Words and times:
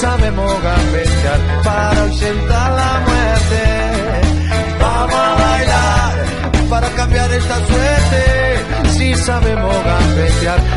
Sabemos 0.00 0.52
para 1.62 1.94
la 1.94 2.92
muerte. 3.06 3.62
Vamos 4.80 5.14
a 5.14 5.34
bailar 5.34 6.14
para 6.70 6.88
cambiar 6.90 7.30
esta 7.32 7.56
suerte. 7.66 8.90
Si 8.96 9.14
sabemos 9.14 9.76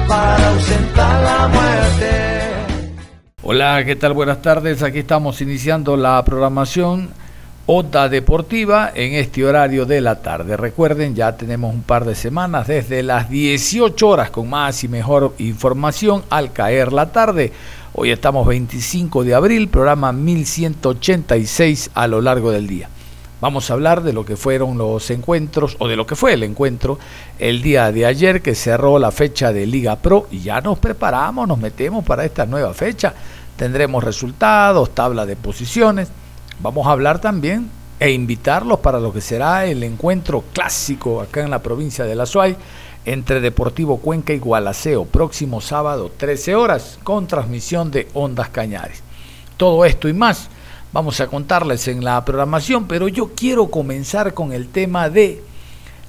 para 0.07 0.49
ausentar 0.49 1.23
la 1.23 1.47
muerte. 1.47 2.09
Hola, 3.43 3.83
¿qué 3.85 3.95
tal? 3.95 4.13
Buenas 4.13 4.41
tardes. 4.41 4.83
Aquí 4.83 4.99
estamos 4.99 5.39
iniciando 5.41 5.95
la 5.95 6.23
programación 6.25 7.09
Onda 7.65 8.09
Deportiva 8.09 8.91
en 8.93 9.13
este 9.13 9.45
horario 9.45 9.85
de 9.85 10.01
la 10.01 10.21
tarde. 10.21 10.57
Recuerden, 10.57 11.15
ya 11.15 11.37
tenemos 11.37 11.73
un 11.73 11.83
par 11.83 12.03
de 12.03 12.13
semanas 12.13 12.67
desde 12.67 13.03
las 13.03 13.29
18 13.29 14.05
horas 14.05 14.29
con 14.31 14.49
más 14.49 14.83
y 14.83 14.89
mejor 14.89 15.33
información 15.37 16.23
al 16.29 16.51
caer 16.51 16.91
la 16.91 17.13
tarde. 17.13 17.53
Hoy 17.95 18.09
estamos 18.09 18.47
25 18.47 19.23
de 19.23 19.35
abril, 19.35 19.69
programa 19.69 20.11
1186 20.11 21.91
a 21.93 22.07
lo 22.07 22.21
largo 22.21 22.49
del 22.49 22.65
día. 22.65 22.89
Vamos 23.39 23.69
a 23.69 23.73
hablar 23.73 24.01
de 24.01 24.13
lo 24.13 24.25
que 24.25 24.35
fueron 24.35 24.79
los 24.79 25.11
encuentros, 25.11 25.75
o 25.77 25.87
de 25.87 25.95
lo 25.95 26.07
que 26.07 26.15
fue 26.15 26.33
el 26.33 26.41
encuentro 26.41 26.97
el 27.37 27.61
día 27.61 27.91
de 27.91 28.07
ayer 28.07 28.41
que 28.41 28.55
cerró 28.55 28.97
la 28.97 29.11
fecha 29.11 29.53
de 29.53 29.67
Liga 29.67 29.97
Pro 29.97 30.25
y 30.31 30.39
ya 30.39 30.59
nos 30.59 30.79
preparamos, 30.79 31.47
nos 31.47 31.59
metemos 31.59 32.03
para 32.03 32.25
esta 32.25 32.47
nueva 32.47 32.73
fecha. 32.73 33.13
Tendremos 33.57 34.03
resultados, 34.03 34.95
tabla 34.95 35.27
de 35.27 35.35
posiciones. 35.35 36.09
Vamos 36.61 36.87
a 36.87 36.93
hablar 36.93 37.21
también 37.21 37.69
e 38.03 38.11
invitarlos 38.11 38.79
para 38.79 38.99
lo 38.99 39.13
que 39.13 39.21
será 39.21 39.65
el 39.65 39.81
encuentro 39.81 40.43
clásico 40.51 41.21
acá 41.21 41.41
en 41.41 41.49
la 41.49 41.63
provincia 41.63 42.03
de 42.03 42.15
La 42.15 42.25
Suay 42.25 42.53
entre 43.05 43.39
Deportivo 43.39 43.95
Cuenca 43.95 44.33
y 44.33 44.39
Gualaceo, 44.39 45.05
próximo 45.05 45.61
sábado 45.61 46.11
13 46.17 46.53
horas, 46.53 46.99
con 47.05 47.27
transmisión 47.27 47.91
de 47.91 48.09
Ondas 48.13 48.49
Cañares. 48.49 49.01
Todo 49.55 49.85
esto 49.85 50.09
y 50.09 50.13
más 50.13 50.49
vamos 50.91 51.21
a 51.21 51.27
contarles 51.27 51.87
en 51.87 52.03
la 52.03 52.25
programación, 52.25 52.89
pero 52.89 53.07
yo 53.07 53.31
quiero 53.37 53.67
comenzar 53.67 54.33
con 54.33 54.51
el 54.51 54.67
tema 54.67 55.09
de 55.09 55.41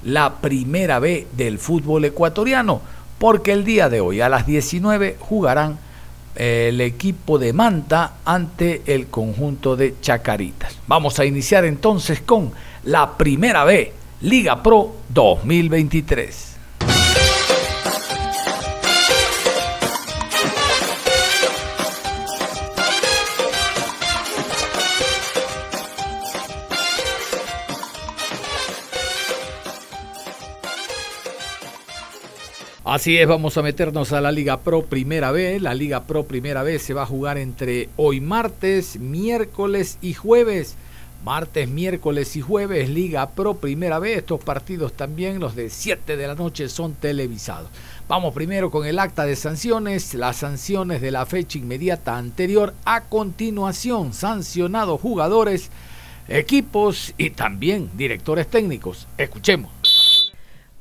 la 0.03 0.41
primera 0.41 0.99
B 0.99 1.27
del 1.31 1.59
fútbol 1.59 2.03
ecuatoriano, 2.03 2.81
porque 3.17 3.53
el 3.53 3.63
día 3.63 3.87
de 3.87 4.01
hoy 4.01 4.19
a 4.19 4.27
las 4.27 4.45
19 4.45 5.15
jugarán 5.21 5.79
el 6.35 6.81
equipo 6.81 7.39
de 7.39 7.53
Manta 7.53 8.17
ante 8.25 8.81
el 8.85 9.07
conjunto 9.07 9.75
de 9.75 9.95
Chacaritas. 10.01 10.77
Vamos 10.87 11.19
a 11.19 11.25
iniciar 11.25 11.65
entonces 11.65 12.21
con 12.21 12.51
la 12.83 13.17
primera 13.17 13.63
B, 13.63 13.93
Liga 14.21 14.61
Pro 14.61 14.95
2023. 15.09 16.54
Así 32.95 33.17
es, 33.17 33.27
vamos 33.27 33.57
a 33.57 33.61
meternos 33.61 34.13
a 34.13 34.21
la 34.21 34.31
Liga 34.31 34.61
Pro 34.61 34.85
Primera 34.85 35.31
B. 35.31 35.59
La 35.59 35.73
Liga 35.73 36.03
Pro 36.03 36.23
Primera 36.23 36.63
B 36.63 36.79
se 36.79 36.93
va 36.93 37.03
a 37.03 37.05
jugar 37.05 37.37
entre 37.37 37.89
hoy 37.97 38.21
martes, 38.21 38.97
miércoles 39.01 39.97
y 40.01 40.13
jueves. 40.13 40.75
Martes, 41.25 41.67
miércoles 41.67 42.37
y 42.37 42.41
jueves, 42.41 42.87
Liga 42.89 43.31
Pro 43.31 43.55
Primera 43.55 43.99
B. 43.99 44.13
Estos 44.13 44.41
partidos 44.41 44.93
también, 44.93 45.41
los 45.41 45.57
de 45.57 45.69
7 45.69 46.15
de 46.15 46.25
la 46.25 46.35
noche, 46.35 46.69
son 46.69 46.93
televisados. 46.93 47.67
Vamos 48.07 48.33
primero 48.33 48.71
con 48.71 48.87
el 48.87 48.97
acta 48.97 49.25
de 49.25 49.35
sanciones, 49.35 50.13
las 50.13 50.37
sanciones 50.37 51.01
de 51.01 51.11
la 51.11 51.25
fecha 51.25 51.57
inmediata 51.57 52.15
anterior. 52.17 52.73
A 52.85 53.01
continuación, 53.01 54.13
sancionados 54.13 55.01
jugadores, 55.01 55.69
equipos 56.29 57.13
y 57.17 57.31
también 57.31 57.89
directores 57.97 58.47
técnicos. 58.47 59.05
Escuchemos. 59.17 59.74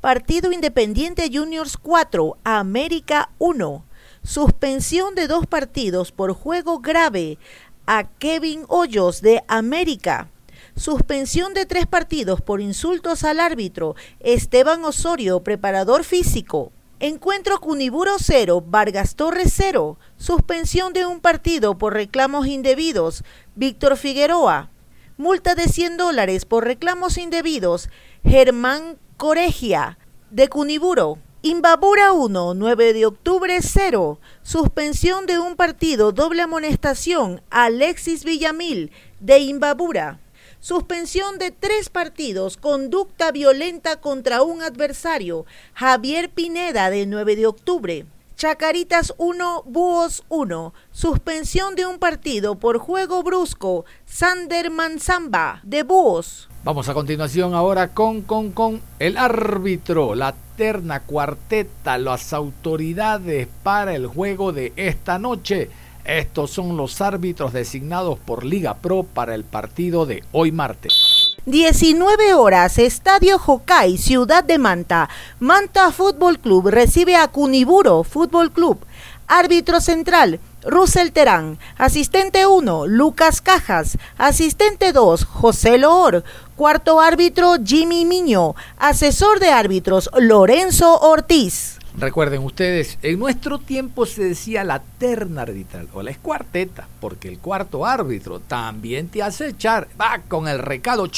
Partido 0.05 0.53
Independiente 0.53 1.31
Juniors 1.33 1.79
4, 1.79 2.37
América 2.45 3.31
1. 3.39 3.87
Suspensión 4.23 5.15
de 5.15 5.27
dos 5.27 5.47
partidos 5.47 6.13
por 6.13 6.35
juego 6.35 6.81
grave 6.81 7.39
a 7.87 8.05
Kevin 8.19 8.67
Hoyos 8.69 9.23
de 9.23 9.43
América. 9.49 10.29
Suspensión 10.77 11.55
de 11.55 11.65
tres 11.65 11.87
partidos 11.87 12.43
por 12.43 12.61
insultos 12.61 13.25
al 13.25 13.41
árbitro 13.41 13.97
Esteban 14.21 14.85
Osorio, 14.85 15.43
preparador 15.43 16.05
físico. 16.05 16.71
Encuentro 17.01 17.59
Cuniburo 17.59 18.17
0, 18.19 18.63
Vargas 18.67 19.17
Torres 19.17 19.55
0. 19.57 19.99
Suspensión 20.19 20.93
de 20.93 21.07
un 21.07 21.21
partido 21.21 21.79
por 21.79 21.95
reclamos 21.95 22.47
indebidos. 22.47 23.25
Víctor 23.55 23.97
Figueroa. 23.97 24.69
Multa 25.17 25.55
de 25.55 25.69
100 25.69 25.97
dólares 25.97 26.45
por 26.45 26.65
reclamos 26.65 27.19
indebidos. 27.19 27.89
Germán 28.25 28.99
Coregia, 29.17 29.97
de 30.31 30.49
Cuniburo. 30.49 31.19
Imbabura 31.43 32.13
1, 32.13 32.55
9 32.55 32.93
de 32.93 33.07
octubre 33.07 33.57
0. 33.63 34.19
Suspensión 34.43 35.27
de 35.27 35.39
un 35.39 35.55
partido, 35.55 36.11
doble 36.11 36.43
amonestación. 36.43 37.43
Alexis 37.51 38.25
Villamil, 38.25 38.91
de 39.21 39.39
Imbabura. 39.39 40.19
Suspensión 40.59 41.39
de 41.39 41.53
tres 41.53 41.91
partidos, 41.91 42.57
conducta 42.57 43.31
violenta 43.31 44.01
contra 44.01 44.43
un 44.43 44.63
adversario. 44.63 45.47
Javier 45.75 46.29
Pineda, 46.29 46.91
de 46.91 47.07
9 47.07 47.37
de 47.37 47.47
octubre. 47.47 48.07
Chacaritas 48.37 49.15
1, 49.17 49.63
Búhos 49.65 50.25
1. 50.29 50.75
Suspensión 50.91 51.77
de 51.77 51.87
un 51.87 52.01
partido 52.01 52.57
por 52.57 52.79
juego 52.79 53.23
brusco. 53.23 53.85
Sander 54.07 54.73
Manzamba, 54.73 55.61
de 55.63 55.85
Búhos. 55.85 56.49
Vamos 56.65 56.89
a 56.89 56.95
continuación 56.95 57.55
ahora 57.55 57.95
con, 57.95 58.23
con, 58.23 58.51
con 58.51 58.83
el 58.99 59.19
árbitro, 59.19 60.17
la 60.17 60.35
terna 60.57 61.01
cuarteta, 61.01 61.97
las 61.97 62.33
autoridades 62.33 63.47
para 63.63 63.95
el 63.95 64.09
juego 64.09 64.53
de 64.53 64.73
esta 64.75 65.21
noche. 65.21 65.71
Estos 66.05 66.51
son 66.51 66.77
los 66.77 67.01
árbitros 67.01 67.53
designados 67.53 68.19
por 68.19 68.45
Liga 68.45 68.75
Pro 68.75 69.05
para 69.05 69.37
el 69.37 69.45
partido 69.45 70.07
de 70.07 70.25
hoy 70.33 70.51
martes. 70.51 71.14
19 71.47 72.33
horas, 72.33 72.79
Estadio 72.79 73.37
Hokai, 73.37 73.99
Ciudad 73.99 74.43
de 74.43 74.57
Manta. 74.57 75.11
Manta 75.41 75.93
Fútbol 75.93 76.39
Club 76.39 76.69
recibe 76.69 77.17
a 77.17 77.29
Cuniburo 77.29 78.03
Fútbol 78.03 78.51
Club. 78.51 78.79
Árbitro 79.27 79.83
central, 79.83 80.41
Russell 80.65 81.11
Terán. 81.11 81.59
Asistente 81.77 82.47
1, 82.47 82.87
Lucas 82.87 83.43
Cajas. 83.43 83.99
Asistente 84.17 84.93
2, 84.93 85.27
José 85.27 85.77
Loor. 85.77 86.25
Cuarto 86.57 86.99
árbitro, 86.99 87.57
Jimmy 87.63 88.07
Miño. 88.07 88.55
Asesor 88.79 89.39
de 89.39 89.51
árbitros, 89.51 90.09
Lorenzo 90.19 90.99
Ortiz. 90.99 91.74
Recuerden 91.97 92.43
ustedes, 92.43 92.99
en 93.03 93.21
nuestro 93.21 93.61
tiempo 93.61 94.05
se 94.05 94.25
decía 94.25 94.65
la 94.65 94.83
terna 94.99 95.43
arbitral 95.43 95.89
o 95.95 96.03
la 96.03 96.11
escuarteta, 96.11 96.89
porque 97.01 97.29
el 97.29 97.39
cuarto 97.39 97.87
árbitro 97.87 98.41
también 98.41 99.09
te 99.09 99.23
hace 99.23 99.51
echar, 99.51 99.87
va 100.01 100.21
con 100.27 100.49
el 100.49 100.59
recado 100.59 101.09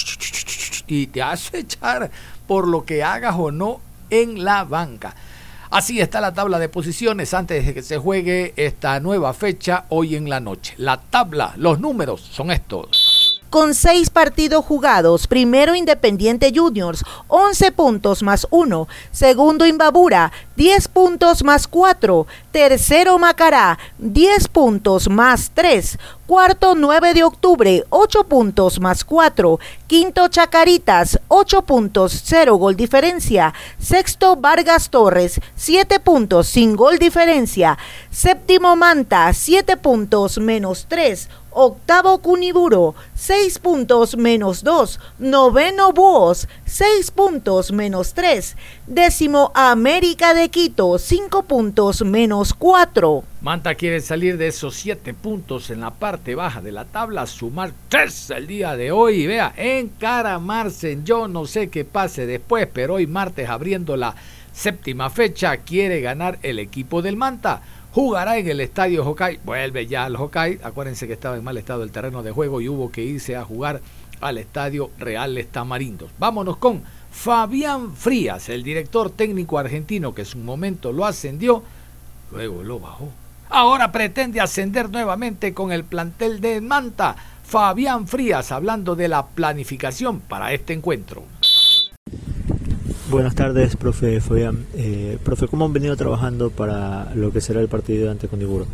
y 0.86 1.06
te 1.06 1.22
hace 1.22 1.60
echar 1.60 2.10
por 2.46 2.68
lo 2.68 2.84
que 2.84 3.02
hagas 3.02 3.36
o 3.38 3.50
no 3.50 3.80
en 4.10 4.44
la 4.44 4.64
banca. 4.64 5.14
Así 5.70 5.98
está 5.98 6.20
la 6.20 6.34
tabla 6.34 6.58
de 6.58 6.68
posiciones 6.68 7.32
antes 7.32 7.66
de 7.66 7.72
que 7.72 7.82
se 7.82 7.96
juegue 7.96 8.52
esta 8.56 9.00
nueva 9.00 9.32
fecha 9.32 9.86
hoy 9.88 10.14
en 10.14 10.28
la 10.28 10.40
noche. 10.40 10.74
La 10.76 11.00
tabla, 11.00 11.54
los 11.56 11.80
números 11.80 12.20
son 12.20 12.50
estos. 12.50 13.05
Con 13.56 13.72
seis 13.72 14.10
partidos 14.10 14.66
jugados, 14.66 15.26
primero 15.26 15.74
Independiente 15.74 16.52
Juniors, 16.54 17.02
11 17.28 17.72
puntos 17.72 18.22
más 18.22 18.46
uno. 18.50 18.86
Segundo 19.12 19.64
Imbabura, 19.64 20.30
10 20.56 20.88
puntos 20.88 21.42
más 21.42 21.66
4. 21.66 22.26
Tercero 22.52 23.18
Macará, 23.18 23.78
10 23.96 24.48
puntos 24.48 25.08
más 25.08 25.52
3. 25.54 25.96
Cuarto 26.26 26.74
9 26.74 27.14
de 27.14 27.22
octubre, 27.22 27.84
8 27.88 28.24
puntos 28.24 28.80
más 28.80 29.04
4. 29.04 29.60
Quinto 29.86 30.26
Chacaritas, 30.26 31.20
8 31.28 31.62
puntos, 31.62 32.20
0 32.24 32.56
gol 32.56 32.74
diferencia. 32.74 33.54
Sexto 33.78 34.34
Vargas 34.34 34.90
Torres, 34.90 35.40
7 35.54 36.00
puntos 36.00 36.48
sin 36.48 36.74
gol 36.74 36.98
diferencia. 36.98 37.78
Séptimo 38.10 38.74
Manta, 38.74 39.32
7 39.32 39.76
puntos 39.76 40.38
menos 40.38 40.86
3. 40.88 41.28
Octavo 41.52 42.18
Cuniburo, 42.18 42.96
6 43.14 43.60
puntos 43.60 44.16
menos 44.16 44.64
2. 44.64 44.98
Noveno 45.20 45.92
Búhos, 45.92 46.48
6 46.66 47.12
puntos 47.12 47.70
menos 47.70 48.12
3. 48.14 48.56
Décimo 48.88 49.52
América 49.54 50.34
de 50.34 50.48
Quito, 50.48 50.98
5 50.98 51.44
puntos 51.44 52.04
menos 52.04 52.52
4. 52.54 53.22
Manta 53.40 53.76
quiere 53.76 54.00
salir 54.00 54.36
de 54.36 54.48
esos 54.48 54.74
7 54.74 55.14
puntos 55.14 55.70
en 55.70 55.80
la 55.80 55.92
parte 55.92 56.34
baja 56.34 56.60
de 56.60 56.72
la 56.72 56.84
tabla, 56.84 57.26
sumar 57.26 57.72
3 57.88 58.30
el 58.30 58.46
día 58.48 58.76
de 58.76 58.90
hoy 58.90 59.22
y 59.22 59.26
vea, 59.28 59.54
encaramarse. 59.56 60.98
Yo 61.04 61.28
no 61.28 61.46
sé 61.46 61.68
qué 61.70 61.84
pase 61.84 62.26
después, 62.26 62.68
pero 62.72 62.94
hoy 62.94 63.06
martes 63.06 63.48
abriendo 63.48 63.96
la 63.96 64.16
séptima 64.52 65.08
fecha 65.08 65.58
quiere 65.58 66.00
ganar 66.00 66.40
el 66.42 66.58
equipo 66.58 67.00
del 67.00 67.16
Manta 67.16 67.62
jugará 67.96 68.36
en 68.36 68.46
el 68.46 68.60
estadio 68.60 69.06
Hokkaido, 69.06 69.40
vuelve 69.42 69.86
ya 69.86 70.04
al 70.04 70.16
Hokkaido, 70.16 70.66
acuérdense 70.66 71.06
que 71.06 71.14
estaba 71.14 71.38
en 71.38 71.44
mal 71.44 71.56
estado 71.56 71.82
el 71.82 71.90
terreno 71.90 72.22
de 72.22 72.30
juego 72.30 72.60
y 72.60 72.68
hubo 72.68 72.92
que 72.92 73.02
irse 73.02 73.36
a 73.36 73.42
jugar 73.42 73.80
al 74.20 74.38
estadio 74.38 74.90
Reales 74.98 75.48
Tamarindos. 75.48 76.10
Vámonos 76.18 76.56
con 76.56 76.82
Fabián 77.10 77.94
Frías, 77.94 78.48
el 78.48 78.62
director 78.62 79.10
técnico 79.10 79.58
argentino 79.58 80.14
que 80.14 80.22
en 80.22 80.26
su 80.26 80.38
momento 80.38 80.92
lo 80.92 81.06
ascendió, 81.06 81.62
luego 82.30 82.62
lo 82.62 82.78
bajó. 82.78 83.08
Ahora 83.48 83.92
pretende 83.92 84.40
ascender 84.40 84.90
nuevamente 84.90 85.54
con 85.54 85.72
el 85.72 85.84
plantel 85.84 86.40
de 86.40 86.60
Manta. 86.60 87.16
Fabián 87.44 88.08
Frías 88.08 88.50
hablando 88.50 88.96
de 88.96 89.08
la 89.08 89.26
planificación 89.26 90.20
para 90.20 90.52
este 90.52 90.72
encuentro. 90.72 91.22
Buenas 93.08 93.36
tardes, 93.36 93.76
profe 93.76 94.20
Fabián. 94.20 94.66
Eh, 94.74 95.18
profe, 95.22 95.46
¿cómo 95.46 95.64
han 95.64 95.72
venido 95.72 95.96
trabajando 95.96 96.50
para 96.50 97.14
lo 97.14 97.32
que 97.32 97.40
será 97.40 97.60
el 97.60 97.68
partido 97.68 98.10
ante 98.10 98.26
Condiburo? 98.26 98.66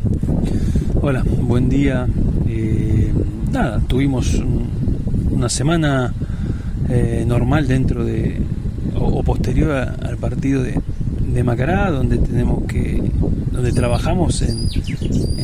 Hola, 1.03 1.23
buen 1.27 1.69
día. 1.69 2.07
Eh, 2.49 3.13
nada, 3.51 3.83
tuvimos 3.87 4.43
una 5.33 5.49
semana 5.49 6.13
eh, 6.89 7.25
normal 7.27 7.67
dentro 7.67 8.05
de, 8.05 8.41
o, 8.95 9.23
posterior 9.23 9.73
al 9.73 10.17
partido 10.19 10.63
de, 10.63 10.81
Macará, 11.43 11.91
donde 11.91 12.19
tenemos 12.19 12.65
que, 12.65 13.03
donde 13.51 13.73
trabajamos 13.73 14.43
en, 14.43 14.69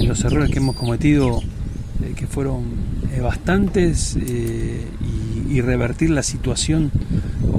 los 0.06 0.22
errores 0.24 0.50
que 0.50 0.58
hemos 0.58 0.76
cometido, 0.76 1.42
que 2.14 2.26
fueron 2.26 2.64
bastantes, 3.22 4.16
y 5.50 5.60
revertir 5.60 6.10
la 6.10 6.22
situación 6.22 6.90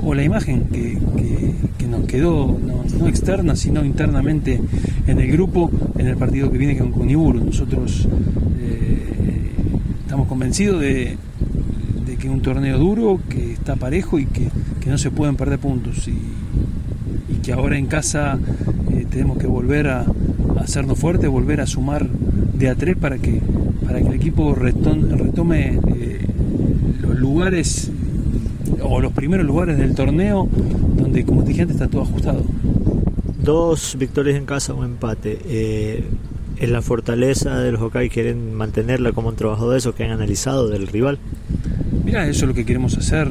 o 0.03 0.13
la 0.13 0.23
imagen 0.23 0.65
que, 0.65 0.97
nos 1.87 2.05
quedó, 2.05 2.55
no, 2.59 3.07
externa, 3.07 3.55
sino 3.55 3.83
internamente 3.83 4.61
en 5.07 5.19
el 5.19 5.31
grupo, 5.31 5.71
en 5.97 6.05
el 6.05 6.17
partido 6.17 6.51
que 6.51 6.59
viene 6.59 6.77
con 6.77 6.91
Cuniburo. 6.91 7.39
Nosotros 7.39 8.07
eh, 8.59 9.51
estamos 10.03 10.27
convencidos 10.27 10.81
de, 10.81 11.17
que 12.19 12.27
es 12.27 12.33
un 12.33 12.42
torneo 12.42 12.77
duro, 12.77 13.19
que 13.30 13.54
está 13.54 13.75
parejo 13.75 14.19
y 14.19 14.25
que, 14.25 14.50
no 14.86 14.98
se 14.98 15.12
pueden 15.12 15.36
perder 15.36 15.60
puntos. 15.60 16.07
Y, 16.07 16.18
que 17.44 17.54
ahora 17.54 17.77
en 17.77 17.86
casa 17.86 18.38
eh, 18.92 19.06
tenemos 19.10 19.38
que 19.38 19.48
volver 19.48 19.88
a, 19.88 20.06
hacernos 20.60 21.00
fuertes, 21.00 21.30
volver 21.30 21.62
a 21.62 21.68
sumar 21.68 22.07
de 22.10 22.69
a 22.69 22.75
tres 22.75 22.98
para 22.98 23.18
que, 23.18 23.42
para 23.86 24.01
que 24.01 24.07
el 24.07 24.13
equipo 24.13 24.54
retome, 24.54 25.80
eh, 25.95 26.19
los 27.01 27.18
lugares 27.18 27.92
o 28.81 29.00
los 29.00 29.13
primeros 29.13 29.45
lugares 29.45 29.77
del 29.77 29.95
torneo 29.95 30.50
donde, 30.98 31.24
como 31.24 31.44
te 31.44 31.50
dije 31.50 31.62
antes, 31.62 31.77
está 31.77 31.88
todo 31.88 32.01
ajustado. 32.01 32.44
Dos 33.42 33.95
victorias 33.98 34.38
en 34.38 34.45
casa, 34.45 34.74
un 34.74 34.86
empate. 34.86 35.39
Eh, 35.45 36.04
¿En 36.57 36.74
la 36.74 36.81
fortaleza 36.81 37.57
de 37.57 37.72
los 37.72 37.81
Hokkaido 37.81 38.13
quieren 38.13 38.54
mantenerla 38.54 39.13
como 39.13 39.30
un 39.30 39.36
trabajo 39.38 39.69
de 39.69 39.77
eso 39.77 39.95
que 39.95 40.04
han 40.04 40.12
analizado 40.12 40.68
del 40.68 40.88
rival? 40.88 41.18
Mira, 42.09 42.25
eso 42.27 42.45
es 42.45 42.47
lo 42.47 42.56
que 42.56 42.65
queremos 42.65 42.97
hacer. 42.97 43.29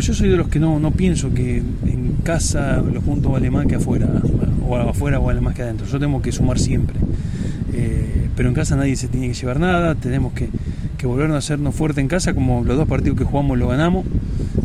Yo 0.00 0.14
soy 0.14 0.30
de 0.30 0.36
los 0.38 0.48
que 0.48 0.58
no, 0.58 0.80
no 0.80 0.90
pienso 0.90 1.34
que 1.34 1.58
en 1.58 2.14
casa 2.24 2.78
los 2.80 3.04
puntos 3.04 3.30
vale 3.30 3.50
más 3.50 3.66
que 3.66 3.74
afuera, 3.74 4.08
o 4.66 4.74
afuera 4.74 5.18
vale 5.18 5.42
más 5.42 5.54
que 5.54 5.60
adentro. 5.60 5.86
Yo 5.86 6.00
tengo 6.00 6.22
que 6.22 6.32
sumar 6.32 6.58
siempre. 6.58 6.96
Eh, 7.74 8.28
pero 8.34 8.48
en 8.48 8.54
casa 8.54 8.74
nadie 8.74 8.96
se 8.96 9.08
tiene 9.08 9.28
que 9.28 9.34
llevar 9.34 9.60
nada, 9.60 9.94
tenemos 9.96 10.32
que, 10.32 10.48
que 10.96 11.06
volvernos 11.06 11.34
a 11.34 11.38
hacernos 11.40 11.74
fuerte 11.74 12.00
en 12.00 12.08
casa, 12.08 12.32
como 12.32 12.64
los 12.64 12.74
dos 12.74 12.88
partidos 12.88 13.18
que 13.18 13.24
jugamos 13.24 13.58
lo 13.58 13.68
ganamos. 13.68 14.06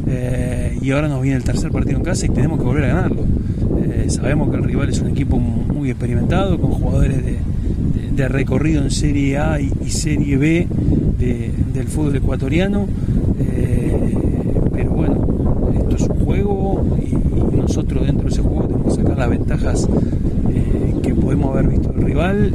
Eh, 0.07 0.79
y 0.81 0.91
ahora 0.91 1.09
nos 1.09 1.21
viene 1.21 1.35
el 1.35 1.43
tercer 1.43 1.71
partido 1.71 1.97
en 1.97 2.05
casa 2.05 2.27
y 2.27 2.29
tenemos 2.29 2.57
que 2.57 2.63
volver 2.63 2.85
a 2.85 2.88
ganarlo. 2.88 3.25
Eh, 3.83 4.05
sabemos 4.07 4.49
que 4.49 4.55
el 4.55 4.63
rival 4.63 4.88
es 4.88 5.01
un 5.01 5.09
equipo 5.09 5.38
muy 5.38 5.89
experimentado, 5.89 6.57
con 6.57 6.71
jugadores 6.71 7.19
de, 7.21 8.29
recorrido 8.29 8.81
en 8.81 8.91
Serie 8.91 9.38
A 9.39 9.59
y, 9.59 9.89
Serie 9.89 10.38
B 10.38 10.67
del 11.17 11.88
fútbol 11.89 12.15
ecuatoriano. 12.15 12.88
Eh, 13.39 14.17
pero 14.73 14.91
bueno, 14.91 15.27
esto 15.77 15.95
es 15.95 16.01
un 16.09 16.25
juego 16.25 16.85
y, 17.01 17.15
nosotros 17.55 18.05
dentro 18.05 18.27
de 18.27 18.33
ese 18.33 18.41
juego 18.41 18.67
tenemos 18.67 18.95
que 18.95 19.01
sacar 19.01 19.17
las 19.17 19.29
ventajas 19.29 19.89
que 21.01 21.15
podemos 21.15 21.51
haber 21.51 21.67
visto 21.67 21.89
del 21.89 22.03
rival 22.03 22.53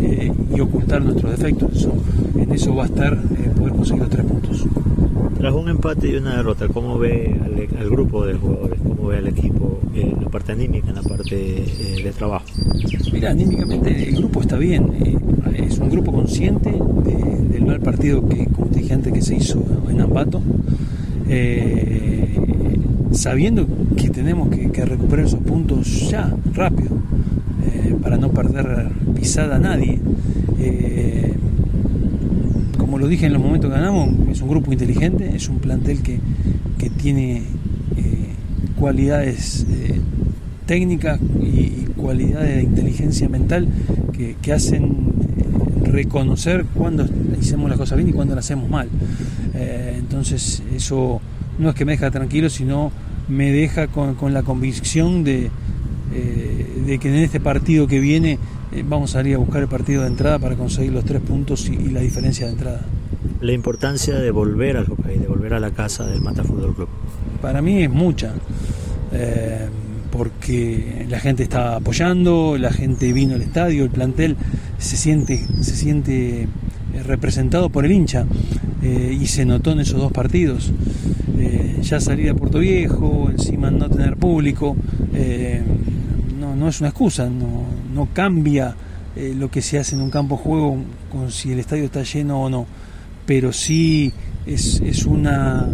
y 0.55 0.61
ocultar 0.61 1.03
nuestros 1.03 1.32
defectos. 1.32 1.88
en 2.37 2.53
eso 2.53 2.75
va 2.75 2.85
a 2.85 2.87
estar 2.87 3.19
poder 3.56 3.73
conseguir 3.75 4.03
los 4.03 4.11
tres 4.11 4.25
puntos. 4.25 4.65
Tras 5.38 5.55
un 5.55 5.69
empate 5.69 6.09
y 6.09 6.17
una 6.17 6.37
derrota, 6.37 6.69
¿cómo 6.69 6.99
ve 6.99 7.35
al, 7.79 7.91
grupo 7.91 8.26
de 8.26 8.35
jugadores? 8.35 8.79
¿Cómo 8.83 9.09
ve 9.09 9.19
al 9.19 9.29
equipo 9.29 9.81
en 9.94 10.23
la 10.23 10.29
parte 10.29 10.53
anímica, 10.53 10.88
en 10.88 10.97
la 10.97 11.03
parte 11.03 11.35
eh, 11.35 12.03
de 12.03 12.12
trabajo? 12.12 12.47
Mira, 13.12 13.31
anímicamente 13.31 14.09
el 14.09 14.17
grupo 14.17 14.41
está 14.41 14.57
bien. 14.57 14.93
Eh, 15.05 15.17
es 15.67 15.79
un 15.79 15.91
grupo 15.91 16.12
consciente 16.12 16.71
del 16.71 17.65
mal 17.65 17.81
partido 17.81 18.29
que, 18.29 18.47
como 18.47 18.67
dije 18.69 18.95
antes, 18.95 19.12
que 19.12 19.23
se 19.23 19.37
hizo 19.37 19.62
en 19.89 20.01
Ambato. 20.01 20.41
Eh, 21.29 22.37
sabiendo 23.12 23.67
que 23.97 24.11
tenemos 24.11 24.49
que, 24.49 24.85
recuperar 24.85 25.27
esos 25.27 25.41
puntos 25.41 26.11
ya, 26.11 26.35
rápido, 26.55 26.91
para 28.03 28.17
no 28.17 28.31
perder 28.31 28.89
pisada 29.15 29.57
a 29.57 29.59
nadie 29.59 30.01
como 32.90 32.99
lo 32.99 33.07
dije 33.07 33.26
en 33.26 33.33
los 33.35 33.40
momentos 33.40 33.71
que 33.71 33.76
ganamos, 33.76 34.09
es 34.33 34.43
un 34.43 34.49
grupo 34.49 34.73
inteligente, 34.73 35.31
es 35.33 35.49
un 35.49 35.61
plantel 35.61 36.02
que, 36.02 36.19
tiene 37.00 37.37
eh, 37.37 37.43
cualidades 38.75 39.64
eh, 39.71 40.00
técnicas 40.67 41.21
y, 41.40 41.87
cualidades 42.00 42.57
de 42.57 42.62
inteligencia 42.62 43.28
mental 43.28 43.69
que, 44.12 44.52
hacen 44.52 44.85
eh, 44.85 45.88
reconocer 45.90 46.64
cuando 46.75 47.07
hacemos 47.40 47.69
las 47.69 47.78
cosas 47.78 47.97
bien 47.99 48.09
y 48.11 48.12
cuando 48.12 48.35
las 48.35 48.45
hacemos 48.45 48.69
mal. 48.69 48.88
entonces 49.54 50.62
eso 50.75 51.21
no 51.59 51.71
es 51.71 51.75
que 51.75 51.85
me 51.85 51.92
deja 51.92 52.11
tranquilo, 52.11 52.50
sino 52.50 52.90
me 53.28 53.52
deja 53.52 53.87
con, 53.88 54.35
la 54.35 54.42
convicción 54.42 55.25
de, 55.25 55.50
de 56.87 56.99
que 56.99 57.09
en 57.09 57.16
este 57.16 57.38
partido 57.38 57.87
que 57.87 58.00
viene 58.00 58.38
eh, 58.73 58.85
vamos 58.87 59.11
a 59.11 59.12
salir 59.14 59.35
a 59.35 59.38
buscar 59.38 59.62
el 59.62 59.69
partido 59.69 60.02
de 60.02 60.09
entrada 60.09 60.38
para 60.38 60.54
conseguir 60.54 60.92
los 60.92 61.04
tres 61.04 61.21
puntos 61.21 61.69
y, 61.69 61.76
la 61.90 62.00
diferencia 62.00 62.47
de 62.47 62.52
entrada. 62.52 62.80
La 63.40 63.52
importancia 63.52 64.14
de 64.14 64.30
volver 64.30 64.76
al 64.76 64.87
hockey, 64.87 65.19
de 65.19 65.26
volver 65.26 65.54
a 65.54 65.61
la 65.61 65.73
casa 65.73 66.07
del 66.07 66.21
Mata 66.21 66.45
Fútbol 66.45 66.75
Club. 66.75 66.88
Para 67.42 67.62
mí 67.62 67.83
es 67.83 67.90
mucha, 67.90 68.33
eh, 69.12 69.69
porque 70.21 71.07
la 71.09 71.19
gente 71.19 71.43
está 71.43 71.77
apoyando, 71.77 72.59
la 72.59 72.71
gente 72.71 73.11
vino 73.15 73.37
al 73.37 73.41
estadio, 73.41 73.85
el 73.85 73.89
plantel 73.89 74.37
se 74.77 74.99
siente, 74.99 75.47
se 75.62 75.75
siente 75.75 76.43
eh, 76.43 76.49
representado 77.07 77.71
por 77.71 77.87
el 77.87 77.93
hincha 77.93 78.27
y 78.83 79.27
se 79.29 79.47
notó 79.47 79.73
en 79.73 79.81
esos 79.81 79.99
dos 79.99 80.12
partidos. 80.12 80.73
ya 81.81 82.00
salir 82.00 82.29
a 82.29 82.35
Puerto 82.35 82.59
Viejo, 82.59 83.31
encima 83.31 83.71
no 83.71 83.89
tener 83.89 84.19
público, 84.19 84.77
no, 86.39 86.69
es 86.69 86.81
una 86.81 86.91
excusa, 86.91 87.31
no, 87.31 88.09
cambia 88.12 88.75
eh, 89.17 89.35
lo 89.35 89.50
que 89.50 89.62
se 89.62 89.79
hace 89.79 89.95
en 89.95 90.03
un 90.03 90.11
campo 90.11 90.37
de 90.37 90.43
juego 90.43 90.77
con 91.11 91.31
si 91.31 91.53
el 91.53 91.61
estadio 91.61 91.85
está 91.85 92.03
lleno 92.03 92.43
o 92.43 92.50
no, 92.50 92.67
pero 93.25 93.55
sí 93.55 94.12
es, 94.45 95.07
una 95.07 95.67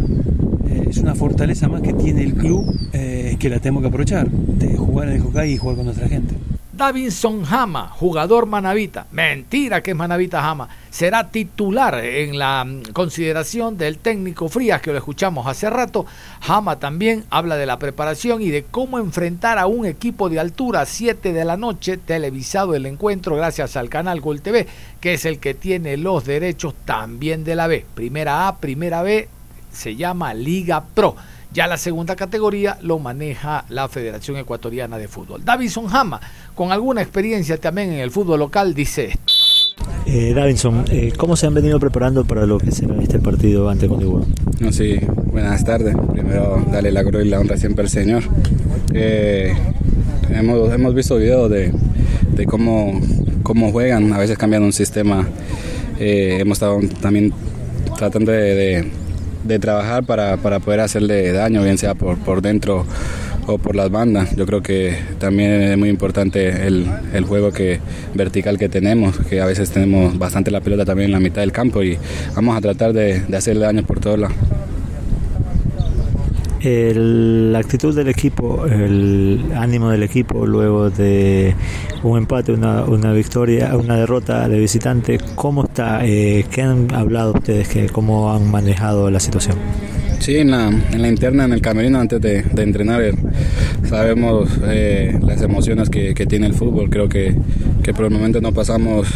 eh, 0.69 1.15
fortaleza 1.15 1.69
más 1.69 1.83
que 1.83 1.93
tiene 1.93 2.23
el 2.23 2.35
club 2.35 2.67
eh, 2.93 3.06
que 3.39 3.49
la 3.49 3.59
tenemos 3.59 3.83
que 3.83 3.89
aprovechar, 3.89 4.29
de 4.31 4.77
jugar 4.77 5.09
en 5.09 5.17
el 5.17 5.23
Hokkaido 5.23 5.55
y 5.55 5.59
jugar 5.59 5.77
con 5.77 5.85
nuestra 5.87 6.09
gente. 6.09 6.35
Davinson 6.77 7.43
Jama, 7.43 7.89
jugador 7.89 8.45
manavita, 8.45 9.07
mentira 9.11 9.83
que 9.83 9.93
es 9.93 9.97
manavita 9.97 10.43
Jama, 10.43 10.69
será 10.91 11.31
titular 11.31 12.05
en 12.05 12.39
la 12.39 12.67
mm, 12.67 12.93
consideración 12.93 13.79
del 13.79 13.97
técnico 13.97 14.51
Frías 14.51 14.83
que 14.83 14.93
lo 14.93 14.99
escuchamos 14.99 15.47
hace 15.47 15.71
rato. 15.71 16.05
Jama 16.43 16.79
también 16.79 17.25
habla 17.31 17.57
de 17.57 17.65
la 17.65 17.79
preparación 17.79 18.43
y 18.43 18.51
de 18.51 18.65
cómo 18.65 18.99
enfrentar 18.99 19.59
a 19.59 19.67
un 19.67 19.87
equipo 19.87 20.29
de 20.29 20.39
altura 20.39 20.83
a 20.83 20.87
7 20.87 21.33
de 21.33 21.45
la 21.47 21.57
noche, 21.57 21.97
televisado 21.97 22.75
el 22.75 22.85
encuentro 22.85 23.37
gracias 23.37 23.75
al 23.79 23.89
canal 23.89 24.21
Gol 24.21 24.43
TV, 24.43 24.67
que 25.01 25.15
es 25.15 25.25
el 25.25 25.39
que 25.39 25.55
tiene 25.55 25.97
los 25.97 26.27
derechos 26.27 26.75
también 26.85 27.43
de 27.45 27.55
la 27.55 27.69
B. 27.69 27.87
Primera 27.95 28.49
A, 28.49 28.59
primera 28.59 29.01
B, 29.01 29.31
se 29.73 29.97
llama 29.97 30.35
Liga 30.35 30.85
Pro. 30.95 31.17
Ya 31.57 31.67
la 31.67 31.79
segunda 31.79 32.17
categoría 32.17 32.77
lo 32.83 32.99
maneja 32.99 33.65
la 33.71 33.89
Federación 33.89 34.37
Ecuatoriana 34.37 34.99
de 34.99 35.09
Fútbol. 35.09 35.43
Davison 35.43 35.87
Jama, 35.87 36.21
con 36.55 36.71
alguna 36.71 37.01
experiencia 37.01 37.57
también 37.57 37.95
en 37.95 38.01
el 38.01 38.11
fútbol 38.11 38.41
local, 38.41 38.75
dice 38.75 39.07
esto. 39.07 39.33
Eh, 40.05 40.35
Davinson, 40.35 40.85
eh, 40.91 41.15
¿cómo 41.17 41.35
se 41.35 41.47
han 41.47 41.55
venido 41.55 41.81
preparando 41.81 42.27
para 42.27 42.45
lo 42.45 42.59
que 42.59 42.71
será 42.73 43.01
este 43.03 43.21
partido 43.21 43.71
ante 43.71 43.89
Condiburo? 43.89 44.27
No, 44.61 44.71
sí, 44.71 45.01
buenas 45.33 45.65
tardes. 45.65 45.97
Primero, 46.13 46.63
darle 46.71 46.93
la 46.93 47.03
gloria 47.03 47.27
y 47.27 47.31
la 47.31 47.41
honra 47.41 47.57
siempre 47.57 47.85
al 47.85 47.89
Señor. 47.89 48.25
Eh, 48.93 49.55
hemos, 50.29 50.71
hemos 50.71 50.95
visto 50.95 51.17
videos 51.17 51.51
de, 51.51 51.73
de 52.33 52.45
cómo, 52.45 53.01
cómo 53.43 53.73
juegan, 53.73 54.13
a 54.13 54.19
veces 54.19 54.37
cambian 54.37 54.63
un 54.63 54.75
sistema. 54.75 55.27
Eh, 55.99 56.37
hemos 56.39 56.57
estado 56.59 56.81
también 57.01 57.33
tratando 57.97 58.31
de, 58.31 58.55
de 58.55 58.91
de 59.47 59.59
trabajar 59.59 60.05
para, 60.05 60.37
para, 60.37 60.61
poder 60.61 60.81
hacerle 60.81 61.33
daño, 61.33 61.63
bien 61.63 61.79
sea 61.79 61.95
por, 61.95 62.19
por 62.19 62.43
dentro 62.43 62.87
o 63.47 63.59
por 63.59 63.77
las 63.77 63.91
bandas. 63.91 64.35
Yo 64.37 64.47
creo 64.47 64.63
que 64.63 64.97
también 65.19 65.63
es 65.63 65.79
muy 65.79 65.89
importante 65.89 66.67
el, 66.67 66.87
el, 67.13 67.25
juego 67.25 67.53
que, 67.53 67.81
vertical 68.15 68.59
que 68.59 68.69
tenemos, 68.69 69.17
que 69.19 69.41
a 69.41 69.47
veces 69.47 69.71
tenemos 69.71 70.19
bastante 70.19 70.51
la 70.51 70.61
pelota 70.61 70.85
también 70.85 71.07
en 71.07 71.13
la 71.13 71.21
mitad 71.21 71.43
del 71.43 71.53
campo 71.53 71.83
y 71.83 71.99
vamos 72.35 72.57
a 72.57 72.61
tratar 72.61 72.93
de, 72.93 73.21
de 73.21 73.37
hacerle 73.37 73.67
daño 73.67 73.85
por 73.85 74.01
todos 74.01 74.19
lados. 74.19 74.37
El, 76.61 77.53
la 77.53 77.59
actitud 77.59 77.95
del 77.95 78.09
equipo, 78.09 78.67
el 78.67 79.45
ánimo 79.55 79.91
del 79.91 80.03
equipo 80.03 80.47
luego 80.47 80.91
de 80.91 81.55
un 82.03 82.19
empate, 82.19 82.53
una, 82.53 82.85
una 82.85 83.13
victoria, 83.13 83.77
una 83.77 83.97
derrota 83.97 84.49
de 84.49 84.59
visitante, 84.59 85.19
¿cómo 85.35 85.65
está? 85.65 86.05
Eh, 86.07 86.47
¿Qué 86.51 86.63
han 86.63 86.93
hablado 86.95 87.33
ustedes? 87.35 87.69
Que, 87.69 87.89
¿Cómo 87.89 88.33
han 88.33 88.51
manejado 88.51 89.11
la 89.11 89.21
situación? 89.21 89.57
Sí, 90.19 90.39
en 90.39 90.51
la, 90.51 90.69
en 90.69 91.03
la 91.03 91.09
interna, 91.09 91.45
en 91.45 91.53
el 91.53 91.61
camerino, 91.61 92.01
antes 92.01 92.21
de, 92.21 92.43
de 92.43 92.63
entrenar, 92.63 93.03
eh, 93.03 93.13
sabemos 93.85 94.49
eh, 94.65 95.19
las 95.23 95.43
emociones 95.43 95.91
que, 95.91 96.15
que, 96.15 96.25
tiene 96.25 96.47
el 96.47 96.55
fútbol. 96.55 96.89
Creo 96.89 97.09
que, 97.09 97.37
que 97.83 97.93
por 97.93 98.07
el 98.07 98.11
momento 98.11 98.41
no 98.41 98.53
pasamos 98.53 99.09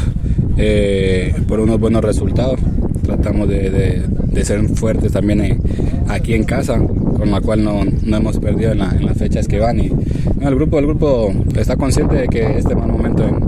por 1.49 1.61
unos 1.61 1.81
buenos 1.81 2.05
resultados. 2.05 2.61
Tratamos 3.03 3.49
de, 3.49 3.71
de, 3.71 4.03
de 4.07 4.45
ser 4.45 4.63
fuertes 4.69 5.11
también 5.11 5.41
en, 5.41 5.61
aquí 6.11 6.35
en 6.35 6.45
casa, 6.45 6.79
con 6.79 7.31
la 7.31 7.41
cual 7.41 7.65
no, 7.65 7.81
no 7.85 8.17
hemos 8.17 8.39
perdido 8.39 8.73
en, 8.73 8.79
la, 8.79 8.91
en, 8.91 9.07
las 9.07 9.17
fechas 9.17 9.47
que 9.47 9.59
van. 9.59 9.79
Y 9.81 9.91
no, 10.39 10.49
el, 10.49 10.55
grupo, 10.55 10.79
el 10.79 10.87
grupo 10.87 11.33
está 11.57 11.77
consciente 11.77 12.17
de 12.17 12.29
que 12.29 12.59
este 12.59 12.75
mal 12.75 12.89
momento 12.89 13.27
en 13.27 13.41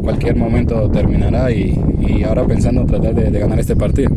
cualquier 0.00 0.36
momento 0.36 0.90
terminará 0.90 1.50
y, 1.50 1.78
y 2.00 2.22
ahora 2.24 2.44
pensando 2.46 2.84
tratar 2.84 3.14
de, 3.14 3.30
de 3.30 3.38
ganar 3.38 3.58
este 3.58 3.76
partido. 3.76 4.10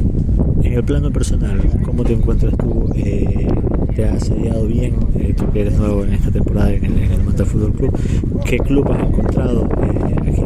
En 0.64 0.74
el 0.74 0.84
plano 0.84 1.12
personal, 1.12 1.60
¿cómo 1.84 2.04
te 2.04 2.14
encuentras 2.14 2.56
tú? 2.58 2.90
Eh, 2.96 3.48
¿Te 3.96 4.06
has 4.06 4.30
hallado 4.30 4.68
bien? 4.68 4.96
Eh, 5.16 5.34
tú 5.36 5.52
que 5.52 5.62
eres 5.62 5.78
nuevo 5.78 6.04
en 6.04 6.14
esta 6.14 6.32
temporada 6.32 6.72
en 6.72 6.86
el, 6.86 6.98
en 7.04 7.12
el 7.12 7.24
Manta 7.24 7.46
Fútbol 7.46 7.74
Club. 7.74 8.00
¿Qué 8.46 8.58
club 8.58 8.90
has 8.92 9.04
encontrado 9.04 9.68
eh, 9.82 10.16
aquí 10.30 10.44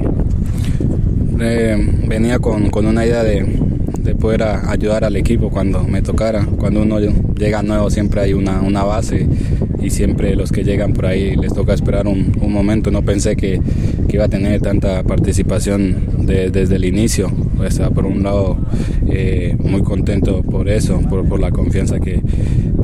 eh, 1.41 1.77
venía 2.07 2.39
con, 2.39 2.69
con, 2.69 2.85
una 2.85 3.05
idea 3.05 3.23
de, 3.23 3.45
de 4.05 4.15
poder 4.15 4.43
a, 4.43 4.71
ayudar 4.71 5.03
al 5.03 5.15
equipo 5.15 5.49
cuando 5.49 5.83
me 5.83 6.01
tocara. 6.01 6.45
Cuando 6.45 6.83
uno 6.83 6.99
llega 7.37 7.63
nuevo 7.63 7.89
siempre 7.89 8.21
hay 8.21 8.33
una, 8.33 8.61
una 8.61 8.83
base 8.83 9.27
y 9.81 9.89
siempre 9.89 10.35
los 10.35 10.51
que 10.51 10.63
llegan 10.63 10.93
por 10.93 11.05
ahí 11.07 11.35
les 11.35 11.53
toca 11.53 11.73
esperar 11.73 12.07
un, 12.07 12.31
un 12.39 12.53
momento. 12.53 12.91
No 12.91 13.01
pensé 13.01 13.35
que, 13.35 13.59
que, 14.07 14.15
iba 14.15 14.25
a 14.25 14.29
tener 14.29 14.61
tanta 14.61 15.03
participación 15.03 16.25
de, 16.25 16.49
desde 16.51 16.75
el 16.77 16.85
inicio. 16.85 17.31
O 17.57 17.91
por 17.91 18.05
un 18.05 18.23
lado, 18.23 18.57
eh, 19.09 19.55
muy 19.59 19.81
contento 19.81 20.43
por 20.43 20.69
eso, 20.69 20.99
por, 21.09 21.27
por 21.27 21.39
la 21.39 21.51
confianza 21.51 21.99
que, 21.99 22.21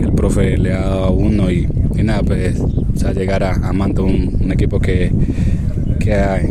el 0.02 0.14
profe 0.14 0.58
le 0.58 0.74
ha 0.74 0.82
dado 0.82 1.04
a 1.06 1.10
uno 1.12 1.52
y, 1.52 1.68
y 1.96 2.04
nada, 2.04 2.24
pues 2.24 2.60
o 2.60 2.98
sea, 2.98 3.14
llegar 3.14 3.44
a, 3.44 3.54
a 3.54 3.72
Manto, 3.72 4.04
un, 4.04 4.52
equipo 4.52 4.80
que, 4.80 5.12
que 6.00 6.14
hay, 6.14 6.48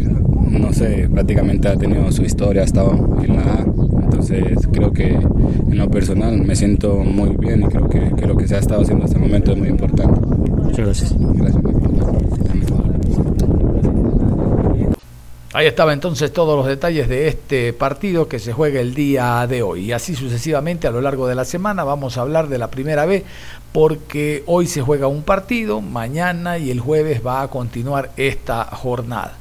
no 0.51 0.73
sé, 0.73 1.09
prácticamente 1.13 1.69
ha 1.69 1.77
tenido 1.77 2.11
su 2.13 2.23
historia, 2.23 2.63
ha 2.63 2.65
estado 2.65 3.19
en 3.23 3.37
la. 3.37 3.67
Entonces 4.11 4.69
creo 4.73 4.93
que 4.93 5.09
en 5.09 5.79
lo 5.79 5.89
personal 5.89 6.39
me 6.43 6.57
siento 6.57 6.97
muy 6.97 7.37
bien 7.37 7.63
y 7.63 7.67
creo 7.67 7.89
que, 7.89 8.13
que 8.17 8.27
lo 8.27 8.37
que 8.37 8.49
se 8.49 8.57
ha 8.57 8.59
estado 8.59 8.83
haciendo 8.83 9.05
hasta 9.05 9.17
el 9.17 9.23
momento 9.23 9.53
es 9.53 9.59
muy 9.59 9.69
importante. 9.69 10.21
Muchas 10.63 10.85
gracias. 10.85 11.15
Gracias. 11.19 11.71
Ahí 15.53 15.67
estaba 15.67 15.93
entonces 15.93 16.33
todos 16.33 16.57
los 16.57 16.67
detalles 16.67 17.09
de 17.09 17.27
este 17.27 17.73
partido 17.73 18.29
que 18.29 18.39
se 18.39 18.53
juega 18.53 18.81
el 18.81 18.95
día 18.95 19.47
de 19.49 19.63
hoy. 19.63 19.87
Y 19.87 19.93
así 19.93 20.15
sucesivamente 20.15 20.87
a 20.87 20.93
lo 20.93 21.01
largo 21.01 21.27
de 21.27 21.35
la 21.35 21.45
semana 21.45 21.83
vamos 21.83 22.17
a 22.17 22.21
hablar 22.21 22.49
de 22.49 22.57
la 22.57 22.71
primera 22.71 23.05
vez 23.05 23.25
porque 23.73 24.45
hoy 24.47 24.69
se 24.69 24.81
juega 24.81 25.09
un 25.09 25.23
partido, 25.23 25.81
mañana 25.81 26.57
y 26.59 26.71
el 26.71 26.79
jueves 26.79 27.21
va 27.27 27.43
a 27.43 27.49
continuar 27.49 28.13
esta 28.17 28.65
jornada. 28.65 29.40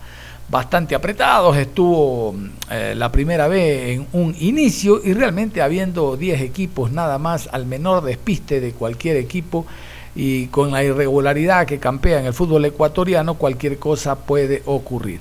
Bastante 0.49 0.95
apretados 0.95 1.55
estuvo 1.57 2.33
eh, 2.71 2.95
la 2.97 3.11
primera 3.11 3.47
vez 3.47 3.89
en 3.97 4.07
un 4.13 4.35
inicio 4.39 4.99
y 5.03 5.13
realmente 5.13 5.61
habiendo 5.61 6.17
10 6.17 6.41
equipos 6.41 6.91
nada 6.91 7.19
más 7.19 7.47
al 7.51 7.67
menor 7.67 8.03
despiste 8.03 8.59
de 8.59 8.71
cualquier 8.71 9.17
equipo 9.17 9.67
y 10.15 10.47
con 10.47 10.71
la 10.71 10.83
irregularidad 10.83 11.67
que 11.67 11.77
campea 11.77 12.19
en 12.19 12.25
el 12.25 12.33
fútbol 12.33 12.65
ecuatoriano 12.65 13.35
cualquier 13.35 13.77
cosa 13.77 14.15
puede 14.15 14.63
ocurrir. 14.65 15.19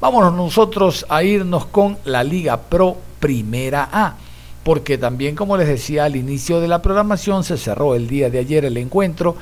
Vámonos 0.00 0.34
nosotros 0.34 1.06
a 1.08 1.22
irnos 1.22 1.66
con 1.66 1.96
la 2.04 2.24
Liga 2.24 2.60
Pro 2.60 2.96
Primera 3.20 3.88
A, 3.92 4.16
porque 4.64 4.98
también, 4.98 5.36
como 5.36 5.56
les 5.56 5.68
decía 5.68 6.04
al 6.04 6.16
inicio 6.16 6.60
de 6.60 6.66
la 6.66 6.82
programación, 6.82 7.44
se 7.44 7.58
cerró 7.58 7.94
el 7.94 8.08
día 8.08 8.28
de 8.28 8.40
ayer 8.40 8.64
el 8.64 8.76
encuentro 8.76 9.36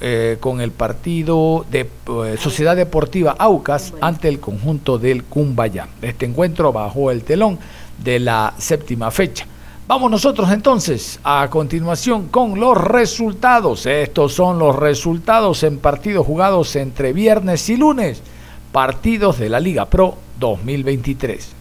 eh, 0.00 0.36
con 0.40 0.60
el 0.60 0.70
partido 0.70 1.66
de 1.70 1.80
eh, 1.80 2.36
Sociedad 2.38 2.76
Deportiva 2.76 3.34
Aucas 3.38 3.92
ante 4.00 4.28
el 4.28 4.40
conjunto 4.40 4.98
del 4.98 5.24
Cumbayá. 5.24 5.88
Este 6.02 6.26
encuentro 6.26 6.72
bajó 6.72 7.10
el 7.10 7.24
telón 7.24 7.58
de 8.02 8.20
la 8.20 8.54
séptima 8.58 9.10
fecha. 9.10 9.46
Vamos 9.88 10.10
nosotros 10.10 10.50
entonces 10.52 11.18
a 11.24 11.48
continuación 11.50 12.28
con 12.28 12.60
los 12.60 12.76
resultados. 12.76 13.86
Estos 13.86 14.34
son 14.34 14.58
los 14.58 14.76
resultados 14.76 15.62
en 15.62 15.78
partidos 15.78 16.26
jugados 16.26 16.76
entre 16.76 17.12
viernes 17.12 17.68
y 17.68 17.76
lunes 17.76 18.22
partidos 18.70 19.38
de 19.38 19.48
la 19.48 19.60
Liga 19.60 19.86
Pro 19.86 20.18
2023. 20.38 21.54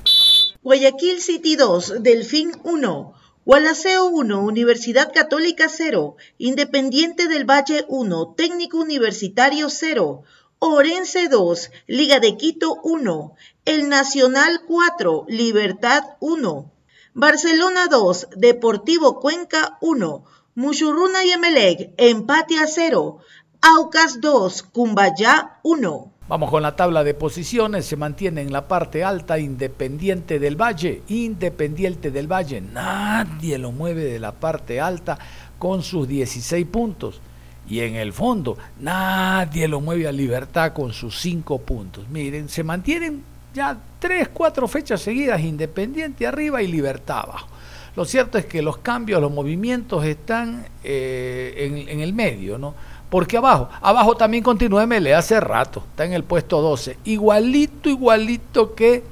Guayaquil 0.61 1.21
City 1.21 1.55
2, 1.55 2.03
Delfín 2.03 2.51
1, 2.63 3.13
Gualaceo 3.47 4.07
1, 4.07 4.43
Universidad 4.43 5.13
Católica 5.13 5.69
0, 5.69 6.17
Independiente 6.37 7.29
del 7.29 7.49
Valle 7.49 7.85
1, 7.87 8.33
Técnico 8.35 8.77
Universitario 8.77 9.69
0, 9.69 10.23
Orense 10.59 11.29
2, 11.29 11.71
Liga 11.87 12.19
de 12.19 12.35
Quito 12.35 12.75
1, 12.83 13.35
El 13.63 13.87
Nacional 13.87 14.63
4, 14.67 15.27
Libertad 15.29 16.03
1, 16.19 16.73
Barcelona 17.13 17.87
2, 17.89 18.27
Deportivo 18.35 19.21
Cuenca 19.21 19.77
1, 19.79 20.25
Muchurruna 20.55 21.23
y 21.23 21.31
Emelec, 21.31 21.93
empate 21.95 22.59
a 22.59 22.67
0, 22.67 23.19
Aucas 23.61 24.19
2, 24.19 24.63
Cumbayá 24.63 25.61
1. 25.63 26.16
Vamos 26.29 26.49
con 26.49 26.61
la 26.61 26.75
tabla 26.75 27.05
de 27.05 27.13
posiciones. 27.13 27.85
Se 27.85 27.95
mantiene 27.95 28.41
en 28.41 28.51
la 28.51 28.67
parte 28.67 29.01
alta 29.01 29.39
Independiente 29.39 30.39
del 30.39 30.61
Valle. 30.61 31.01
Independiente 31.07 32.11
del 32.11 32.29
Valle. 32.29 32.59
Nadie 32.59 33.57
lo 33.57 33.71
mueve 33.71 34.03
de 34.03 34.19
la 34.19 34.33
parte 34.33 34.81
alta 34.81 35.17
con 35.57 35.83
sus 35.83 36.05
16 36.05 36.65
puntos. 36.65 37.21
Y 37.69 37.79
en 37.79 37.95
el 37.95 38.11
fondo, 38.11 38.57
nadie 38.79 39.69
lo 39.69 39.79
mueve 39.79 40.05
a 40.07 40.11
Libertad 40.11 40.73
con 40.73 40.91
sus 40.91 41.17
5 41.19 41.59
puntos. 41.59 42.09
Miren, 42.09 42.49
se 42.49 42.63
mantienen 42.63 43.23
ya 43.53 43.77
3, 43.99 44.29
4 44.33 44.67
fechas 44.67 45.01
seguidas 45.01 45.39
Independiente 45.39 46.27
arriba 46.27 46.61
y 46.61 46.67
Libertad 46.67 47.19
abajo. 47.19 47.47
Lo 47.95 48.03
cierto 48.03 48.37
es 48.37 48.45
que 48.45 48.61
los 48.61 48.77
cambios, 48.77 49.21
los 49.21 49.31
movimientos 49.31 50.05
están 50.05 50.65
eh, 50.83 51.53
en, 51.57 51.89
en 51.89 51.99
el 52.01 52.13
medio, 52.13 52.57
¿no? 52.57 52.75
Porque 53.09 53.37
abajo, 53.37 53.69
abajo 53.81 54.15
también 54.15 54.43
continúa 54.43 54.85
MLE 54.85 55.13
hace 55.13 55.39
rato, 55.39 55.83
está 55.89 56.05
en 56.05 56.13
el 56.13 56.23
puesto 56.23 56.61
12, 56.61 56.97
igualito, 57.05 57.89
igualito 57.89 58.75
que 58.75 59.03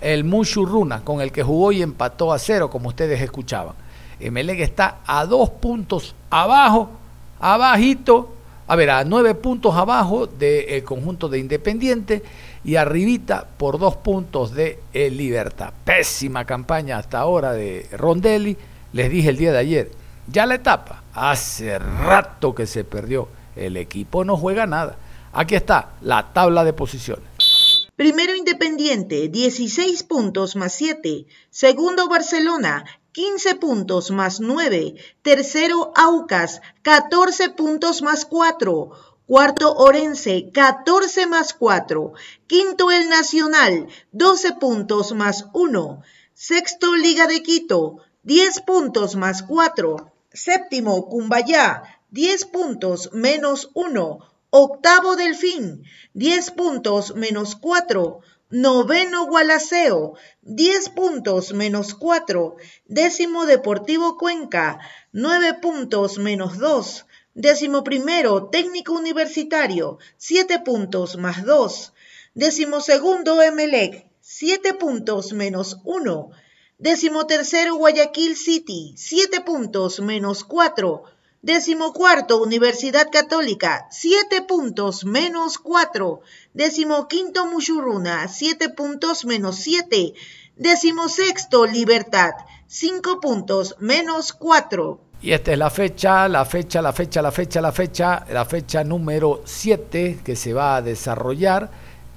el 0.00 0.24
Mushurruna, 0.24 1.02
con 1.02 1.20
el 1.20 1.30
que 1.30 1.42
jugó 1.42 1.70
y 1.72 1.82
empató 1.82 2.32
a 2.32 2.38
cero, 2.38 2.70
como 2.70 2.88
ustedes 2.88 3.20
escuchaban. 3.20 3.74
MLE 4.20 4.62
está 4.62 4.98
a 5.06 5.26
dos 5.26 5.50
puntos 5.50 6.14
abajo, 6.30 6.90
abajito, 7.38 8.32
a 8.66 8.74
ver, 8.74 8.90
a 8.90 9.04
nueve 9.04 9.34
puntos 9.34 9.76
abajo 9.76 10.26
del 10.26 10.82
conjunto 10.82 11.28
de 11.28 11.38
Independiente 11.38 12.22
y 12.64 12.74
arribita 12.74 13.46
por 13.56 13.78
dos 13.78 13.94
puntos 13.96 14.52
de 14.52 14.80
el 14.92 15.16
Libertad. 15.16 15.72
Pésima 15.84 16.44
campaña 16.44 16.98
hasta 16.98 17.20
ahora 17.20 17.52
de 17.52 17.86
Rondelli. 17.92 18.56
Les 18.92 19.08
dije 19.08 19.28
el 19.28 19.36
día 19.36 19.52
de 19.52 19.58
ayer, 19.58 19.90
ya 20.26 20.46
la 20.46 20.56
etapa, 20.56 21.02
hace 21.14 21.78
rato 21.78 22.54
que 22.54 22.66
se 22.66 22.82
perdió. 22.82 23.28
El 23.56 23.76
equipo 23.76 24.24
no 24.24 24.36
juega 24.36 24.66
nada. 24.66 24.98
Aquí 25.32 25.54
está 25.54 25.96
la 26.00 26.32
tabla 26.32 26.64
de 26.64 26.72
posiciones. 26.72 27.88
Primero 27.96 28.36
Independiente, 28.36 29.28
16 29.28 30.02
puntos 30.02 30.54
más 30.54 30.74
7. 30.74 31.26
Segundo 31.50 32.08
Barcelona, 32.08 32.84
15 33.12 33.54
puntos 33.54 34.10
más 34.10 34.40
9. 34.40 34.94
Tercero 35.22 35.92
Aucas, 35.96 36.60
14 36.82 37.48
puntos 37.50 38.02
más 38.02 38.26
4. 38.26 38.90
Cuarto 39.26 39.74
Orense, 39.74 40.50
14 40.52 41.26
más 41.26 41.54
4. 41.54 42.12
Quinto 42.46 42.90
El 42.90 43.08
Nacional, 43.08 43.88
12 44.12 44.52
puntos 44.60 45.14
más 45.14 45.46
1. 45.54 46.02
Sexto 46.34 46.94
Liga 46.94 47.26
de 47.26 47.42
Quito, 47.42 47.96
10 48.24 48.60
puntos 48.60 49.16
más 49.16 49.42
4. 49.42 50.12
Séptimo 50.32 51.08
Cumbayá, 51.08 51.95
10 52.10 52.44
puntos 52.46 53.10
menos 53.12 53.70
1. 53.74 54.18
Octavo 54.50 55.16
Delfín, 55.16 55.82
10 56.14 56.50
puntos 56.52 57.14
menos 57.16 57.56
4. 57.56 58.20
Noveno 58.48 59.26
Gualaceo, 59.26 60.14
10 60.42 60.90
puntos 60.90 61.52
menos 61.52 61.94
4. 61.94 62.56
Décimo 62.86 63.44
Deportivo 63.44 64.16
Cuenca, 64.16 64.78
9 65.10 65.54
puntos 65.60 66.18
menos 66.18 66.58
2. 66.58 67.06
Décimo 67.34 67.82
primero, 67.82 68.46
técnico 68.50 68.92
universitario, 68.92 69.98
7 70.16 70.60
puntos 70.60 71.16
más 71.16 71.44
2. 71.44 71.92
Décimo 72.34 72.80
segundo, 72.80 73.42
Emelec, 73.42 74.06
7 74.20 74.74
puntos 74.74 75.32
menos 75.32 75.78
1. 75.82 76.30
Décimo 76.78 77.26
tercero, 77.26 77.74
Guayaquil 77.76 78.36
City, 78.36 78.94
7 78.96 79.40
puntos 79.40 79.98
menos 79.98 80.44
4. 80.44 81.15
Décimo 81.46 81.92
cuarto, 81.92 82.42
Universidad 82.42 83.08
Católica, 83.12 83.86
7 83.92 84.42
puntos 84.48 85.04
menos 85.04 85.58
4. 85.58 86.20
Décimo 86.54 87.06
quinto, 87.06 87.46
Mushuruna, 87.46 88.26
7 88.26 88.70
puntos 88.70 89.24
menos 89.24 89.54
7. 89.54 90.12
Décimo 90.56 91.08
sexto, 91.08 91.64
Libertad, 91.64 92.32
5 92.66 93.20
puntos 93.20 93.76
menos 93.78 94.32
4. 94.32 95.00
Y 95.22 95.30
esta 95.30 95.52
es 95.52 95.58
la 95.58 95.70
fecha, 95.70 96.28
la 96.28 96.44
fecha, 96.44 96.82
la 96.82 96.92
fecha, 96.92 97.22
la 97.22 97.30
fecha, 97.30 97.60
la 97.60 97.70
fecha, 97.70 98.26
la 98.28 98.44
fecha 98.44 98.82
número 98.82 99.42
7 99.44 100.18
que 100.24 100.34
se 100.34 100.52
va 100.52 100.74
a 100.74 100.82
desarrollar. 100.82 101.70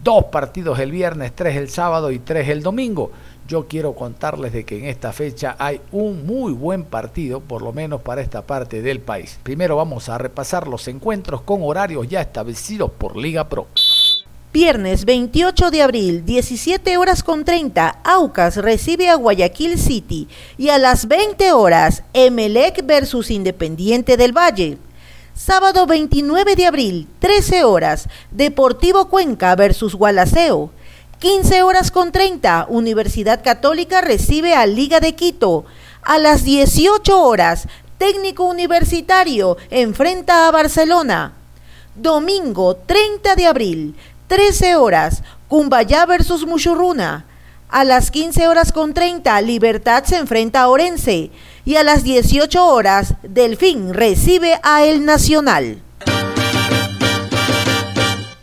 Dos 0.04 0.26
partidos 0.32 0.80
el 0.80 0.92
viernes, 0.92 1.36
tres 1.36 1.56
el 1.56 1.70
sábado 1.70 2.10
y 2.10 2.18
tres 2.18 2.50
el 2.50 2.64
domingo. 2.64 3.12
Yo 3.50 3.68
quiero 3.68 3.96
contarles 3.96 4.54
de 4.54 4.64
que 4.64 4.78
en 4.78 4.86
esta 4.86 5.12
fecha 5.12 5.56
hay 5.58 5.82
un 5.92 6.24
muy 6.28 6.54
buen 6.54 6.84
partido, 6.84 7.40
por 7.40 7.64
lo 7.64 7.74
menos 7.74 8.00
para 8.00 8.22
esta 8.22 8.44
parte 8.44 8.84
del 8.84 9.00
país. 9.00 9.40
Primero 9.42 9.76
vamos 9.76 10.08
a 10.08 10.20
repasar 10.20 10.68
los 10.68 10.88
encuentros 10.88 11.42
con 11.42 11.64
horarios 11.64 12.08
ya 12.08 12.22
establecidos 12.22 12.92
por 12.92 13.18
Liga 13.18 13.50
Pro. 13.50 13.66
Viernes 14.54 15.04
28 15.04 15.72
de 15.72 15.82
abril, 15.82 16.26
17 16.26 16.98
horas 16.98 17.24
con 17.24 17.44
30, 17.44 18.02
Aucas 18.04 18.56
recibe 18.58 19.10
a 19.10 19.16
Guayaquil 19.16 19.80
City 19.80 20.28
y 20.60 20.70
a 20.70 20.78
las 20.78 21.08
20 21.08 21.52
horas, 21.52 22.04
Emelec 22.14 22.86
versus 22.86 23.32
Independiente 23.32 24.16
del 24.16 24.32
Valle. 24.32 24.78
Sábado 25.34 25.88
29 25.88 26.56
de 26.56 26.68
abril, 26.68 27.08
13 27.18 27.64
horas, 27.64 28.10
Deportivo 28.30 29.10
Cuenca 29.10 29.56
versus 29.56 29.96
Gualaceo. 29.96 30.70
15 31.20 31.64
horas 31.64 31.92
con 31.92 32.14
30, 32.14 32.68
Universidad 32.70 33.44
Católica 33.44 34.00
recibe 34.00 34.56
a 34.56 34.66
Liga 34.66 35.02
de 35.02 35.16
Quito. 35.16 35.66
A 36.02 36.18
las 36.18 36.46
18 36.46 37.22
horas, 37.22 37.68
Técnico 37.98 38.46
Universitario 38.46 39.58
enfrenta 39.70 40.48
a 40.48 40.52
Barcelona. 40.52 41.34
Domingo 41.94 42.78
30 42.78 43.36
de 43.36 43.48
abril, 43.48 43.96
13 44.28 44.78
horas, 44.78 45.22
Cumbayá 45.50 46.06
versus 46.06 46.46
Muchurruna. 46.46 47.26
A 47.68 47.84
las 47.84 48.12
15 48.12 48.48
horas 48.48 48.72
con 48.72 48.94
30, 48.94 49.42
Libertad 49.42 50.06
se 50.06 50.16
enfrenta 50.16 50.62
a 50.62 50.70
Orense. 50.70 51.32
Y 51.66 51.76
a 51.76 51.84
las 51.84 52.04
18 52.04 52.66
horas, 52.66 53.16
Delfín 53.24 53.94
recibe 53.94 54.58
a 54.64 54.86
El 54.86 55.04
Nacional. 55.04 55.82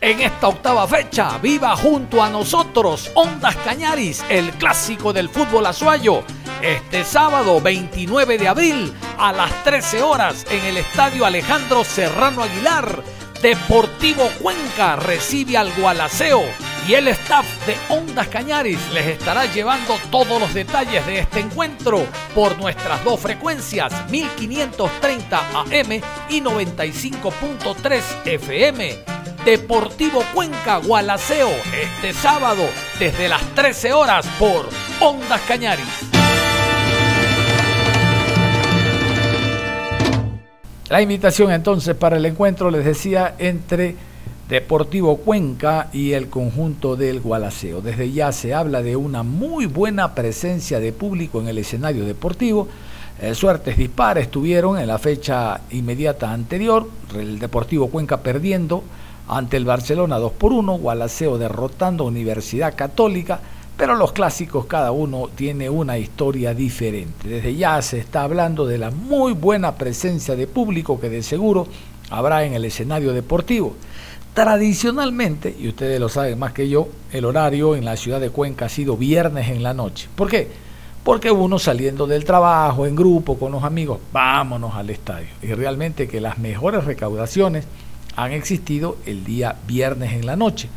En 0.07 0.21
esta 0.21 0.47
octava 0.47 0.87
fecha, 0.87 1.37
viva 1.39 1.75
junto 1.75 2.23
a 2.23 2.31
nosotros 2.31 3.11
Ondas 3.15 3.57
Cañaris, 3.57 4.25
el 4.29 4.53
clásico 4.53 5.13
del 5.13 5.29
fútbol 5.29 5.67
azuayo. 5.67 6.23
Este 6.63 7.03
sábado 7.03 7.61
29 7.61 8.39
de 8.39 8.47
abril 8.47 8.95
a 9.19 9.33
las 9.33 9.65
13 9.65 10.05
horas 10.05 10.47
en 10.49 10.65
el 10.65 10.77
Estadio 10.77 11.27
Alejandro 11.27 11.83
Serrano 11.83 12.45
Aguilar 12.45 13.03
Deportivo 13.43 14.31
Cuenca 14.41 14.95
recibe 14.95 15.57
al 15.57 15.73
Gualaceo 15.73 16.45
y 16.87 16.95
el 16.95 17.09
staff 17.09 17.45
de 17.67 17.77
Ondas 17.89 18.29
Cañaris 18.29 18.79
les 18.93 19.09
estará 19.09 19.47
llevando 19.47 19.97
todos 20.13 20.41
los 20.41 20.55
detalles 20.55 21.05
de 21.05 21.19
este 21.19 21.41
encuentro 21.41 22.07
por 22.33 22.57
nuestras 22.59 23.03
dos 23.03 23.19
frecuencias 23.19 23.93
1530 24.09 25.39
AM 25.63 26.01
y 26.29 26.41
95.3 26.41 28.03
FM. 28.25 29.16
Deportivo 29.47 30.25
Cuenca 30.35 30.79
Gualaceo 30.79 31.49
este 31.81 32.13
sábado 32.13 32.65
desde 32.99 33.29
las 33.29 33.41
13 33.55 33.93
horas 33.93 34.27
por 34.41 34.69
Ondas 35.01 35.41
Cañaris. 35.43 35.87
La 40.89 41.01
invitación 41.01 41.53
entonces 41.53 41.95
para 41.95 42.17
el 42.17 42.27
encuentro, 42.27 42.73
les 42.73 42.85
decía, 42.85 43.37
entre 43.39 43.95
Deportivo 44.49 45.19
Cuenca 45.19 45.91
y 45.93 46.15
el 46.15 46.29
conjunto 46.29 46.97
del 46.97 47.21
Gualaceo. 47.21 47.81
Desde 47.81 48.11
ya 48.11 48.33
se 48.33 48.53
habla 48.53 48.83
de 48.83 48.97
una 48.97 49.23
muy 49.23 49.67
buena 49.67 50.13
presencia 50.17 50.81
de 50.81 50.93
público 50.93 51.41
en 51.41 51.47
el 51.47 51.59
escenario 51.59 52.05
deportivo. 52.05 52.67
Eh, 53.23 53.33
suertes 53.37 53.77
dispares 53.77 54.29
tuvieron 54.29 54.77
en 54.77 54.89
la 54.89 54.99
fecha 54.99 55.61
inmediata 55.71 56.33
anterior, 56.33 56.91
el 57.15 57.39
Deportivo 57.39 57.91
Cuenca 57.91 58.17
perdiendo 58.17 58.83
ante 59.29 59.57
el 59.57 59.65
Barcelona 59.65 60.19
2 60.19 60.33
por 60.33 60.53
1, 60.53 60.79
Gualaceo 60.79 61.39
derrotando 61.39 62.05
a 62.05 62.09
Universidad 62.09 62.75
Católica 62.75 63.41
pero 63.77 63.95
los 63.95 64.13
clásicos 64.13 64.65
cada 64.67 64.91
uno 64.91 65.29
tiene 65.35 65.69
una 65.69 65.99
historia 65.99 66.55
diferente. 66.55 67.29
Desde 67.29 67.55
ya 67.55 67.81
se 67.83 67.99
está 67.99 68.23
hablando 68.23 68.67
de 68.67 68.79
la 68.79 68.91
muy 68.91 69.35
buena 69.35 69.75
presencia 69.75 70.35
de 70.35 70.47
público 70.47 70.99
que 70.99 71.11
de 71.11 71.23
seguro 71.23 71.67
habrá 72.09 72.45
en 72.45 72.55
el 72.55 72.65
escenario 72.65 73.13
deportivo. 73.13 73.77
Tradicionalmente, 74.33 75.55
y 75.59 75.69
ustedes 75.69 76.01
lo 76.01 76.09
saben 76.09 76.39
más 76.39 76.53
que 76.53 76.69
yo, 76.69 76.89
el 77.13 77.25
horario 77.25 77.77
en 77.77 77.85
la 77.85 77.97
ciudad 77.97 78.21
de 78.21 78.31
Cuenca 78.31 78.67
ha 78.67 78.71
sido 78.71 78.97
viernes 78.97 79.49
en 79.49 79.63
la 79.63 79.75
noche. 79.75 80.09
¿Por 80.15 80.29
qué? 80.29 80.49
Porque 81.05 81.31
uno 81.31 81.59
saliendo 81.59 82.07
del 82.07 82.25
trabajo, 82.25 82.87
en 82.87 82.97
grupo, 82.97 83.39
con 83.39 83.53
los 83.53 83.63
amigos, 83.63 83.99
vámonos 84.13 84.75
al 84.75 84.91
estadio. 84.91 85.29
Y 85.43 85.53
realmente 85.53 86.09
que 86.09 86.21
las 86.21 86.39
mejores 86.39 86.85
recaudaciones 86.85 87.65
han 88.17 88.33
existido 88.33 88.97
el 89.07 89.25
día 89.25 89.57
viernes 89.67 90.15
en 90.15 90.27
la 90.27 90.37
noche. 90.37 90.69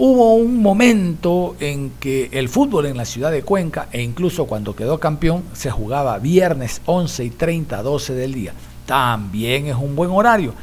Hubo 0.00 0.34
un 0.34 0.62
momento 0.62 1.56
en 1.60 1.90
que 2.00 2.30
el 2.32 2.48
fútbol 2.48 2.86
en 2.86 2.96
la 2.96 3.04
ciudad 3.04 3.30
de 3.30 3.42
Cuenca, 3.42 3.88
e 3.92 4.00
incluso 4.00 4.46
cuando 4.46 4.74
quedó 4.74 4.98
campeón, 4.98 5.42
se 5.52 5.70
jugaba 5.70 6.18
viernes 6.18 6.80
11 6.86 7.24
y 7.24 7.30
30, 7.30 7.82
12 7.82 8.14
del 8.14 8.32
día. 8.32 8.52
También 8.86 9.66
es 9.66 9.74
un 9.74 9.96
buen 9.96 10.10
horario, 10.10 10.54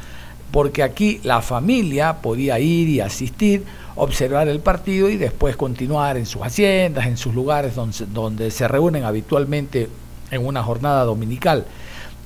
porque 0.50 0.82
aquí 0.82 1.20
la 1.22 1.42
familia 1.42 2.16
podía 2.22 2.58
ir 2.58 2.88
y 2.88 3.00
asistir, 3.00 3.64
observar 3.94 4.48
el 4.48 4.60
partido 4.60 5.10
y 5.10 5.16
después 5.16 5.54
continuar 5.54 6.16
en 6.16 6.26
sus 6.26 6.42
haciendas, 6.42 7.06
en 7.06 7.18
sus 7.18 7.34
lugares 7.34 7.74
donde, 7.74 8.06
donde 8.06 8.50
se 8.50 8.66
reúnen 8.66 9.04
habitualmente 9.04 9.88
en 10.30 10.46
una 10.46 10.62
jornada 10.62 11.04
dominical. 11.04 11.66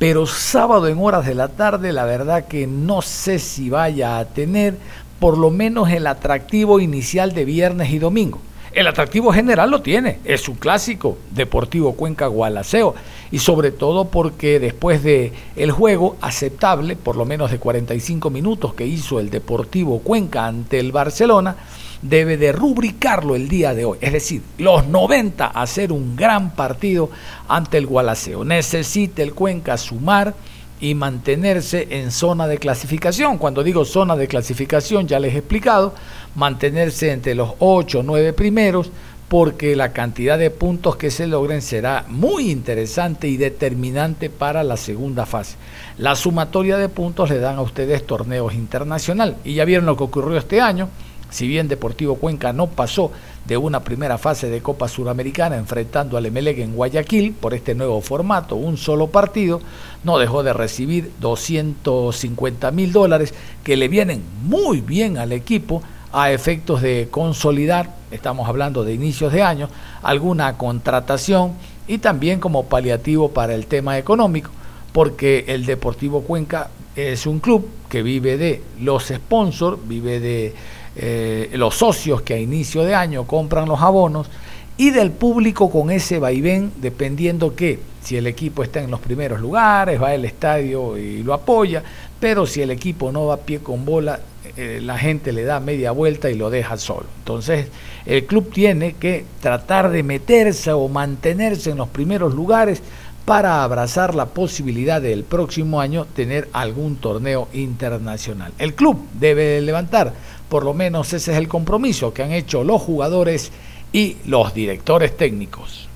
Pero 0.01 0.25
sábado 0.25 0.89
en 0.89 0.97
horas 0.99 1.27
de 1.27 1.35
la 1.35 1.49
tarde, 1.49 1.93
la 1.93 2.07
verdad 2.07 2.47
que 2.47 2.67
no 2.67 3.03
sé 3.03 3.39
si 3.39 3.69
vaya 3.69 4.19
a 4.19 4.25
tener 4.25 4.79
por 5.19 5.37
lo 5.37 5.51
menos 5.51 5.91
el 5.91 6.07
atractivo 6.07 6.81
inicial 6.81 7.35
de 7.35 7.45
viernes 7.45 7.91
y 7.91 7.99
domingo. 7.99 8.41
El 8.73 8.87
atractivo 8.87 9.31
general 9.31 9.71
lo 9.71 9.83
tiene, 9.83 10.21
es 10.25 10.49
un 10.49 10.55
clásico, 10.55 11.19
Deportivo 11.33 11.93
Cuenca 11.93 12.29
Gualaceo, 12.29 12.95
y 13.31 13.41
sobre 13.41 13.73
todo 13.73 14.07
porque 14.07 14.59
después 14.59 15.03
de 15.03 15.35
el 15.55 15.71
juego 15.71 16.17
aceptable, 16.23 16.97
por 16.97 17.17
lo 17.17 17.27
menos 17.27 17.51
de 17.51 17.59
45 17.59 18.31
minutos 18.31 18.73
que 18.73 18.87
hizo 18.87 19.21
el 19.21 19.29
Deportivo 19.29 19.99
Cuenca 19.99 20.47
ante 20.47 20.81
el 20.81 20.93
Barcelona, 20.93 21.57
debe 22.03 22.37
de 22.37 22.53
rubricarlo 22.53 23.37
el 23.37 23.49
día 23.49 23.75
de 23.75 23.85
hoy, 23.85 23.99
es 24.01 24.13
decir, 24.13 24.43
los 24.59 24.87
90 24.87 25.47
hacer 25.47 25.93
un 25.93 26.17
gran 26.17 26.55
partido 26.55 27.11
ante 27.49 27.79
el 27.79 27.87
Gualaceo. 27.87 28.45
Necesita 28.45 29.23
el 29.23 29.35
Cuenca 29.35 29.77
sumar 29.77 30.35
y 30.81 30.95
mantenerse 30.95 31.89
en 31.91 32.11
zona 32.11 32.47
de 32.47 32.59
clasificación. 32.59 33.37
Cuando 33.39 33.63
digo 33.63 33.85
zona 33.85 34.17
de 34.17 34.29
clasificación, 34.29 35.07
ya 35.07 35.21
les 35.21 35.35
he 35.35 35.39
explicado, 35.39 35.95
mantenerse 36.35 37.13
entre 37.13 37.35
los 37.35 37.53
8 37.59 38.01
o 38.01 38.03
9 38.03 38.33
primeros, 38.33 38.91
porque 39.29 39.77
la 39.77 39.93
cantidad 39.93 40.39
de 40.39 40.51
puntos 40.51 40.97
que 40.97 41.13
se 41.13 41.29
logren 41.29 41.63
será 41.63 42.05
muy 42.09 42.51
interesante 42.51 43.29
y 43.29 43.37
determinante 43.37 44.29
para 44.29 44.65
la 44.65 44.77
segunda 44.77 45.25
fase. 45.25 45.57
La 45.99 46.17
sumatoria 46.17 46.79
de 46.79 46.89
puntos 46.89 47.31
le 47.31 47.39
dan 47.39 47.57
a 47.57 47.63
ustedes 47.63 48.05
torneos 48.05 48.55
internacional. 48.55 49.37
Y 49.45 49.55
ya 49.55 49.65
vieron 49.65 49.87
lo 49.87 49.97
que 49.97 50.03
ocurrió 50.03 50.37
este 50.37 50.61
año. 50.61 50.89
Si 51.31 51.47
bien 51.47 51.69
Deportivo 51.69 52.17
Cuenca 52.17 52.53
no 52.53 52.67
pasó 52.67 53.13
de 53.47 53.57
una 53.57 53.81
primera 53.81 54.19
fase 54.19 54.51
de 54.51 54.61
Copa 54.61 54.89
Suramericana 54.89 55.57
enfrentando 55.57 56.17
al 56.17 56.27
Emelec 56.27 56.59
en 56.59 56.75
Guayaquil 56.75 57.33
por 57.33 57.55
este 57.55 57.75
nuevo 57.75 58.01
formato, 58.01 58.57
un 58.57 58.77
solo 58.77 59.09
partido, 59.09 59.61
no 60.05 60.19
dejó 60.19 60.43
de 60.43 60.53
recibir 60.53 61.11
250 61.21 62.71
mil 62.73 62.93
dólares 62.93 63.33
que 63.65 63.77
le 63.77 63.89
vienen 63.89 64.23
muy 64.43 64.81
bien 64.81 65.19
al 65.19 65.33
equipo 65.33 65.83
a 66.13 66.33
efectos 66.33 66.83
de 66.83 67.09
consolidar, 67.11 67.95
estamos 68.11 68.49
hablando 68.49 68.83
de 68.85 68.95
inicios 68.95 69.33
de 69.33 69.43
año, 69.43 69.69
alguna 70.03 70.59
contratación 70.59 71.53
y 71.87 71.99
también 71.99 72.41
como 72.41 72.65
paliativo 72.65 73.31
para 73.31 73.55
el 73.55 73.67
tema 73.67 73.99
económico, 73.99 74.51
porque 74.93 75.45
el 75.49 75.67
Deportivo 75.67 76.23
Cuenca 76.23 76.71
es 76.97 77.27
un 77.27 77.39
club 77.39 77.69
que 77.89 78.03
vive 78.03 78.37
de 78.37 78.63
los 78.81 79.07
sponsors, 79.07 79.79
vive 79.87 80.19
de 80.19 80.55
eh, 80.97 81.51
los 81.55 81.75
socios 81.75 82.23
que 82.23 82.35
a 82.35 82.39
inicio 82.39 82.85
de 82.85 82.95
año 82.95 83.27
compran 83.27 83.69
los 83.69 83.81
abonos 83.81 84.29
y 84.77 84.91
del 84.91 85.11
público 85.11 85.71
con 85.71 85.91
ese 85.91 86.19
vaivén, 86.19 86.73
dependiendo 86.81 87.55
que 87.55 87.79
si 88.03 88.17
el 88.17 88.27
equipo 88.27 88.63
está 88.63 88.81
en 88.81 88.91
los 88.91 89.01
primeros 89.01 89.41
lugares, 89.41 90.01
va 90.01 90.09
al 90.11 90.25
estadio 90.25 90.97
y 90.97 91.23
lo 91.23 91.35
apoya, 91.35 91.83
pero 92.19 92.47
si 92.47 92.63
el 92.63 92.71
equipo 92.71 93.13
no 93.13 93.27
va 93.27 93.37
pie 93.37 93.61
con 93.61 93.85
bola, 93.85 94.21
eh, 94.57 94.81
la 94.83 94.99
gente 94.99 95.33
le 95.33 95.45
da 95.45 95.61
media 95.61 95.93
vuelta 95.93 96.31
y 96.31 96.35
lo 96.35 96.51
deja 96.51 96.77
solo. 96.77 97.07
Entonces, 97.19 97.69
el 98.07 98.25
club 98.25 98.51
tiene 98.53 98.95
que 98.95 99.25
tratar 99.41 99.91
de 99.91 100.03
meterse 100.03 100.73
o 100.73 100.89
mantenerse 100.89 101.71
en 101.71 101.77
los 101.77 101.89
primeros 101.89 102.35
lugares 102.35 102.83
para 103.25 103.63
abrazar 103.63 104.15
la 104.15 104.27
posibilidad 104.27 105.01
del 105.01 105.25
próximo 105.25 105.81
año 105.81 106.05
tener 106.05 106.49
algún 106.53 106.97
torneo 106.97 107.49
internacional. 107.53 108.53
El 108.59 108.75
club 108.75 109.07
debe 109.13 109.61
levantar, 109.61 110.15
por 110.51 110.65
lo 110.65 110.75
menos 110.75 111.13
ese 111.15 111.33
es 111.33 111.39
el 111.39 111.49
compromiso 111.49 112.13
que 112.13 112.25
han 112.25 112.33
hecho 112.33 112.65
los 112.65 112.83
jugadores 112.83 113.53
y 113.93 114.17
los 114.27 114.53
directores 114.53 115.17
técnicos. 115.17 115.89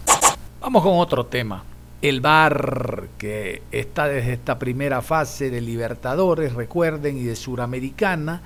Vamos 0.61 0.83
con 0.83 0.99
otro 0.99 1.27
tema. 1.27 1.65
El 2.01 2.21
VAR, 2.21 3.09
que 3.19 3.63
está 3.73 4.07
desde 4.07 4.35
esta 4.35 4.59
primera 4.59 5.03
fase 5.03 5.51
de 5.51 5.61
Libertadores, 5.61 6.55
recuerden, 6.55 7.19
y 7.19 7.25
de 7.25 7.35
Suramericana, 7.35 8.43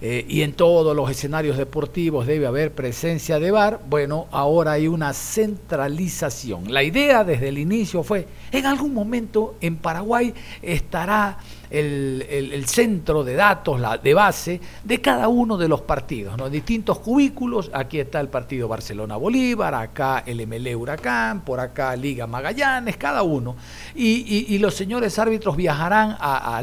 eh, 0.00 0.24
y 0.28 0.42
en 0.42 0.54
todos 0.54 0.96
los 0.96 1.10
escenarios 1.10 1.58
deportivos 1.58 2.26
debe 2.26 2.46
haber 2.46 2.72
presencia 2.72 3.38
de 3.38 3.50
VAR, 3.50 3.80
bueno, 3.88 4.28
ahora 4.30 4.72
hay 4.72 4.88
una 4.88 5.12
centralización. 5.12 6.72
La 6.72 6.82
idea 6.82 7.22
desde 7.22 7.48
el 7.48 7.58
inicio 7.58 8.02
fue, 8.02 8.26
en 8.52 8.66
algún 8.66 8.94
momento 8.94 9.56
en 9.60 9.76
Paraguay 9.76 10.34
estará 10.62 11.38
el, 11.70 12.64
centro 12.66 13.24
de 13.24 13.34
datos, 13.34 13.80
la 13.80 13.96
de 13.98 14.14
base 14.14 14.60
de 14.82 15.00
cada 15.00 15.28
uno 15.28 15.56
de 15.56 15.68
los 15.68 15.82
partidos, 15.82 16.36
¿no? 16.36 16.50
distintos 16.50 16.98
cubículos, 16.98 17.70
aquí 17.72 18.00
está 18.00 18.20
el 18.20 18.28
partido 18.28 18.68
Barcelona-Bolívar, 18.68 19.74
acá 19.74 20.22
el 20.26 20.46
MLE 20.46 20.74
Huracán, 20.74 21.42
por 21.42 21.60
acá 21.60 21.94
Liga 21.96 22.26
Magallanes, 22.26 22.96
cada 22.96 23.22
uno. 23.22 23.56
Y, 23.94 24.58
los 24.60 24.74
señores 24.74 25.18
árbitros 25.18 25.56
viajarán 25.56 26.16
a, 26.20 26.60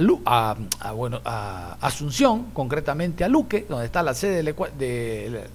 bueno, 0.94 1.20
a 1.26 1.78
Asunción, 1.82 2.52
concretamente 2.54 3.24
a 3.24 3.28
Luque, 3.28 3.66
donde 3.68 3.86
está 3.86 4.04
la 4.04 4.14
sede 4.14 4.44
de, 4.44 5.48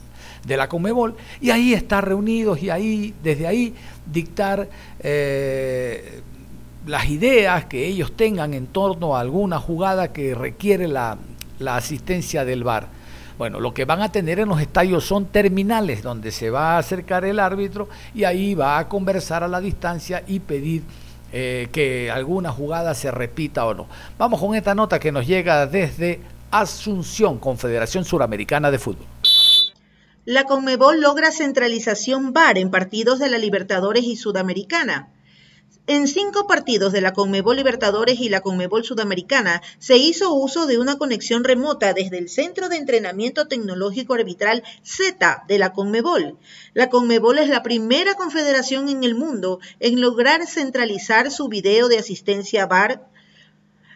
la 0.47 0.69
Comebol, 0.69 1.15
y 1.41 1.51
ahí 1.51 1.73
estar 1.73 2.07
reunidos 2.07 2.63
y 2.63 2.71
ahí, 2.71 3.15
desde 3.23 3.47
ahí, 3.47 3.75
dictar 4.07 4.69
eh, 5.01 6.23
las 6.87 7.09
ideas 7.09 7.67
que 7.67 7.87
ellos 7.87 8.13
tengan 8.17 8.55
en 8.55 8.67
torno 8.67 9.17
a 9.17 9.21
alguna 9.21 9.59
jugada 9.59 10.13
que 10.13 10.35
requiere 10.35 10.89
la, 10.89 11.19
asistencia 11.67 12.45
del 12.45 12.65
VAR. 12.65 12.89
Bueno, 13.39 13.61
lo 13.61 13.73
que 13.73 13.85
van 13.85 14.03
a 14.03 14.11
tener 14.11 14.41
en 14.41 14.49
los 14.49 14.61
estadios 14.61 15.05
son 15.05 15.27
terminales 15.27 16.03
donde 16.03 16.33
se 16.33 16.51
va 16.51 16.75
a 16.75 16.79
acercar 16.79 17.25
el 17.25 17.39
árbitro 17.39 17.89
y 18.15 18.25
ahí 18.25 18.55
va 18.55 18.79
a 18.79 18.89
conversar 18.89 19.43
a 19.43 19.49
la 19.49 19.61
distancia 19.61 20.23
y 20.27 20.41
pedir 20.41 20.83
eh, 21.33 21.69
que 21.73 22.11
alguna 22.11 22.51
jugada 22.51 22.95
se 22.95 23.11
repita 23.11 23.65
o 23.65 23.75
no. 23.75 23.87
Vamos 24.19 24.41
con 24.41 24.55
esta 24.55 24.75
nota 24.75 24.99
que 24.99 25.13
nos 25.13 25.27
llega 25.27 25.67
desde 25.67 26.21
Asunción, 26.51 27.39
Confederación 27.39 28.05
Suramericana 28.05 28.71
de 28.71 28.79
Fútbol. 28.79 29.12
La 30.25 30.45
Conmebol 30.45 31.01
logra 31.01 31.33
centralización 31.33 32.33
VAR 32.33 32.57
en 32.57 32.71
partidos 32.71 33.19
de 33.19 33.29
la 33.29 33.39
Libertadores 33.39 34.05
y 34.05 34.15
Sudamericana. 34.15 35.13
En 35.89 36.07
cinco 36.07 36.47
partidos 36.47 36.93
de 36.93 37.01
la 37.01 37.13
Conmebol 37.13 37.57
Libertadores 37.57 38.21
y 38.21 38.29
la 38.29 38.41
Conmebol 38.41 38.85
Sudamericana 38.85 39.63
se 39.81 39.97
hizo 39.97 40.33
uso 40.33 40.67
de 40.69 40.79
una 40.79 40.97
conexión 40.97 41.43
remota 41.43 41.93
desde 41.93 42.19
el 42.19 42.29
Centro 42.29 42.69
de 42.69 42.77
Entrenamiento 42.77 43.49
Tecnológico 43.49 44.15
Arbitral 44.15 44.63
Z 44.85 45.43
de 45.49 45.59
la 45.59 45.73
Conmebol. 45.73 46.39
La 46.73 46.89
Conmebol 46.89 47.41
es 47.41 47.49
la 47.49 47.65
primera 47.65 48.15
confederación 48.15 48.89
en 48.91 49.03
el 49.03 49.17
mundo 49.17 49.59
en 49.81 50.01
lograr 50.01 50.47
centralizar 50.47 51.33
su 51.33 51.49
video 51.49 51.89
de 51.89 51.99
asistencia 51.99 52.67
VAR 52.67 53.11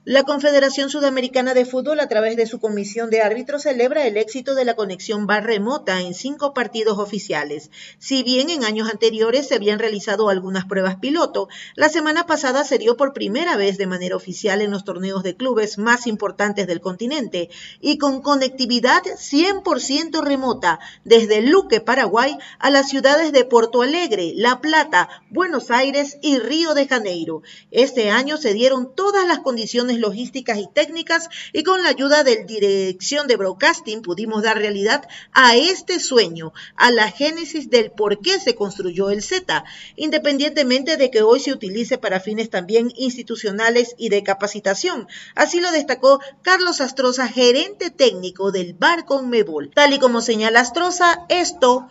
la 0.06 0.22
Confederación 0.22 0.88
Sudamericana 0.88 1.52
de 1.52 1.64
Fútbol, 1.64 1.98
a 1.98 2.06
través 2.06 2.36
de 2.36 2.46
su 2.46 2.60
comisión 2.60 3.10
de 3.10 3.22
árbitros, 3.22 3.62
celebra 3.62 4.06
el 4.06 4.16
éxito 4.16 4.54
de 4.54 4.64
la 4.64 4.76
conexión 4.76 5.26
bar 5.26 5.44
remota 5.44 6.00
en 6.00 6.14
cinco 6.14 6.54
partidos 6.54 7.00
oficiales. 7.00 7.72
Si 7.98 8.22
bien 8.22 8.48
en 8.48 8.62
años 8.62 8.88
anteriores 8.88 9.48
se 9.48 9.56
habían 9.56 9.80
realizado 9.80 10.28
algunas 10.28 10.64
pruebas 10.66 11.00
piloto, 11.00 11.48
la 11.74 11.88
semana 11.88 12.24
pasada 12.24 12.62
se 12.62 12.78
dio 12.78 12.96
por 12.96 13.14
primera 13.14 13.56
vez 13.56 13.78
de 13.78 13.88
manera 13.88 14.14
oficial 14.14 14.62
en 14.62 14.70
los 14.70 14.84
torneos 14.84 15.24
de 15.24 15.34
clubes 15.34 15.76
más 15.76 16.06
importantes 16.06 16.68
del 16.68 16.80
continente 16.80 17.50
y 17.80 17.98
con 17.98 18.22
conectividad 18.22 19.02
100% 19.02 20.22
remota 20.22 20.78
desde 21.02 21.40
Luque, 21.42 21.80
Paraguay, 21.80 22.38
a 22.60 22.70
las 22.70 22.88
ciudades 22.88 23.32
de 23.32 23.44
Porto 23.44 23.82
Alegre, 23.82 24.34
La 24.36 24.60
Plata, 24.60 25.08
Buenos 25.30 25.72
Aires 25.72 26.18
y 26.22 26.38
Río 26.38 26.74
de 26.74 26.86
Janeiro. 26.86 27.42
Este 27.72 28.10
año 28.10 28.36
se 28.36 28.54
dieron 28.54 28.94
todas 28.94 29.26
las 29.26 29.40
condiciones 29.40 29.95
logísticas 29.98 30.58
y 30.58 30.68
técnicas 30.72 31.28
y 31.52 31.62
con 31.62 31.82
la 31.82 31.90
ayuda 31.90 32.24
de 32.24 32.44
dirección 32.44 33.26
de 33.26 33.36
broadcasting 33.36 34.02
pudimos 34.02 34.42
dar 34.42 34.58
realidad 34.58 35.08
a 35.32 35.56
este 35.56 36.00
sueño, 36.00 36.52
a 36.76 36.90
la 36.90 37.10
génesis 37.10 37.70
del 37.70 37.90
por 37.90 38.20
qué 38.20 38.38
se 38.40 38.54
construyó 38.54 39.10
el 39.10 39.22
Z, 39.22 39.64
independientemente 39.96 40.96
de 40.96 41.10
que 41.10 41.22
hoy 41.22 41.40
se 41.40 41.52
utilice 41.52 41.98
para 41.98 42.20
fines 42.20 42.50
también 42.50 42.92
institucionales 42.96 43.94
y 43.98 44.08
de 44.08 44.22
capacitación. 44.22 45.08
Así 45.34 45.60
lo 45.60 45.70
destacó 45.70 46.20
Carlos 46.42 46.80
Astroza, 46.80 47.28
gerente 47.28 47.90
técnico 47.90 48.52
del 48.52 48.74
Bar 48.74 49.04
Mebol. 49.24 49.70
Tal 49.74 49.92
y 49.92 49.98
como 49.98 50.20
señala 50.20 50.60
Astroza, 50.60 51.24
esto 51.28 51.88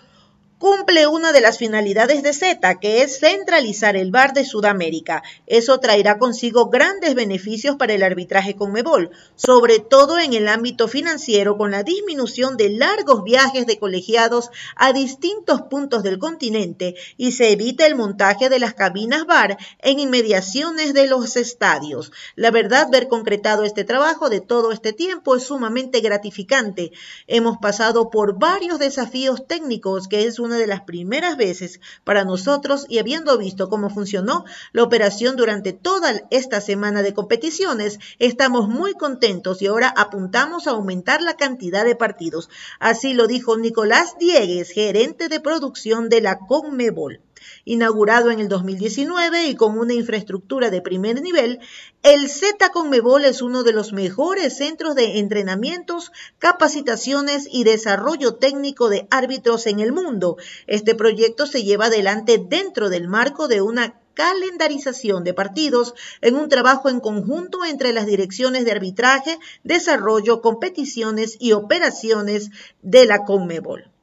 cumple 0.65 1.05
una 1.05 1.31
de 1.31 1.41
las 1.41 1.59
finalidades 1.59 2.23
de 2.23 2.33
Z, 2.33 2.79
que 2.79 3.03
es 3.03 3.19
centralizar 3.19 3.95
el 3.95 4.09
VAR 4.09 4.33
de 4.33 4.43
Sudamérica. 4.43 5.21
Eso 5.45 5.79
traerá 5.79 6.17
consigo 6.17 6.71
grandes 6.71 7.13
beneficios 7.13 7.75
para 7.75 7.93
el 7.93 8.01
arbitraje 8.01 8.55
con 8.55 8.71
Mebol, 8.71 9.11
sobre 9.35 9.77
todo 9.77 10.17
en 10.17 10.33
el 10.33 10.47
ámbito 10.47 10.87
financiero 10.87 11.55
con 11.55 11.69
la 11.69 11.83
disminución 11.83 12.57
de 12.57 12.69
largos 12.69 13.23
viajes 13.23 13.67
de 13.67 13.77
colegiados 13.77 14.49
a 14.75 14.91
distintos 14.91 15.61
puntos 15.69 16.01
del 16.01 16.17
continente 16.17 16.95
y 17.15 17.33
se 17.33 17.51
evita 17.51 17.85
el 17.85 17.93
montaje 17.93 18.49
de 18.49 18.57
las 18.57 18.73
cabinas 18.73 19.27
VAR 19.27 19.59
en 19.83 19.99
inmediaciones 19.99 20.95
de 20.95 21.05
los 21.05 21.35
estadios. 21.35 22.11
La 22.35 22.49
verdad, 22.49 22.87
ver 22.89 23.07
concretado 23.07 23.65
este 23.65 23.83
trabajo 23.83 24.31
de 24.31 24.41
todo 24.41 24.71
este 24.71 24.93
tiempo 24.93 25.35
es 25.35 25.43
sumamente 25.43 25.99
gratificante. 25.99 26.91
Hemos 27.27 27.59
pasado 27.59 28.09
por 28.09 28.39
varios 28.39 28.79
desafíos 28.79 29.45
técnicos 29.45 30.07
que 30.07 30.25
es 30.25 30.39
una 30.39 30.54
de 30.57 30.67
las 30.67 30.81
primeras 30.81 31.37
veces 31.37 31.79
para 32.03 32.23
nosotros 32.23 32.85
y 32.89 32.99
habiendo 32.99 33.37
visto 33.37 33.69
cómo 33.69 33.89
funcionó 33.89 34.45
la 34.71 34.83
operación 34.83 35.35
durante 35.35 35.73
toda 35.73 36.13
esta 36.31 36.61
semana 36.61 37.01
de 37.01 37.13
competiciones, 37.13 37.99
estamos 38.19 38.67
muy 38.67 38.93
contentos 38.93 39.61
y 39.61 39.67
ahora 39.67 39.93
apuntamos 39.95 40.67
a 40.67 40.71
aumentar 40.71 41.21
la 41.21 41.35
cantidad 41.35 41.85
de 41.85 41.95
partidos. 41.95 42.49
Así 42.79 43.13
lo 43.13 43.27
dijo 43.27 43.57
Nicolás 43.57 44.15
Diegues, 44.19 44.71
gerente 44.71 45.29
de 45.29 45.39
producción 45.39 46.09
de 46.09 46.21
la 46.21 46.39
Conmebol. 46.39 47.24
Inaugurado 47.67 48.29
en 48.29 48.39
el 48.39 48.47
2019 48.47 49.47
y 49.47 49.55
con 49.55 49.79
una 49.79 49.95
infraestructura 49.95 50.69
de 50.69 50.83
primer 50.83 51.19
nivel, 51.23 51.59
el 52.03 52.29
Z 52.29 52.69
Conmebol 52.69 53.25
es 53.25 53.41
uno 53.41 53.63
de 53.63 53.73
los 53.73 53.91
mejores 53.91 54.57
centros 54.57 54.93
de 54.93 55.17
entrenamientos, 55.17 56.11
capacitaciones 56.37 57.47
y 57.51 57.63
desarrollo 57.63 58.35
técnico 58.35 58.87
de 58.87 59.07
árbitros 59.09 59.65
en 59.65 59.79
el 59.79 59.93
mundo. 59.93 60.37
Este 60.67 60.93
proyecto 60.93 61.47
se 61.47 61.63
lleva 61.63 61.85
adelante 61.85 62.37
dentro 62.37 62.91
del 62.91 63.07
marco 63.07 63.47
de 63.47 63.63
una 63.63 63.99
calendarización 64.13 65.23
de 65.23 65.33
partidos 65.33 65.95
en 66.21 66.35
un 66.35 66.49
trabajo 66.49 66.89
en 66.89 66.99
conjunto 66.99 67.65
entre 67.65 67.93
las 67.93 68.05
direcciones 68.05 68.65
de 68.65 68.73
arbitraje, 68.73 69.39
desarrollo, 69.63 70.41
competiciones 70.41 71.35
y 71.39 71.53
operaciones 71.53 72.51
de 72.83 73.07
la 73.07 73.25
Conmebol. 73.25 73.94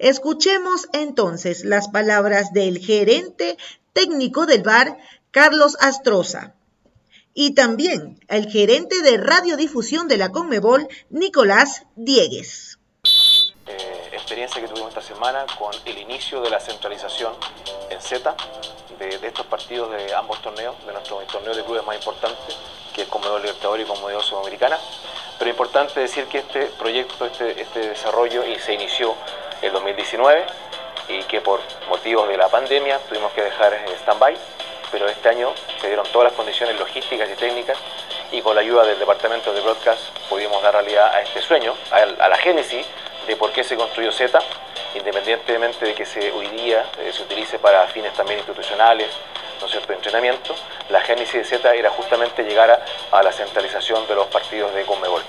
Escuchemos 0.00 0.88
entonces 0.94 1.62
las 1.62 1.88
palabras 1.88 2.54
del 2.54 2.78
gerente 2.78 3.58
técnico 3.92 4.46
del 4.46 4.62
VAR, 4.62 4.96
Carlos 5.30 5.76
Astroza, 5.78 6.54
y 7.34 7.54
también 7.54 8.18
el 8.28 8.50
gerente 8.50 9.02
de 9.02 9.18
radiodifusión 9.18 10.08
de 10.08 10.16
la 10.16 10.30
Conmebol, 10.30 10.88
Nicolás 11.10 11.84
Diegues. 11.96 12.78
Eh, 13.66 14.08
experiencia 14.12 14.62
que 14.62 14.68
tuvimos 14.68 14.88
esta 14.88 15.02
semana 15.02 15.44
con 15.58 15.70
el 15.84 15.98
inicio 15.98 16.40
de 16.40 16.48
la 16.48 16.60
centralización 16.60 17.34
en 17.90 18.00
Z 18.00 18.34
de, 18.98 19.26
estos 19.26 19.44
partidos 19.48 19.90
de 19.90 20.14
ambos 20.14 20.40
torneos, 20.40 20.76
de 20.86 20.94
nuestro 20.94 21.18
torneo 21.30 21.54
de 21.54 21.62
clubes 21.62 21.84
más 21.84 21.96
importante, 21.96 22.40
que 22.94 23.02
es 23.02 23.08
Conmebol 23.08 23.42
Libertadores 23.42 23.86
y 23.86 23.88
Conmebol 23.90 24.22
Sudamericana. 24.22 24.78
Pero 25.38 25.50
es 25.50 25.54
importante 25.54 26.00
decir 26.00 26.24
que 26.24 26.38
este 26.38 26.66
proyecto, 26.78 27.26
este, 27.26 27.60
este 27.60 27.80
desarrollo 27.80 28.42
se 28.64 28.72
inició 28.72 29.14
el 29.62 29.72
2019 29.72 30.44
y 31.08 31.22
que 31.24 31.40
por 31.40 31.60
motivos 31.88 32.28
de 32.28 32.36
la 32.36 32.48
pandemia 32.48 32.98
tuvimos 33.08 33.32
que 33.32 33.42
dejar 33.42 33.74
en 33.74 33.88
stand-by, 33.96 34.36
pero 34.90 35.08
este 35.08 35.28
año 35.28 35.52
se 35.80 35.88
dieron 35.88 36.06
todas 36.12 36.28
las 36.28 36.32
condiciones 36.34 36.78
logísticas 36.78 37.28
y 37.30 37.34
técnicas 37.34 37.78
y 38.32 38.40
con 38.42 38.54
la 38.54 38.60
ayuda 38.60 38.84
del 38.84 38.98
departamento 38.98 39.52
de 39.52 39.60
broadcast 39.60 40.00
pudimos 40.28 40.62
dar 40.62 40.74
realidad 40.74 41.12
a 41.12 41.22
este 41.22 41.42
sueño, 41.42 41.74
a, 41.90 42.28
la 42.28 42.36
génesis 42.36 42.86
de 43.26 43.36
por 43.36 43.52
qué 43.52 43.64
se 43.64 43.76
construyó 43.76 44.12
Z, 44.12 44.38
independientemente 44.94 45.84
de 45.84 45.94
que 45.94 46.06
se, 46.06 46.30
hoy 46.32 46.46
día 46.48 46.84
eh, 47.00 47.12
se 47.12 47.22
utilice 47.22 47.58
para 47.58 47.86
fines 47.88 48.12
también 48.14 48.38
institucionales, 48.38 49.10
¿no 49.60 49.66
es 49.66 49.72
cierto?, 49.72 49.92
entrenamiento, 49.92 50.54
la 50.88 51.00
génesis 51.00 51.34
de 51.34 51.44
Z 51.44 51.74
era 51.74 51.90
justamente 51.90 52.42
llegar 52.42 52.70
a, 52.70 53.18
a 53.18 53.22
la 53.22 53.32
centralización 53.32 54.06
de 54.06 54.14
los 54.14 54.26
partidos 54.28 54.72
de 54.74 54.84
Conmebol. 54.84 55.22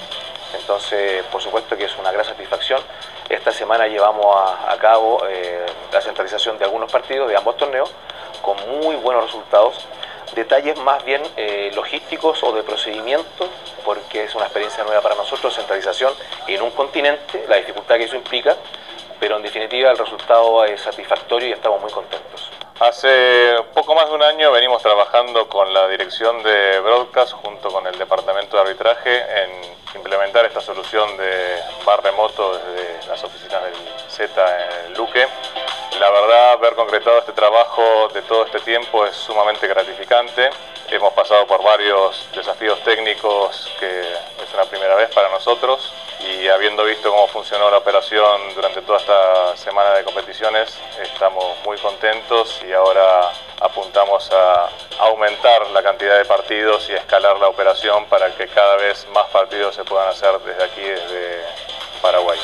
Entonces, 0.54 1.24
por 1.26 1.42
supuesto 1.42 1.78
que 1.78 1.86
es 1.86 1.98
una 1.98 2.12
gran 2.12 2.26
satisfacción. 2.26 2.82
Esta 3.30 3.52
semana 3.52 3.88
llevamos 3.88 4.26
a, 4.68 4.78
cabo 4.78 5.26
eh, 5.28 5.66
la 5.92 6.02
centralización 6.02 6.58
de 6.58 6.66
algunos 6.66 6.92
partidos 6.92 7.30
de 7.30 7.38
ambos 7.38 7.58
torneos 7.58 7.92
con 8.42 8.58
muy 8.80 8.96
buenos 8.96 9.26
resultados. 9.26 9.88
Detalles 10.34 10.78
más 10.80 11.04
bien 11.04 11.22
eh, 11.36 11.72
logísticos 11.76 12.42
o 12.44 12.54
de 12.54 12.64
procedimiento, 12.64 13.50
porque 13.84 14.24
es 14.24 14.36
una 14.36 14.46
experiencia 14.46 14.84
nueva 14.84 15.02
para 15.02 15.16
nosotros, 15.16 15.54
centralización 15.54 16.14
en 16.48 16.62
un 16.62 16.72
continente, 16.72 17.46
la 17.48 17.58
dificultad 17.58 17.98
que 17.98 18.06
eso 18.06 18.16
implica, 18.16 18.56
pero 19.20 19.38
en 19.38 19.44
definitiva 19.44 19.92
el 19.92 19.98
resultado 19.98 20.64
es 20.66 20.82
satisfactorio 20.82 21.50
y 21.50 21.52
estamos 21.52 21.82
muy 21.82 21.92
contentos. 21.92 22.50
Hace 22.80 23.58
poco 23.76 23.94
más 23.94 24.10
de 24.10 24.16
un 24.16 24.24
año 24.24 24.52
venimos 24.52 24.82
trabajando 24.82 25.48
con 25.48 25.72
la 25.72 25.88
dirección 25.88 26.42
de 26.42 26.80
Broadcast 26.80 27.34
junto 27.34 27.70
con 27.70 27.86
el 27.86 27.96
departamento 28.00 28.56
de 28.56 28.64
arbitraje 28.64 29.44
en 29.44 29.81
implementar 29.95 30.45
esta 30.45 30.62
solución 30.62 31.17
de 31.17 31.62
bar 31.86 32.04
remoto 32.04 32.58
desde 32.58 33.08
las 33.08 33.23
oficinas 33.23 33.63
del 33.63 33.73
Z 34.10 34.86
en 34.86 34.93
Luque. 34.93 35.27
La 35.99 36.10
verdad, 36.10 36.60
ver 36.60 36.75
concretado 36.75 37.19
este 37.19 37.34
trabajo 37.34 38.08
de 38.13 38.21
todo 38.23 38.45
este 38.45 38.60
tiempo 38.62 39.06
es 39.06 39.15
sumamente 39.15 39.67
gratificante. 39.67 40.49
Hemos 40.89 41.13
pasado 41.13 41.45
por 41.47 41.63
varios 41.63 42.27
desafíos 42.34 42.82
técnicos 42.84 43.71
que 43.80 44.01
es 44.01 44.54
una 44.54 44.65
primera 44.65 44.95
vez 44.95 45.10
para 45.13 45.30
nosotros 45.30 45.93
y 46.19 46.47
habiendo 46.47 46.84
visto 46.84 47.10
cómo 47.10 47.27
funcionó 47.27 47.69
la 47.69 47.77
operación 47.77 48.54
durante 48.56 48.82
toda 48.82 48.99
esta 48.99 49.58
semana 49.58 49.91
de 49.91 50.04
competiciones, 50.04 50.77
estamos 51.01 51.56
muy 51.65 51.77
contentos 51.77 52.62
y 52.67 52.73
ahora 52.73 53.32
apuntamos 53.60 54.30
a 54.32 54.69
aumentar 54.99 55.67
la 55.69 55.82
cantidad 55.82 56.17
de 56.17 56.25
partidos 56.25 56.89
y 56.89 56.93
escalar 56.93 57.39
la 57.39 57.47
operación 57.47 58.06
para 58.06 58.36
que 58.36 58.47
cada 58.47 58.75
vez 58.77 59.08
más 59.13 59.27
partidos 59.27 59.77
se 59.82 59.89
puedan 59.89 60.10
hacer 60.10 60.30
desde 60.46 60.63
aquí, 60.63 60.82
desde 60.82 62.02
Paraguay. 62.02 62.38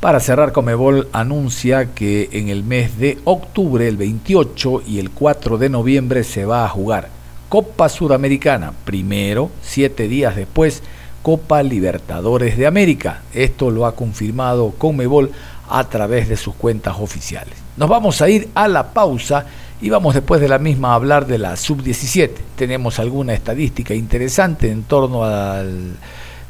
Para 0.00 0.20
cerrar, 0.20 0.52
Comebol 0.52 1.08
anuncia 1.12 1.94
que 1.94 2.28
en 2.32 2.48
el 2.48 2.64
mes 2.64 2.98
de 2.98 3.18
octubre, 3.24 3.86
el 3.88 3.96
28 3.96 4.82
y 4.86 4.98
el 4.98 5.10
4 5.10 5.58
de 5.58 5.68
noviembre, 5.70 6.24
se 6.24 6.44
va 6.44 6.64
a 6.64 6.68
jugar 6.68 7.08
Copa 7.48 7.88
Sudamericana. 7.88 8.72
Primero, 8.84 9.50
siete 9.62 10.08
días 10.08 10.36
después, 10.36 10.82
Copa 11.22 11.62
Libertadores 11.62 12.58
de 12.58 12.66
América. 12.66 13.22
Esto 13.32 13.70
lo 13.70 13.86
ha 13.86 13.94
confirmado 13.94 14.72
Comebol 14.76 15.30
a 15.70 15.84
través 15.84 16.28
de 16.28 16.36
sus 16.36 16.54
cuentas 16.54 16.96
oficiales. 16.98 17.54
Nos 17.76 17.88
vamos 17.88 18.20
a 18.20 18.28
ir 18.28 18.50
a 18.54 18.68
la 18.68 18.92
pausa 18.92 19.46
y 19.82 19.90
vamos 19.90 20.14
después 20.14 20.40
de 20.40 20.48
la 20.48 20.60
misma 20.60 20.92
a 20.92 20.94
hablar 20.94 21.26
de 21.26 21.38
la 21.38 21.56
sub-17. 21.56 22.30
Tenemos 22.54 23.00
alguna 23.00 23.34
estadística 23.34 23.92
interesante 23.92 24.70
en 24.70 24.84
torno 24.84 25.24
al 25.24 25.96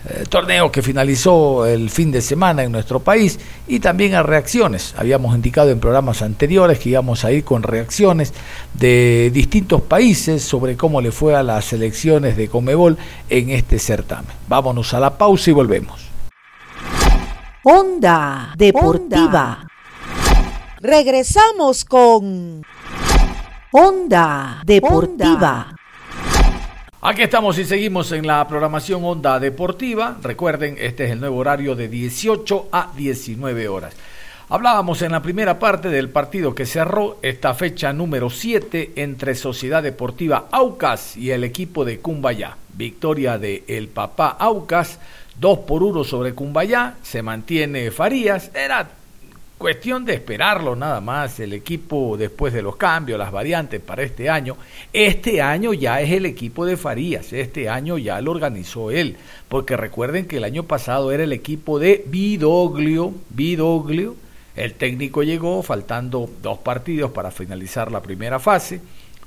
eh, 0.05 0.25
torneo 0.29 0.71
que 0.71 0.83
finalizó 0.83 1.65
el 1.65 1.89
fin 1.89 2.13
de 2.13 2.21
semana 2.21 2.63
en 2.63 2.71
nuestro 2.71 3.01
país 3.01 3.41
y 3.67 3.81
también 3.81 4.15
a 4.15 4.23
reacciones. 4.23 4.95
Habíamos 4.99 5.35
indicado 5.35 5.71
en 5.71 5.81
programas 5.81 6.21
anteriores 6.21 6.79
que 6.79 6.91
íbamos 6.91 7.25
a 7.25 7.33
ir 7.33 7.43
con 7.43 7.63
reacciones 7.63 8.35
de 8.75 9.31
distintos 9.33 9.81
países 9.81 10.43
sobre 10.43 10.77
cómo 10.77 11.01
le 11.01 11.11
fue 11.11 11.35
a 11.35 11.43
las 11.43 11.73
elecciones 11.73 12.37
de 12.37 12.49
Comebol 12.49 12.99
en 13.31 13.49
este 13.49 13.79
certamen. 13.79 14.37
Vámonos 14.47 14.93
a 14.93 15.01
la 15.01 15.17
pausa 15.17 15.49
y 15.49 15.55
volvemos. 15.55 16.07
Onda 17.65 18.53
Deportiva. 18.59 19.67
Regresamos 20.81 21.87
con 21.87 22.63
Onda 23.75 24.61
Deportiva. 24.67 25.75
Aquí 27.01 27.23
estamos 27.23 27.57
y 27.57 27.65
seguimos 27.65 28.13
en 28.13 28.27
la 28.27 28.47
programación 28.47 29.03
Onda 29.03 29.41
Deportiva. 29.41 30.19
Recuerden, 30.23 30.77
este 30.79 31.07
es 31.07 31.13
el 31.13 31.21
nuevo 31.21 31.39
horario 31.39 31.75
de 31.75 31.89
18 31.89 32.69
a 32.71 32.93
19 32.95 33.69
horas. 33.69 33.95
Hablábamos 34.51 35.01
en 35.01 35.13
la 35.13 35.23
primera 35.23 35.59
parte 35.59 35.89
del 35.89 36.11
partido 36.11 36.55
que 36.55 36.67
cerró 36.67 37.17
esta 37.23 37.55
fecha 37.55 37.95
número 37.95 38.29
7 38.29 38.93
entre 38.97 39.35
Sociedad 39.35 39.83
Deportiva 39.83 40.49
Aucas 40.51 41.17
y 41.17 41.31
el 41.31 41.43
equipo 41.43 41.87
de 41.87 41.99
Cumbayá. 41.99 42.59
Victoria 42.75 43.39
de 43.39 43.65
el 43.69 43.89
papá 43.89 44.37
Aucas, 44.39 44.99
2 45.41 45.61
por 45.61 45.83
1 45.83 46.05
sobre 46.05 46.35
Cumbayá. 46.35 46.97
Se 47.03 47.23
mantiene 47.23 47.91
Farías. 47.91 48.51
Era 48.55 48.87
Cuestión 49.63 50.05
de 50.05 50.15
esperarlo 50.15 50.75
nada 50.75 51.01
más, 51.01 51.39
el 51.39 51.53
equipo 51.53 52.17
después 52.17 52.53
de 52.53 52.63
los 52.63 52.75
cambios, 52.75 53.17
las 53.17 53.31
variantes 53.31 53.81
para 53.81 54.03
este 54.03 54.29
año. 54.29 54.57
Este 54.93 55.41
año 55.41 55.73
ya 55.73 56.01
es 56.01 56.11
el 56.11 56.27
equipo 56.27 56.67
de 56.67 56.77
Farías, 56.77 57.33
este 57.33 57.69
año 57.69 57.97
ya 57.97 58.21
lo 58.21 58.33
organizó 58.33 58.91
él, 58.91 59.17
porque 59.49 59.77
recuerden 59.77 60.27
que 60.27 60.39
el 60.39 60.45
año 60.45 60.65
pasado 60.65 61.13
era 61.13 61.23
el 61.23 61.33
equipo 61.33 61.79
de 61.79 62.03
Vidoglio, 62.09 63.15
Vidoglio, 63.31 64.17
el 64.57 64.75
técnico 64.75 65.23
llegó 65.23 65.63
faltando 65.63 66.29
dos 66.43 66.59
partidos 66.59 67.13
para 67.13 67.31
finalizar 67.31 67.93
la 67.93 68.03
primera 68.03 68.41
fase, 68.41 68.81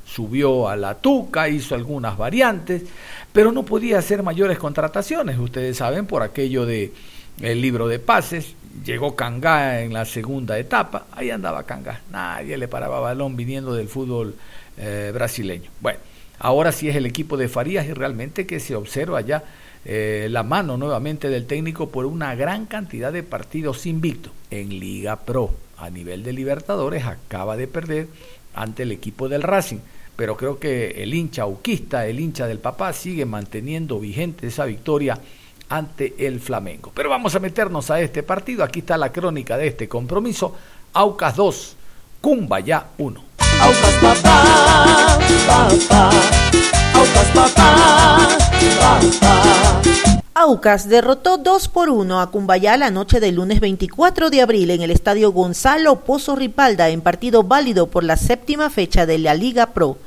subió 0.05 0.67
a 0.67 0.75
la 0.75 0.95
Tuca, 0.95 1.47
hizo 1.47 1.75
algunas 1.75 2.17
variantes, 2.17 2.83
pero 3.31 3.53
no 3.53 3.63
podía 3.63 3.99
hacer 3.99 4.21
mayores 4.21 4.57
contrataciones, 4.57 5.39
ustedes 5.39 5.77
saben, 5.77 6.05
por 6.05 6.23
aquello 6.23 6.65
de 6.65 6.91
el 7.41 7.61
libro 7.61 7.87
de 7.87 7.99
pases, 7.99 8.53
llegó 8.83 9.15
Cangá 9.15 9.81
en 9.81 9.93
la 9.93 10.05
segunda 10.05 10.57
etapa, 10.57 11.05
ahí 11.11 11.29
andaba 11.29 11.63
Cangá, 11.63 12.01
nadie 12.11 12.57
le 12.57 12.67
paraba 12.67 12.99
balón 12.99 13.35
viniendo 13.35 13.73
del 13.73 13.87
fútbol 13.87 14.35
eh, 14.77 15.11
brasileño. 15.13 15.69
Bueno, 15.79 15.99
ahora 16.39 16.71
sí 16.71 16.89
es 16.89 16.95
el 16.95 17.05
equipo 17.05 17.37
de 17.37 17.47
Farías 17.47 17.85
y 17.87 17.93
realmente 17.93 18.45
que 18.45 18.59
se 18.59 18.75
observa 18.75 19.21
ya 19.21 19.43
eh, 19.85 20.27
la 20.31 20.43
mano 20.43 20.77
nuevamente 20.77 21.29
del 21.29 21.45
técnico 21.45 21.89
por 21.89 22.05
una 22.05 22.33
gran 22.35 22.65
cantidad 22.65 23.13
de 23.13 23.23
partidos 23.23 23.85
invictos 23.85 24.33
en 24.49 24.69
Liga 24.79 25.17
Pro. 25.17 25.55
A 25.77 25.89
nivel 25.89 26.23
de 26.23 26.33
Libertadores 26.33 27.05
acaba 27.05 27.55
de 27.57 27.67
perder 27.67 28.07
ante 28.53 28.83
el 28.83 28.91
equipo 28.91 29.29
del 29.29 29.43
Racing, 29.43 29.79
pero 30.15 30.37
creo 30.37 30.57
que 30.57 31.03
el 31.03 31.13
hincha 31.13 31.43
auquista, 31.43 32.07
el 32.07 32.19
hincha 32.19 32.47
del 32.47 32.59
papá, 32.59 32.93
sigue 32.93 33.25
manteniendo 33.25 33.99
vigente 33.99 34.47
esa 34.47 34.65
victoria 34.65 35.19
ante 35.69 36.27
el 36.27 36.39
Flamengo. 36.39 36.91
Pero 36.93 37.09
vamos 37.09 37.35
a 37.35 37.39
meternos 37.39 37.89
a 37.91 37.99
este 37.99 38.23
partido. 38.23 38.63
Aquí 38.63 38.79
está 38.79 38.97
la 38.97 39.11
crónica 39.11 39.57
de 39.57 39.67
este 39.67 39.87
compromiso. 39.87 40.55
Aucas 40.93 41.35
2, 41.35 41.75
Cumbaya 42.21 42.87
1. 42.97 43.23
Aucas 43.61 43.93
papá, 44.01 45.19
papá, 45.47 46.09
Aucas 46.93 47.27
papá, 47.33 48.27
papá. 48.79 49.45
Aucas 50.37 50.89
derrotó 50.89 51.37
2 51.37 51.69
por 51.69 51.89
1 51.89 52.19
a 52.19 52.29
Cumbayá 52.29 52.75
la 52.75 52.91
noche 52.91 53.21
del 53.21 53.35
lunes 53.35 53.61
24 53.61 54.29
de 54.29 54.41
abril 54.41 54.69
en 54.69 54.81
el 54.81 54.91
estadio 54.91 55.31
Gonzalo 55.31 56.01
Pozo 56.01 56.35
Ripalda 56.35 56.89
en 56.89 56.99
partido 56.99 57.43
válido 57.43 57.87
por 57.87 58.03
la 58.03 58.17
séptima 58.17 58.69
fecha 58.69 59.05
de 59.05 59.17
la 59.17 59.33
Liga 59.33 59.67
Pro. 59.67 59.97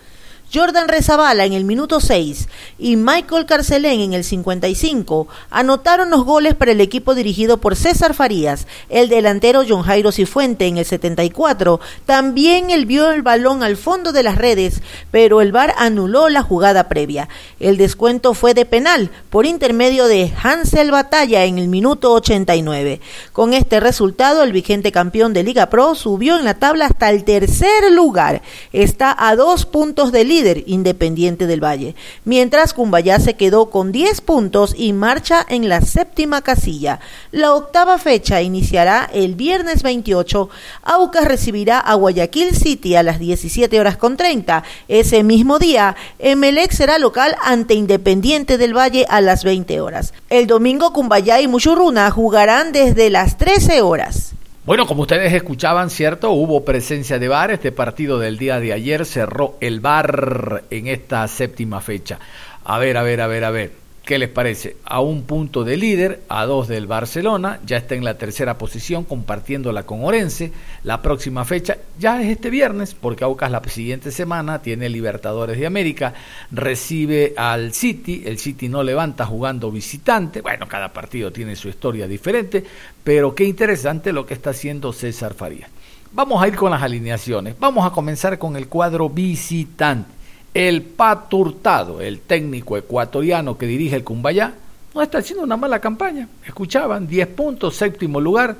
Jordan 0.52 0.88
Rezabala 0.88 1.44
en 1.44 1.52
el 1.52 1.64
minuto 1.64 2.00
6 2.00 2.48
y 2.78 2.96
Michael 2.96 3.44
Carcelén 3.44 4.00
en 4.00 4.12
el 4.14 4.24
55 4.24 5.28
anotaron 5.50 6.08
los 6.08 6.24
goles 6.24 6.54
para 6.54 6.72
el 6.72 6.80
equipo 6.80 7.14
dirigido 7.14 7.58
por 7.58 7.76
César 7.76 8.14
Farías. 8.14 8.66
El 8.88 9.10
delantero 9.10 9.62
John 9.68 9.82
Jairo 9.82 10.10
Cifuente 10.10 10.66
en 10.66 10.78
el 10.78 10.86
74 10.86 11.80
también 12.06 12.70
envió 12.70 13.10
el 13.10 13.20
balón 13.20 13.62
al 13.62 13.76
fondo 13.76 14.12
de 14.12 14.22
las 14.22 14.38
redes, 14.38 14.80
pero 15.10 15.42
el 15.42 15.52
VAR 15.52 15.74
anuló 15.76 16.30
la 16.30 16.42
jugada 16.42 16.88
previa. 16.88 17.28
El 17.60 17.76
descuento 17.76 18.32
fue 18.32 18.54
de 18.54 18.64
penal 18.64 19.10
por 19.28 19.44
intermedio 19.44 20.06
de 20.06 20.32
Hansel 20.42 20.90
Batalla 20.90 21.44
en 21.44 21.58
el 21.58 21.68
minuto 21.68 22.12
89. 22.12 23.02
Con 23.32 23.52
este 23.52 23.80
resultado, 23.80 24.42
el 24.42 24.52
vigente 24.52 24.92
campeón 24.92 25.34
de 25.34 25.42
Liga 25.42 25.68
Pro 25.68 25.94
subió 25.94 26.38
en 26.38 26.44
la 26.44 26.54
tabla 26.54 26.86
hasta 26.86 27.10
el 27.10 27.24
tercer 27.24 27.92
lugar. 27.92 28.40
Está 28.72 29.14
a 29.18 29.36
dos 29.36 29.66
puntos 29.66 30.10
del 30.10 30.37
líder 30.38 30.62
Independiente 30.66 31.48
del 31.48 31.62
Valle, 31.62 31.96
mientras 32.24 32.72
Cumbayá 32.72 33.18
se 33.18 33.34
quedó 33.34 33.70
con 33.70 33.90
10 33.90 34.20
puntos 34.20 34.72
y 34.76 34.92
marcha 34.92 35.44
en 35.48 35.68
la 35.68 35.80
séptima 35.80 36.42
casilla. 36.42 37.00
La 37.32 37.54
octava 37.54 37.98
fecha 37.98 38.40
iniciará 38.40 39.10
el 39.12 39.34
viernes 39.34 39.82
28. 39.82 40.48
Aucas 40.84 41.24
recibirá 41.24 41.80
a 41.80 41.94
Guayaquil 41.94 42.54
City 42.54 42.94
a 42.94 43.02
las 43.02 43.18
17 43.18 43.80
horas 43.80 43.96
con 43.96 44.16
30. 44.16 44.62
Ese 44.86 45.24
mismo 45.24 45.58
día, 45.58 45.96
Emelec 46.20 46.70
será 46.70 46.98
local 46.98 47.34
ante 47.42 47.74
Independiente 47.74 48.58
del 48.58 48.76
Valle 48.76 49.06
a 49.08 49.20
las 49.20 49.42
20 49.42 49.80
horas. 49.80 50.14
El 50.30 50.46
domingo 50.46 50.92
Cumbayá 50.92 51.40
y 51.40 51.48
Muchurruna 51.48 52.10
jugarán 52.12 52.70
desde 52.70 53.10
las 53.10 53.38
13 53.38 53.82
horas. 53.82 54.34
Bueno, 54.68 54.86
como 54.86 55.00
ustedes 55.00 55.32
escuchaban, 55.32 55.88
¿cierto? 55.88 56.32
Hubo 56.32 56.62
presencia 56.62 57.18
de 57.18 57.26
VAR. 57.26 57.52
Este 57.52 57.72
partido 57.72 58.18
del 58.18 58.36
día 58.36 58.60
de 58.60 58.74
ayer 58.74 59.06
cerró 59.06 59.56
el 59.62 59.80
VAR 59.80 60.64
en 60.68 60.88
esta 60.88 61.26
séptima 61.26 61.80
fecha. 61.80 62.18
A 62.64 62.78
ver, 62.78 62.98
a 62.98 63.02
ver, 63.02 63.22
a 63.22 63.26
ver, 63.28 63.44
a 63.44 63.50
ver. 63.50 63.87
¿Qué 64.08 64.18
les 64.18 64.30
parece? 64.30 64.78
A 64.86 65.02
un 65.02 65.24
punto 65.24 65.64
de 65.64 65.76
líder, 65.76 66.22
a 66.30 66.46
dos 66.46 66.66
del 66.66 66.86
Barcelona, 66.86 67.60
ya 67.66 67.76
está 67.76 67.94
en 67.94 68.06
la 68.06 68.16
tercera 68.16 68.56
posición 68.56 69.04
compartiéndola 69.04 69.82
con 69.82 70.02
Orense. 70.02 70.50
La 70.82 71.02
próxima 71.02 71.44
fecha 71.44 71.76
ya 71.98 72.22
es 72.22 72.30
este 72.30 72.48
viernes, 72.48 72.94
porque 72.94 73.24
Aucas 73.24 73.50
la 73.50 73.62
siguiente 73.64 74.10
semana 74.10 74.62
tiene 74.62 74.88
Libertadores 74.88 75.58
de 75.58 75.66
América, 75.66 76.14
recibe 76.50 77.34
al 77.36 77.74
City, 77.74 78.22
el 78.24 78.38
City 78.38 78.70
no 78.70 78.82
levanta 78.82 79.26
jugando 79.26 79.70
visitante, 79.70 80.40
bueno, 80.40 80.66
cada 80.66 80.90
partido 80.90 81.30
tiene 81.30 81.54
su 81.54 81.68
historia 81.68 82.08
diferente, 82.08 82.64
pero 83.04 83.34
qué 83.34 83.44
interesante 83.44 84.14
lo 84.14 84.24
que 84.24 84.32
está 84.32 84.50
haciendo 84.50 84.94
César 84.94 85.34
Farías. 85.34 85.68
Vamos 86.12 86.42
a 86.42 86.48
ir 86.48 86.56
con 86.56 86.70
las 86.70 86.82
alineaciones, 86.82 87.56
vamos 87.60 87.84
a 87.84 87.90
comenzar 87.90 88.38
con 88.38 88.56
el 88.56 88.68
cuadro 88.68 89.10
visitante. 89.10 90.17
El 90.58 90.82
Paturtado, 90.82 92.00
el 92.00 92.18
técnico 92.18 92.76
ecuatoriano 92.76 93.56
que 93.56 93.64
dirige 93.64 93.94
el 93.94 94.02
Cumbayá, 94.02 94.54
no 94.92 95.00
está 95.00 95.18
haciendo 95.18 95.44
una 95.44 95.56
mala 95.56 95.78
campaña. 95.78 96.28
Escuchaban, 96.44 97.06
10 97.06 97.28
puntos, 97.28 97.76
séptimo 97.76 98.20
lugar. 98.20 98.56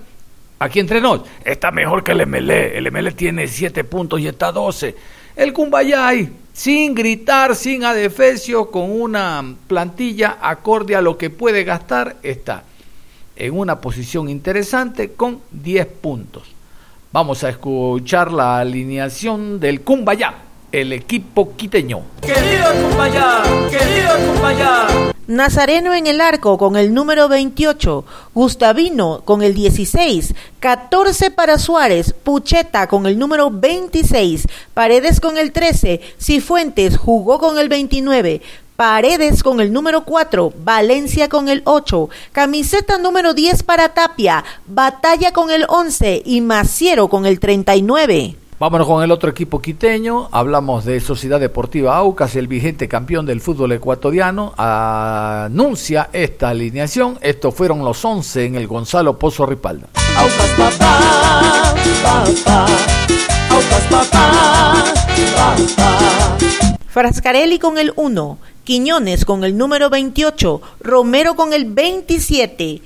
Aquí 0.61 0.78
entre 0.78 1.00
nos, 1.00 1.22
está 1.44 1.72
mejor 1.72 2.04
que 2.04 2.12
el 2.12 2.24
MLE. 2.24 2.78
El 2.78 2.92
MLE 2.92 3.11
tiene 3.11 3.48
7 3.48 3.82
puntos 3.82 4.20
y 4.20 4.28
está 4.28 4.52
12. 4.52 4.94
El 5.34 5.52
Cumbayá 5.52 6.06
ahí, 6.06 6.32
sin 6.52 6.94
gritar, 6.94 7.56
sin 7.56 7.82
adefesio, 7.82 8.70
con 8.70 8.92
una 8.92 9.56
plantilla 9.66 10.38
acorde 10.40 10.94
a 10.94 11.00
lo 11.00 11.18
que 11.18 11.30
puede 11.30 11.64
gastar, 11.64 12.18
está 12.22 12.62
en 13.34 13.58
una 13.58 13.80
posición 13.80 14.28
interesante 14.28 15.14
con 15.14 15.40
10 15.50 15.87
puntos. 16.00 16.44
Vamos 17.11 17.42
a 17.42 17.48
escuchar 17.48 18.30
la 18.30 18.61
alineación 18.61 19.58
del 19.58 19.80
Cumbayá 19.80 20.44
el 20.72 20.92
equipo 20.92 21.57
quiteño. 21.57 22.02
Querido 22.20 22.66
Cumbayá, 22.83 23.42
querido 23.70 24.33
Cumbayá. 24.33 25.12
Nazareno 25.26 25.92
en 25.92 26.07
el 26.07 26.22
arco 26.22 26.57
con 26.57 26.76
el 26.76 26.94
número 26.94 27.28
28, 27.28 28.04
Gustavino 28.35 29.20
con 29.26 29.42
el 29.42 29.52
16, 29.52 30.35
14 30.61 31.31
para 31.31 31.59
Suárez, 31.59 32.14
Pucheta 32.14 32.87
con 32.87 33.07
el 33.07 33.18
número 33.18 33.50
26, 33.50 34.46
Paredes 34.72 35.20
con 35.20 35.37
el 35.37 35.52
13, 35.52 36.00
Cifuentes 36.18 36.96
jugó 36.96 37.38
con 37.38 37.59
el 37.59 37.68
29, 37.68 38.40
Paredes 38.76 39.42
con 39.42 39.61
el 39.61 39.70
número 39.70 40.04
4, 40.04 40.54
Valencia 40.64 41.28
con 41.28 41.48
el 41.50 41.62
8, 41.64 42.09
camiseta 42.33 42.96
número 42.96 43.35
10 43.35 43.64
para 43.64 43.90
Tapia, 43.90 44.44
Batalla 44.66 45.33
con 45.33 45.50
el 45.50 45.66
11 45.68 46.22
y 46.24 46.40
Maciero 46.40 47.09
con 47.09 47.26
el 47.26 47.38
39. 47.38 48.37
Vámonos 48.60 48.88
con 48.88 49.04
el 49.04 49.12
otro 49.12 49.30
equipo 49.30 49.62
quiteño. 49.62 50.28
Hablamos 50.32 50.84
de 50.84 50.98
Sociedad 50.98 51.38
Deportiva 51.38 51.96
Aucas, 51.96 52.34
el 52.34 52.48
vigente 52.48 52.88
campeón 52.88 53.24
del 53.24 53.40
fútbol 53.40 53.70
ecuatoriano. 53.70 54.52
Anuncia 54.56 56.10
esta 56.12 56.48
alineación. 56.48 57.18
Estos 57.20 57.54
fueron 57.54 57.84
los 57.84 58.04
11 58.04 58.46
en 58.46 58.56
el 58.56 58.66
Gonzalo 58.66 59.16
Pozo 59.16 59.46
Ripalda. 59.46 59.86
Aucas 60.16 60.50
papá, 60.58 61.74
papá. 62.02 62.66
Aucas 63.50 63.84
papá, 63.88 64.84
papá. 65.36 66.36
Frascarelli 66.88 67.60
con 67.60 67.78
el 67.78 67.92
1, 67.94 68.38
Quiñones 68.64 69.24
con 69.24 69.44
el 69.44 69.56
número 69.56 69.88
28, 69.88 70.60
Romero 70.80 71.36
con 71.36 71.52
el 71.52 71.66
27. 71.66 72.82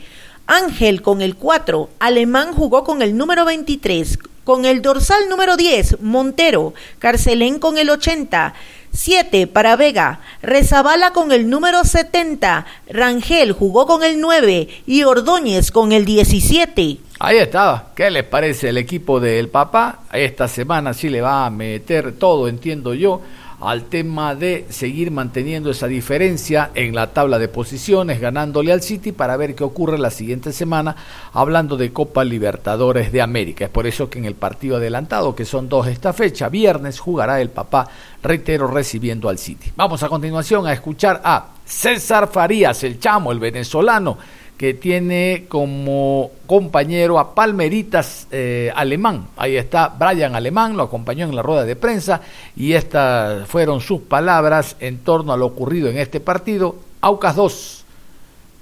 Ángel 0.47 1.01
con 1.01 1.23
el 1.23 1.37
4, 1.37 1.89
Alemán 1.99 2.53
jugó 2.53 2.85
con 2.85 3.01
el 3.01 3.17
número 3.17 3.47
23, 3.47 4.19
con 4.45 4.65
el 4.65 4.83
dorsal 4.83 5.29
número 5.29 5.57
10, 5.57 6.01
Montero, 6.01 6.75
Carcelén 6.99 7.59
con 7.59 7.79
el 7.79 7.91
80, 7.91 8.55
7 8.93 9.47
para 9.47 9.77
Vega, 9.77 10.21
Rezabala 10.43 11.13
con 11.13 11.33
el 11.33 11.49
número 11.49 11.85
70, 11.85 12.67
Rangel 12.89 13.53
jugó 13.53 13.87
con 13.87 14.03
el 14.03 14.21
9 14.21 14.69
y 14.87 15.03
Ordóñez 15.05 15.71
con 15.71 15.93
el 15.93 16.05
17. 16.05 16.99
Ahí 17.19 17.39
estaba. 17.39 17.93
¿Qué 17.95 18.11
les 18.11 18.25
parece 18.25 18.71
el 18.71 18.79
equipo 18.79 19.21
del 19.21 19.49
papá? 19.49 20.01
Esta 20.13 20.49
semana 20.49 20.93
sí 20.93 21.09
le 21.09 21.21
va 21.21 21.47
a 21.47 21.51
meter 21.51 22.19
todo, 22.19 22.49
entiendo 22.49 22.95
yo 22.95 23.21
al 23.63 23.85
tema 23.85 24.35
de 24.35 24.67
seguir 24.71 25.11
manteniendo 25.11 25.71
esa 25.71 25.87
diferencia 25.87 26.71
en 26.75 26.95
la 26.95 27.13
tabla 27.13 27.39
de 27.39 27.49
posiciones, 27.49 28.21
ganándole 28.21 28.73
al 28.73 28.83
City 28.83 29.13
para 29.13 29.37
ver 29.37 29.55
qué 29.55 29.65
ocurre 29.65 29.99
la 29.99 30.11
siguiente 30.11 30.53
semana, 30.53 30.97
hablando 31.33 31.77
de 31.77 31.93
Copa 31.93 32.25
Libertadores 32.25 33.13
de 33.13 33.23
América. 33.23 33.65
Es 33.65 33.71
por 33.71 33.87
eso 33.87 34.11
que 34.11 34.19
en 34.19 34.25
el 34.25 34.35
partido 34.35 34.77
adelantado, 34.77 35.35
que 35.35 35.45
son 35.45 35.69
dos 35.69 35.87
esta 35.87 36.13
fecha, 36.13 36.49
viernes 36.49 36.99
jugará 36.99 37.41
el 37.41 37.51
papá, 37.51 37.89
reitero, 38.23 38.67
recibiendo 38.67 39.29
al 39.29 39.39
City. 39.39 39.71
Vamos 39.77 40.03
a 40.03 40.09
continuación 40.09 40.67
a 40.67 40.73
escuchar 40.73 41.21
a 41.25 41.49
César 41.65 42.29
Farías, 42.31 42.83
el 42.85 42.99
chamo, 42.99 43.33
el 43.33 43.39
venezolano 43.39 44.19
que 44.63 44.75
tiene 44.75 45.47
como 45.49 46.31
compañero 46.47 47.19
a 47.19 47.35
Palmeritas 47.35 48.29
eh, 48.31 48.71
Alemán. 48.77 49.27
Ahí 49.37 49.57
está 49.57 49.89
Brian 49.89 50.37
Alemán, 50.37 50.77
lo 50.77 50.85
acompañó 50.85 51.27
en 51.27 51.35
la 51.35 51.43
rueda 51.43 51.65
de 51.65 51.75
prensa 51.75 52.21
y 52.55 52.75
estas 52.75 53.49
fueron 53.49 53.81
sus 53.81 54.03
palabras 54.03 54.77
en 54.79 54.99
torno 54.99 55.33
a 55.33 55.37
lo 55.37 55.47
ocurrido 55.47 55.89
en 55.89 55.99
este 55.99 56.21
partido. 56.21 56.77
Aucas 57.01 57.35
2, 57.35 57.85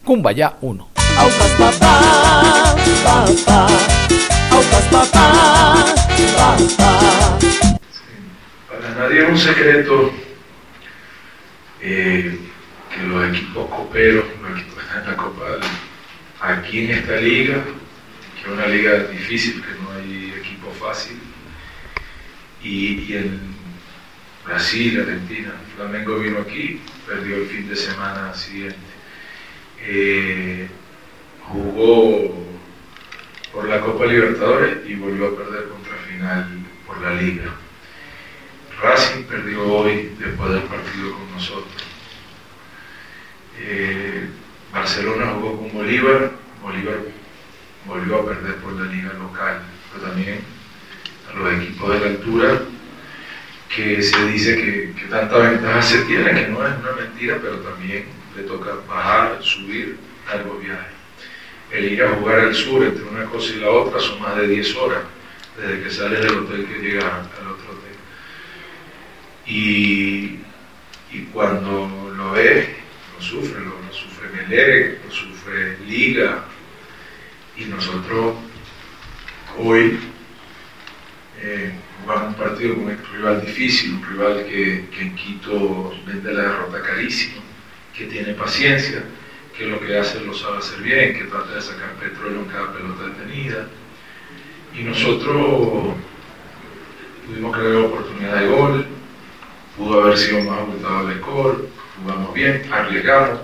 Cumbaya 0.03 0.55
1. 0.63 0.89
Aucas 1.19 1.51
papá, 1.59 2.77
papá. 3.05 3.67
Aucas 4.53 4.85
papá, 4.91 5.85
papá. 6.39 7.39
Para 8.71 8.95
nadie 8.95 9.23
es 9.23 9.29
un 9.29 9.39
secreto 9.39 10.11
eh, 11.83 12.41
que 12.91 13.03
los 13.03 13.29
equipos 13.29 13.69
coperos, 13.69 14.25
los 14.41 14.59
equipos 14.59 14.75
que 14.77 14.81
están 14.81 15.05
en 15.05 15.11
la 15.11 15.17
Copa 15.19 15.45
aquí 16.41 16.85
en 16.85 16.91
esta 16.91 17.17
liga, 17.17 17.63
que 18.35 18.41
es 18.41 18.49
una 18.49 18.67
liga 18.67 19.05
difícil, 19.05 19.63
que 19.63 19.83
no 19.83 19.93
hay 19.93 20.35
equipo 20.39 20.71
fácil, 20.73 21.19
y, 22.63 23.15
en 23.15 23.41
Brasil, 24.45 25.01
Argentina, 25.01 25.53
Flamengo 25.77 26.19
vino 26.19 26.41
aquí, 26.41 26.81
perdió 27.07 27.37
el 27.37 27.47
fin 27.47 27.69
de 27.69 27.77
semana 27.77 28.35
siguiente. 28.35 28.77
Eh, 29.83 30.69
jugó 31.49 32.47
por 33.53 33.69
la 33.69 33.81
Copa 33.81 34.07
Libertadores 34.07 34.79
y 34.87 34.95
volvió 34.95 35.29
a 35.29 35.37
perder 35.37 35.69
contra 35.69 35.95
final 36.09 36.49
por 36.87 37.01
la 37.01 37.15
liga. 37.15 37.55
Racing 38.83 39.25
perdió 39.25 39.67
hoy 39.67 40.13
después 40.19 40.53
del 40.53 40.63
partido 40.63 41.13
con 41.13 41.33
nosotros. 41.33 41.83
Eh, 43.59 44.29
Barcelona 44.73 45.33
jugó 45.35 45.59
con 45.59 45.73
Bolívar 45.73 46.31
volvió 47.87 48.17
a 48.21 48.27
perder 48.27 48.57
por 48.57 48.73
la 48.75 48.93
liga 48.93 49.13
local, 49.15 49.63
pero 49.93 50.07
también 50.07 50.41
a 51.29 51.39
los 51.39 51.55
equipos 51.55 51.93
de 51.93 52.01
la 52.01 52.07
altura 52.07 52.63
que 53.75 54.03
se 54.03 54.27
dice 54.27 54.57
que, 54.57 55.07
tanta 55.09 55.39
ventaja 55.39 55.80
se 55.91 56.03
tiene, 56.05 56.33
que 56.33 56.49
no 56.49 56.65
es 56.65 56.73
una 56.79 56.93
mentira, 56.93 57.39
pero 57.43 57.57
también 57.59 58.07
le 58.37 58.43
toca 58.45 58.75
bajar, 58.87 59.43
subir 59.43 59.97
algo 60.33 60.59
viaje. 60.59 60.89
El 61.73 61.93
ir 61.93 62.03
a 62.05 62.11
jugar 62.11 62.41
al 62.41 62.55
sur 62.55 62.83
entre 62.85 63.05
una 63.05 63.25
cosa 63.25 63.53
y 63.53 63.61
la 63.61 63.71
otra 63.71 63.99
son 63.99 64.23
más 64.23 64.37
de 64.37 64.47
10 64.47 64.77
horas, 64.77 65.03
desde 65.57 65.83
que 65.83 65.91
sales 65.91 66.21
del 66.21 66.39
hotel 66.39 66.67
que 66.67 66.79
llegas 66.79 67.05
al 67.05 67.49
otro 67.49 67.71
hotel. 67.73 67.97
y, 69.47 70.39
y 71.13 71.23
cuando 71.33 72.13
lo 72.17 72.33
ve, 72.33 72.77
lo 73.17 73.25
sufre, 73.25 73.61
lo, 73.61 73.71
lo 73.71 73.93
sufre 73.93 74.29
Melere, 74.29 75.01
lo 75.05 75.11
sufre 75.13 75.77
Liga, 75.87 76.45
y 77.57 77.65
nosotros 77.65 78.37
hoy 79.59 79.99
eh, 81.43 81.73
jugamos 82.11 82.29
un 82.29 82.45
partido 82.45 82.75
con 82.75 82.85
un 82.85 82.99
rival 83.13 83.41
difícil, 83.41 83.95
un 83.95 84.03
rival 84.05 84.45
que, 84.47 84.87
que 84.91 85.03
en 85.03 85.15
Quito 85.15 85.95
vende 86.07 86.33
la 86.33 86.43
derrota 86.43 86.83
carísimo, 86.83 87.41
que 87.97 88.07
tiene 88.07 88.35
paciencia, 88.35 89.05
que 89.57 89.67
lo 89.67 89.79
que 89.81 89.97
hace 89.97 90.21
lo 90.25 90.35
sabe 90.35 90.59
hacer 90.59 90.83
bien, 90.83 91.15
que 91.15 91.25
trata 91.25 91.55
de 91.55 91.63
sacar 91.63 91.91
petróleo 92.01 92.41
en 92.41 92.47
cada 92.47 92.73
pelota 92.73 93.05
detenida. 93.05 93.69
Y 94.77 94.83
nosotros 94.83 95.95
pudimos 97.27 97.57
crear 97.57 97.77
oportunidad 97.77 98.41
de 98.41 98.47
gol, 98.49 98.87
pudo 99.77 100.03
haber 100.03 100.19
sido 100.19 100.43
más 100.43 100.59
abultado 100.59 101.11
el 101.11 101.19
score, 101.19 101.69
jugamos 102.01 102.35
bien, 102.35 102.63
arriesgamos. 102.73 103.41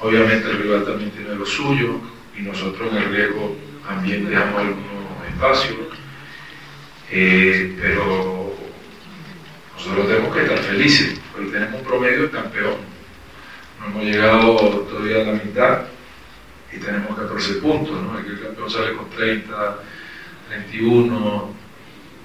Obviamente 0.00 0.50
el 0.50 0.58
rival 0.58 0.84
también 0.84 1.10
tiene 1.10 1.34
lo 1.34 1.46
suyo 1.46 2.00
y 2.36 2.42
nosotros 2.42 2.92
en 2.92 2.98
el 2.98 3.10
riesgo 3.10 3.56
también 3.86 4.28
dejamos 4.28 4.60
algunos 4.60 5.28
espacios. 5.28 5.85
Eh, 7.10 7.76
pero 7.80 8.54
nosotros 9.76 10.08
tenemos 10.08 10.34
que 10.34 10.42
estar 10.42 10.58
felices, 10.58 11.20
porque 11.32 11.50
tenemos 11.50 11.80
un 11.80 11.86
promedio 11.86 12.22
de 12.22 12.30
campeón. 12.30 12.76
No 13.80 13.86
hemos 13.86 14.04
llegado 14.04 14.56
todavía 14.88 15.22
a 15.22 15.32
la 15.32 15.44
mitad 15.44 15.82
y 16.72 16.78
tenemos 16.78 17.16
14 17.16 17.54
puntos, 17.54 18.02
¿no? 18.02 18.18
Aquí 18.18 18.30
el 18.30 18.40
campeón 18.40 18.70
sale 18.70 18.94
con 18.94 19.08
30, 19.10 19.78
31, 20.48 21.54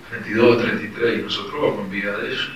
32, 0.10 0.62
33 0.62 1.20
y 1.20 1.22
nosotros 1.22 1.62
vamos 1.62 1.80
en 1.86 1.92
vida 1.92 2.18
de 2.18 2.34
eso. 2.34 2.50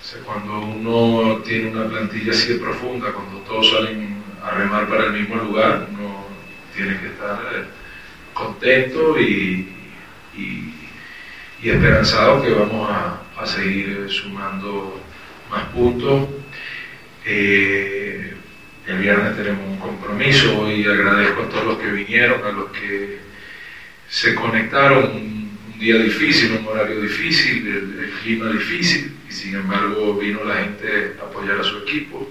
O 0.00 0.04
sea, 0.04 0.22
cuando 0.22 0.60
uno 0.60 1.42
tiene 1.42 1.70
una 1.70 1.86
plantilla 1.86 2.32
así 2.32 2.54
de 2.54 2.60
profunda, 2.60 3.12
cuando 3.12 3.40
todos 3.40 3.70
salen 3.70 4.22
a 4.42 4.52
remar 4.52 4.88
para 4.88 5.06
el 5.06 5.12
mismo 5.12 5.36
lugar, 5.36 5.86
uno 5.90 6.24
tiene 6.74 6.98
que 7.00 7.08
estar 7.08 7.38
eh, 7.54 7.64
contento 8.32 9.20
y, 9.20 9.77
y, 10.38 10.74
esperanzado 11.62 12.42
que 12.42 12.50
vamos 12.50 12.88
a, 12.88 13.20
a 13.36 13.46
seguir 13.46 14.06
sumando 14.08 15.00
más 15.50 15.64
puntos. 15.66 16.28
Eh, 17.24 18.34
el 18.86 18.98
viernes 18.98 19.36
tenemos 19.36 19.68
un 19.68 19.78
compromiso 19.78 20.70
y 20.70 20.84
agradezco 20.84 21.42
a 21.42 21.48
todos 21.48 21.64
los 21.66 21.78
que 21.78 21.90
vinieron, 21.90 22.42
a 22.44 22.52
los 22.52 22.70
que 22.70 23.18
se 24.08 24.34
conectaron. 24.34 25.04
Un, 25.04 25.38
día 25.78 25.96
difícil, 25.96 26.58
un 26.58 26.66
horario 26.66 27.00
difícil, 27.00 27.64
el, 27.68 28.00
el, 28.00 28.10
clima 28.20 28.50
difícil, 28.50 29.12
y 29.28 29.32
sin 29.32 29.54
embargo 29.54 30.14
vino 30.14 30.42
la 30.42 30.56
gente 30.56 31.14
a 31.20 31.26
apoyar 31.26 31.60
a 31.60 31.62
su 31.62 31.78
equipo. 31.78 32.28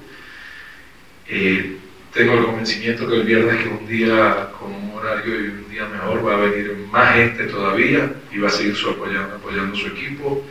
Eh, 1.30 1.78
tengo 2.18 2.34
el 2.34 2.46
convencimiento 2.46 3.08
que 3.08 3.16
el 3.16 3.24
viernes, 3.24 3.64
que 3.64 3.70
un 3.70 3.88
día 3.88 4.50
con 4.60 4.74
un 4.74 4.92
horario 4.98 5.36
y 5.36 5.48
un 5.50 5.70
día 5.70 5.88
mejor, 5.88 6.26
va 6.26 6.34
a 6.34 6.38
venir 6.38 6.76
más 6.92 7.14
gente 7.14 7.44
todavía 7.46 8.12
y 8.32 8.40
va 8.40 8.48
a 8.48 8.52
seguir 8.52 8.76
su 8.76 8.90
apoyando, 8.90 9.36
apoyando 9.36 9.76
su 9.76 9.88
equipo. 9.88 10.44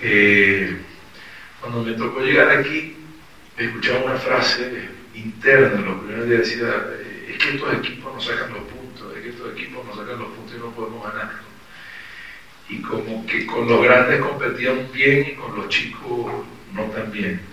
Eh, 0.00 0.76
cuando 1.60 1.84
me 1.84 1.92
tocó 1.92 2.20
llegar 2.20 2.50
aquí, 2.50 2.96
escuchaba 3.56 4.06
una 4.06 4.16
frase 4.16 4.88
interna 5.14 5.78
en 5.78 5.84
los 5.84 6.00
primeros 6.00 6.28
días, 6.28 6.40
decía, 6.40 6.86
es 7.28 7.38
que 7.38 7.54
estos 7.54 7.74
equipos 7.74 8.14
no 8.14 8.20
sacan 8.20 8.52
los 8.52 8.62
puntos, 8.64 9.16
es 9.16 9.22
que 9.22 9.28
estos 9.28 9.52
equipos 9.52 9.86
no 9.86 9.94
sacan 9.94 10.18
los 10.18 10.32
puntos 10.32 10.56
y 10.56 10.58
no 10.58 10.72
podemos 10.72 11.04
ganar. 11.04 11.30
Y 12.68 12.82
como 12.82 13.24
que 13.26 13.46
con 13.46 13.68
los 13.68 13.84
grandes 13.84 14.20
competíamos 14.20 14.92
bien 14.92 15.28
y 15.28 15.34
con 15.34 15.54
los 15.54 15.68
chicos 15.68 16.44
no 16.74 16.82
tan 16.86 17.12
bien. 17.12 17.51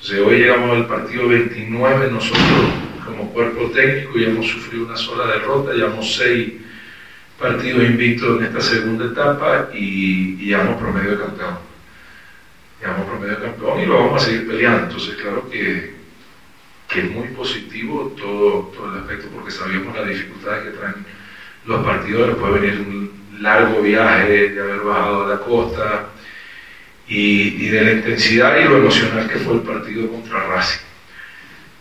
Entonces 0.00 0.26
hoy 0.26 0.38
llegamos 0.38 0.70
al 0.76 0.86
partido 0.86 1.26
29, 1.26 2.10
nosotros 2.12 2.42
como 3.04 3.32
cuerpo 3.32 3.68
técnico 3.70 4.16
ya 4.16 4.28
hemos 4.28 4.46
sufrido 4.46 4.86
una 4.86 4.96
sola 4.96 5.26
derrota, 5.26 5.72
llevamos 5.72 6.14
seis 6.14 6.52
partidos 7.36 7.82
invictos 7.82 8.38
en 8.38 8.46
esta 8.46 8.60
segunda 8.60 9.06
etapa 9.06 9.70
y, 9.74 10.36
y 10.40 10.46
llevamos 10.46 10.76
promedio 10.76 11.10
de 11.10 11.24
campeón. 11.24 11.58
Llevamos 12.80 13.06
promedio 13.08 13.36
de 13.36 13.42
campeón 13.42 13.80
y 13.80 13.86
lo 13.86 13.94
vamos 13.94 14.22
a 14.22 14.26
seguir 14.26 14.46
peleando. 14.46 14.84
Entonces 14.84 15.16
claro 15.16 15.50
que, 15.50 15.94
que 16.88 17.00
es 17.00 17.10
muy 17.10 17.28
positivo 17.28 18.14
todo, 18.16 18.72
todo 18.76 18.92
el 18.92 19.00
aspecto 19.00 19.26
porque 19.34 19.50
sabíamos 19.50 19.96
las 19.96 20.06
dificultades 20.06 20.64
que 20.64 20.78
traen 20.78 20.94
los 21.64 21.84
partidos, 21.84 22.28
después 22.28 22.54
de 22.54 22.60
venir 22.60 22.80
un 22.80 23.42
largo 23.42 23.82
viaje, 23.82 24.50
de 24.50 24.60
haber 24.60 24.80
bajado 24.80 25.24
a 25.24 25.28
la 25.28 25.40
costa, 25.40 26.06
y, 27.08 27.64
y, 27.64 27.68
de 27.68 27.82
la 27.82 27.92
intensidad 27.92 28.58
y 28.58 28.64
lo 28.64 28.78
emocional 28.78 29.28
que 29.28 29.38
fue 29.38 29.54
el 29.54 29.60
partido 29.60 30.10
contra 30.10 30.46
Racing. 30.46 30.80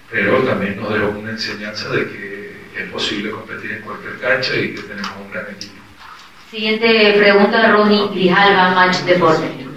Pero 0.10 0.38
también 0.44 0.78
nos 0.78 0.94
dejó 0.94 1.10
una 1.10 1.32
enseñanza 1.32 1.90
de 1.90 2.08
que 2.08 2.38
es 2.78 2.90
posible 2.92 3.32
competir 3.32 3.72
en 3.72 3.82
cualquier 3.82 4.18
cancha 4.20 4.56
y 4.56 4.74
que 4.74 4.82
tenemos 4.82 5.12
un 5.24 5.32
gran 5.32 5.46
equipo. 5.54 5.74
Siguiente 6.50 7.16
pregunta, 7.18 7.72
Ronnie 7.74 8.08
Grijalva, 8.14 8.72
Match 8.72 9.00
Deporte. 9.00 9.68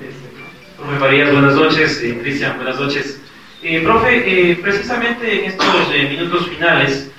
Marías, 0.99 1.33
buenas 1.33 1.55
noches. 1.55 2.01
Eh, 2.03 2.19
Cristian, 2.23 2.57
buenas 2.57 2.79
noches. 2.79 3.21
Eh, 3.63 3.81
profe, 3.83 4.51
eh, 4.51 4.57
precisamente 4.57 5.41
en 5.41 5.51
estos 5.51 5.89
minutos 5.91 6.49
finales, 6.49 7.11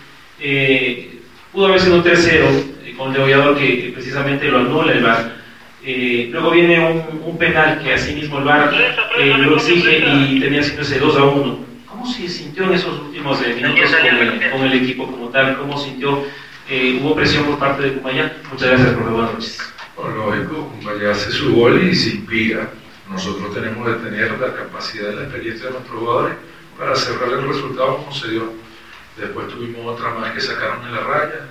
pudo 1.52 1.68
haber 1.68 1.80
sido 1.80 1.96
un 1.96 2.04
3-0 2.04 2.96
con 2.98 3.10
el 3.10 3.14
degollador 3.14 3.58
que 3.58 3.92
precisamente 3.94 4.48
lo 4.48 4.60
anula 4.60 4.94
el 4.94 5.04
VAR. 5.04 5.41
Eh, 5.84 6.30
luego 6.32 6.52
viene 6.52 6.80
un, 6.80 7.24
un, 7.26 7.38
penal 7.40 7.82
que 7.82 7.94
así 7.94 8.14
mismo 8.14 8.38
el 8.38 8.44
VAR 8.44 8.72
eh, 9.18 9.36
lo 9.40 9.56
exige 9.56 9.98
y 9.98 10.40
tenía 10.40 10.62
siendo 10.62 10.84
ese 10.84 11.00
2 11.00 11.18
a 11.18 11.24
1. 11.24 11.66
¿Cómo 11.88 12.06
se 12.06 12.30
sintió 12.30 12.66
en 12.66 12.74
esos 12.74 13.00
últimos 13.00 13.42
eh, 13.42 13.56
minutos 13.56 13.90
con 13.96 14.06
el, 14.06 14.52
con 14.52 14.62
el, 14.62 14.74
equipo 14.74 15.08
como 15.10 15.30
tal? 15.30 15.58
¿Cómo 15.58 15.78
sintió? 15.78 16.24
¿Hubo 17.02 17.16
presión 17.16 17.46
por 17.46 17.58
parte 17.58 17.82
de 17.82 17.94
Cumbayá? 17.94 18.38
Muchas 18.50 18.70
gracias, 18.70 18.94
profe. 18.94 19.12
Buenas 19.12 19.34
noches. 19.34 19.74
Bueno, 19.98 20.16
lógico, 20.18 20.68
Cumbayá 20.70 21.12
hace 21.12 21.32
su 21.32 21.56
gol 21.56 21.84
y 21.84 21.96
se 21.96 22.16
inspira. 22.16 22.70
Nosotros 23.10 23.54
tenemos 23.54 23.88
que 23.88 24.10
tener 24.10 24.40
la 24.40 24.54
capacidad 24.54 25.12
y 25.12 25.16
la 25.16 25.24
experiencia 25.24 25.66
de 25.66 25.72
nuestros 25.74 26.00
jugadores 26.00 26.36
para 26.78 26.96
cerrar 26.96 27.30
el 27.40 27.48
resultado 27.48 27.98
como 27.98 28.14
se 28.14 28.30
dio. 28.30 28.54
Después 29.18 29.48
tuvimos 29.50 29.86
otra 29.86 30.14
más 30.14 30.32
que 30.32 30.42
sacaron 30.42 30.86
en 30.86 30.94
la 30.94 31.02
raya. 31.02 31.48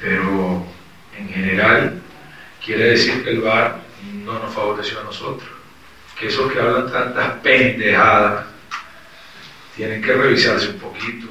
pero 0.00 0.64
en 1.18 1.28
general 1.28 2.02
quiere 2.64 2.90
decir 2.90 3.22
que 3.22 3.30
el 3.30 3.40
VAR 3.40 3.80
no 4.24 4.38
nos 4.38 4.54
favoreció 4.54 5.00
a 5.00 5.04
nosotros. 5.04 5.48
Que 6.18 6.28
esos 6.28 6.50
que 6.52 6.60
hablan 6.60 6.90
tantas 6.90 7.32
pendejadas 7.40 8.46
tienen 9.76 10.00
que 10.00 10.12
revisarse 10.12 10.68
un 10.70 10.78
poquito. 10.78 11.26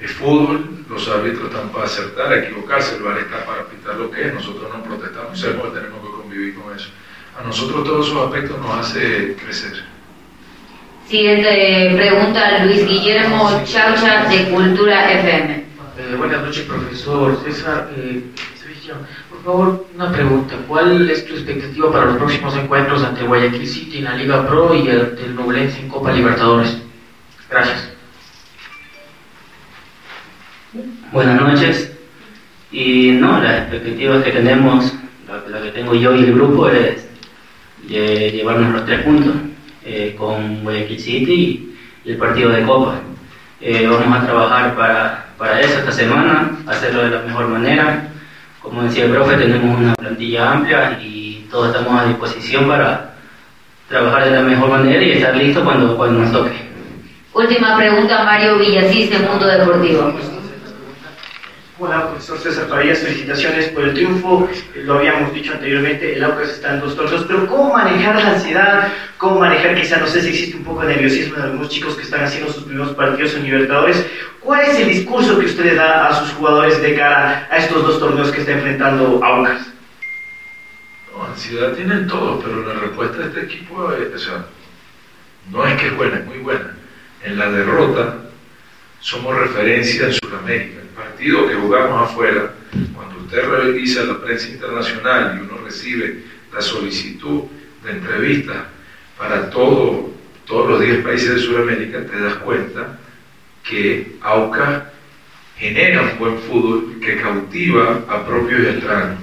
El 0.00 0.08
fútbol, 0.08 0.84
los 0.88 1.08
árbitros 1.08 1.50
están 1.50 1.68
para 1.68 1.84
acertar, 1.84 2.32
equivocarse, 2.32 2.96
el 2.96 3.02
VAR 3.02 3.18
está 3.18 3.44
para 3.44 3.64
pintar 3.66 3.96
lo 3.96 4.10
que 4.10 4.26
es, 4.26 4.34
nosotros 4.34 4.68
no 4.74 4.82
protestamos, 4.82 5.38
sabemos 5.38 5.68
que 5.68 5.78
tenemos 5.78 6.00
que 6.00 6.22
convivir 6.22 6.54
con 6.56 6.74
eso. 6.74 6.88
A 7.38 7.44
nosotros 7.44 7.84
todos 7.84 8.08
esos 8.08 8.26
aspectos 8.26 8.58
nos 8.58 8.78
hace 8.78 9.36
crecer. 9.36 9.84
Siguiente 11.08 11.92
pregunta, 11.96 12.64
Luis 12.64 12.86
Guillermo 12.86 13.62
Chaucha 13.64 14.24
de 14.28 14.48
Cultura 14.50 15.12
FM. 15.12 15.54
Eh, 15.98 16.14
buenas 16.16 16.42
noches, 16.42 16.64
profesor 16.64 17.38
César. 17.44 17.90
Eh, 17.94 18.22
por 19.42 19.52
favor, 19.52 19.86
una 19.94 20.12
pregunta. 20.12 20.54
¿Cuál 20.68 21.10
es 21.10 21.26
tu 21.26 21.34
expectativa 21.34 21.90
para 21.90 22.06
los 22.06 22.16
próximos 22.16 22.56
encuentros 22.56 23.02
ante 23.02 23.24
Guayaquil 23.24 23.66
City 23.66 23.98
en 23.98 24.04
la 24.04 24.14
Liga 24.14 24.46
Pro 24.46 24.74
y 24.74 24.88
ante 24.88 25.24
el 25.24 25.34
Nublense 25.34 25.80
en 25.80 25.88
Copa 25.88 26.12
Libertadores? 26.12 26.78
Gracias. 27.50 27.92
Buenas 31.12 31.40
noches. 31.40 31.92
Y 32.70 33.10
no, 33.12 33.42
las 33.42 33.62
expectativas 33.62 34.22
que 34.22 34.30
tenemos, 34.30 34.94
la, 35.26 35.58
la 35.58 35.62
que 35.62 35.72
tengo 35.72 35.94
yo 35.94 36.14
y 36.14 36.20
el 36.20 36.34
grupo 36.34 36.68
es 36.68 37.08
de 37.88 38.30
llevarnos 38.30 38.72
los 38.72 38.86
tres 38.86 39.02
puntos 39.02 39.34
eh, 39.84 40.14
con 40.16 40.62
Guayaquil 40.62 41.00
City 41.00 41.76
y 42.04 42.10
el 42.10 42.16
partido 42.16 42.50
de 42.50 42.62
Copa. 42.62 43.00
Eh, 43.60 43.88
vamos 43.88 44.18
a 44.18 44.24
trabajar 44.24 44.76
para, 44.76 45.26
para 45.36 45.60
eso 45.60 45.80
esta 45.80 45.92
semana, 45.92 46.58
hacerlo 46.66 47.02
de 47.02 47.10
la 47.10 47.22
mejor 47.22 47.48
manera. 47.48 48.11
Como 48.62 48.82
decía 48.84 49.06
el 49.06 49.10
profe, 49.10 49.36
tenemos 49.36 49.76
una 49.78 49.94
plantilla 49.94 50.52
amplia 50.52 50.98
y 51.02 51.46
todos 51.50 51.74
estamos 51.74 52.00
a 52.00 52.06
disposición 52.06 52.68
para 52.68 53.14
trabajar 53.88 54.24
de 54.24 54.30
la 54.30 54.42
mejor 54.42 54.70
manera 54.70 55.02
y 55.02 55.12
estar 55.12 55.36
listos 55.36 55.64
cuando, 55.64 55.96
cuando 55.96 56.20
nos 56.20 56.32
toque. 56.32 56.52
Última 57.34 57.76
pregunta, 57.76 58.24
Mario 58.24 58.58
Villasís, 58.58 59.10
de 59.10 59.18
Mundo 59.18 59.46
Deportivo. 59.46 60.12
Hola, 61.84 62.10
profesor 62.10 62.38
César 62.38 62.68
Farías, 62.68 63.00
felicitaciones 63.00 63.70
por 63.70 63.82
el 63.82 63.92
triunfo. 63.92 64.48
Lo 64.84 64.98
habíamos 64.98 65.34
dicho 65.34 65.52
anteriormente, 65.52 66.14
el 66.14 66.22
Aucas 66.22 66.50
está 66.50 66.74
en 66.74 66.80
dos 66.80 66.94
torneos, 66.94 67.24
pero 67.26 67.44
¿cómo 67.48 67.72
manejar 67.72 68.22
la 68.22 68.34
ansiedad? 68.34 68.92
¿Cómo 69.18 69.40
manejar, 69.40 69.74
quizá, 69.74 69.96
no 69.96 70.06
sé 70.06 70.20
si 70.20 70.28
existe 70.28 70.58
un 70.58 70.62
poco 70.62 70.82
de 70.82 70.94
nerviosismo 70.94 71.38
en 71.38 71.42
algunos 71.42 71.70
chicos 71.70 71.96
que 71.96 72.02
están 72.02 72.22
haciendo 72.22 72.52
sus 72.52 72.62
primeros 72.62 72.94
partidos 72.94 73.34
en 73.34 73.42
Libertadores? 73.42 74.06
¿Cuál 74.38 74.60
es 74.60 74.78
el 74.78 74.90
discurso 74.90 75.36
que 75.40 75.46
usted 75.46 75.76
da 75.76 76.06
a 76.06 76.14
sus 76.14 76.30
jugadores 76.34 76.80
de 76.80 76.94
cara 76.94 77.48
a 77.50 77.56
estos 77.56 77.82
dos 77.82 77.98
torneos 77.98 78.30
que 78.30 78.42
está 78.42 78.52
enfrentando 78.52 79.20
Aucas? 79.20 79.66
No, 81.12 81.24
ansiedad 81.24 81.72
tienen 81.72 82.06
todos, 82.06 82.44
pero 82.44 82.64
la 82.64 82.74
respuesta 82.74 83.18
de 83.18 83.26
este 83.26 83.40
equipo 83.40 83.74
o 83.74 84.18
sea, 84.18 84.44
no 85.50 85.66
es 85.66 85.80
que 85.80 85.88
es 85.88 85.96
buena, 85.96 86.18
es 86.18 86.26
muy 86.26 86.38
buena. 86.38 86.76
En 87.24 87.36
la 87.40 87.50
derrota 87.50 88.18
somos 89.02 89.36
referencia 89.36 90.06
en 90.06 90.12
Sudamérica. 90.12 90.80
El 90.80 90.88
partido 90.88 91.48
que 91.48 91.54
jugamos 91.54 92.10
afuera, 92.10 92.54
cuando 92.94 93.18
usted 93.18 93.44
revisa 93.44 94.04
la 94.04 94.20
prensa 94.20 94.48
internacional 94.48 95.36
y 95.36 95.42
uno 95.42 95.62
recibe 95.64 96.22
la 96.52 96.60
solicitud 96.62 97.42
de 97.84 97.90
entrevista 97.90 98.68
para 99.18 99.50
todo, 99.50 100.10
todos 100.46 100.70
los 100.70 100.80
10 100.80 101.04
países 101.04 101.34
de 101.34 101.40
Sudamérica, 101.40 102.06
te 102.06 102.20
das 102.20 102.34
cuenta 102.36 102.98
que 103.68 104.16
AUCA 104.20 104.92
genera 105.58 106.02
un 106.02 106.18
buen 106.18 106.38
fútbol 106.38 107.00
que 107.00 107.20
cautiva 107.20 108.04
a 108.08 108.24
propios 108.24 108.60
y 108.62 108.66
extraños. 108.66 109.18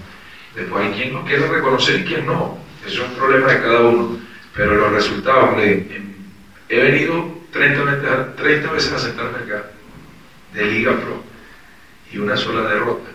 Después 0.55 0.85
hay 0.85 0.91
quien 0.91 1.13
no 1.13 1.23
quiere 1.23 1.47
reconocer 1.47 2.01
y 2.01 2.03
quien 2.03 2.25
no. 2.25 2.57
Eso 2.85 3.03
es 3.03 3.09
un 3.09 3.15
problema 3.15 3.53
de 3.53 3.61
cada 3.61 3.81
uno. 3.81 4.19
Pero 4.53 4.75
los 4.75 4.91
resultados, 4.91 5.57
he 5.61 6.77
venido 6.77 7.38
30, 7.51 8.71
veces 8.71 8.93
a 8.93 8.99
sentarme 8.99 9.39
acá, 9.39 9.65
de 10.53 10.65
Liga 10.65 10.91
Pro, 10.93 11.23
y 12.11 12.17
una 12.17 12.35
sola 12.37 12.69
derrota. 12.69 13.09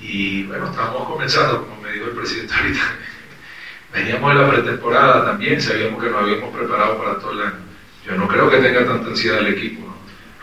Y 0.00 0.44
bueno, 0.44 0.70
estábamos 0.70 1.08
comenzando, 1.08 1.66
como 1.66 1.80
me 1.82 1.92
dijo 1.92 2.06
el 2.06 2.16
presidente 2.16 2.54
ahorita. 2.58 2.80
Veníamos 3.92 4.34
de 4.34 4.40
la 4.40 4.50
pretemporada 4.50 5.24
también, 5.24 5.60
sabíamos 5.60 6.02
que 6.02 6.10
nos 6.10 6.22
habíamos 6.22 6.54
preparado 6.54 6.98
para 6.98 7.18
todo 7.18 7.32
el 7.32 7.40
año. 7.40 7.68
Yo 8.06 8.16
no 8.16 8.28
creo 8.28 8.50
que 8.50 8.58
tenga 8.58 8.84
tanta 8.84 9.08
ansiedad 9.08 9.38
el 9.38 9.54
equipo. 9.54 9.86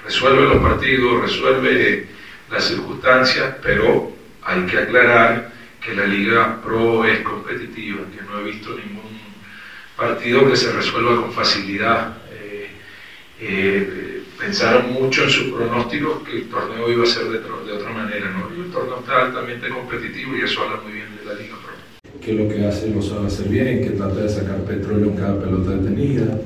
Resuelve 0.04 0.43
los 0.43 0.58
partidos, 0.58 1.22
resuelve 1.22 2.08
las 2.52 2.64
circunstancias, 2.64 3.56
pero 3.62 4.12
hay 4.43 4.66
que 4.66 4.78
aclarar 4.78 5.52
que 5.82 5.96
la 5.96 6.06
Liga 6.06 6.62
Pro 6.64 7.06
es 7.06 7.20
competitiva, 7.20 8.02
que 8.16 8.22
no 8.24 8.39
he 8.39 8.43
visto 8.43 8.70
ningún 8.70 9.20
partido 9.96 10.48
que 10.50 10.56
se 10.56 10.72
resuelva 10.72 11.22
con 11.22 11.32
facilidad. 11.32 12.18
Pensaron 14.39 14.93
mucho 14.93 15.24
en 15.24 15.30
sus 15.30 15.54
pronósticos 15.54 16.22
que 16.24 16.38
el 16.38 16.50
torneo 16.50 16.91
iba 16.91 17.04
a 17.04 17.08
ser 17.08 17.24
de, 17.30 17.38
otra 17.39 17.91
manera, 17.91 18.32
¿no? 18.32 18.56
Y 18.56 18.66
el 18.66 18.72
torneo 18.72 19.00
está 19.00 19.26
altamente 19.26 19.70
competitivo 19.70 20.36
y 20.36 20.43
eso 20.43 20.62
habla 20.62 20.82
muy 20.84 20.93
bien 20.93 21.08
de 21.18 21.26
la 21.26 21.39
Liga 21.39 21.56
Pro. 21.64 22.22
Que 22.22 22.34
lo 22.34 22.48
que 22.48 22.66
hace 22.66 22.89
lo 22.89 23.02
sabe 23.02 23.28
hacer 23.28 23.48
bien, 23.48 23.82
que 23.82 23.91
trata 23.91 24.16
de 24.16 24.30
sacar 24.30 24.64
petróleo 24.66 25.12
en 25.12 25.16
cada 25.16 25.39
pelota 25.39 25.72
detenida. 25.72 26.39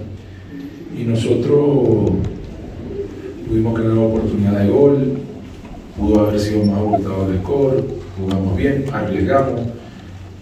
Y 0.95 1.03
nosotros 1.03 2.11
tuvimos 3.47 3.79
que 3.79 3.87
dar 3.87 3.97
oportunidad 3.97 4.59
de 4.59 4.69
gol, 4.69 5.17
pudo 5.97 6.19
haber 6.21 6.39
sido 6.39 6.63
más 6.65 6.77
abultado 6.77 7.31
el 7.31 7.39
score, 7.39 7.83
jugamos 8.17 8.57
bien, 8.57 8.85
arriesgamos. 8.93 9.61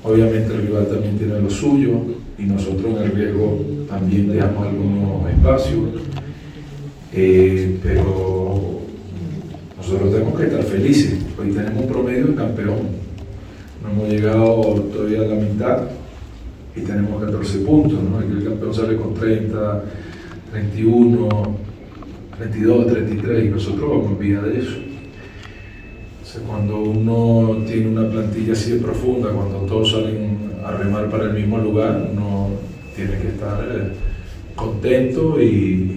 Obviamente 0.04 0.54
el 0.54 0.62
rival 0.62 0.88
también 0.88 1.18
tiene 1.18 1.40
lo 1.40 1.50
suyo 1.50 2.02
y 2.38 2.44
nosotros 2.44 2.98
en 2.98 3.04
el 3.04 3.12
riesgo 3.12 3.66
también 3.90 4.32
dejamos 4.32 4.68
algunos 4.68 5.30
espacios. 5.32 6.07
Eh, 7.14 7.80
pero 7.82 8.82
nosotros 9.78 10.12
tenemos 10.12 10.40
que 10.40 10.46
estar 10.46 10.64
felices. 10.64 11.20
Hoy 11.40 11.52
tenemos 11.52 11.84
un 11.84 11.88
promedio 11.90 12.28
de 12.28 12.36
campeón. 12.36 12.78
No 13.84 13.92
hemos 13.92 14.10
llegado 14.10 14.62
todavía 14.94 15.22
a 15.22 15.26
la 15.26 15.36
mitad 15.36 15.84
y 16.76 16.82
tenemos 16.82 17.24
14 17.24 17.60
puntos. 17.60 18.00
¿no? 18.04 18.20
el 18.20 18.44
campeón 18.44 18.74
sale 18.74 18.98
con 18.98 19.14
30, 19.14 19.84
31, 20.52 21.30
32, 22.38 22.88
33 22.88 23.46
y 23.46 23.50
nosotros 23.50 23.90
vamos 23.90 24.12
en 24.12 24.20
vía 24.20 24.42
de 24.42 24.60
eso 24.60 24.88
cuando 26.46 26.82
uno 26.82 27.64
tiene 27.66 27.88
una 27.88 28.10
plantilla 28.10 28.54
así 28.54 28.72
de 28.72 28.80
profunda, 28.80 29.30
cuando 29.30 29.60
todos 29.60 29.92
salen 29.92 30.52
a 30.64 30.72
remar 30.72 31.10
para 31.10 31.26
el 31.26 31.34
mismo 31.34 31.58
lugar, 31.58 32.10
uno 32.12 32.50
tiene 32.96 33.18
que 33.20 33.30
estar 33.30 33.64
eh, 33.64 33.92
contento 34.56 35.42
y, 35.42 35.94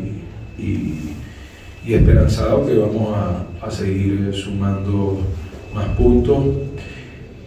esperanzado 1.87 2.67
que 2.67 2.75
vamos 2.75 3.17
a, 3.17 3.71
seguir 3.71 4.33
sumando 4.35 5.21
más 5.75 5.87
puntos. 5.97 6.45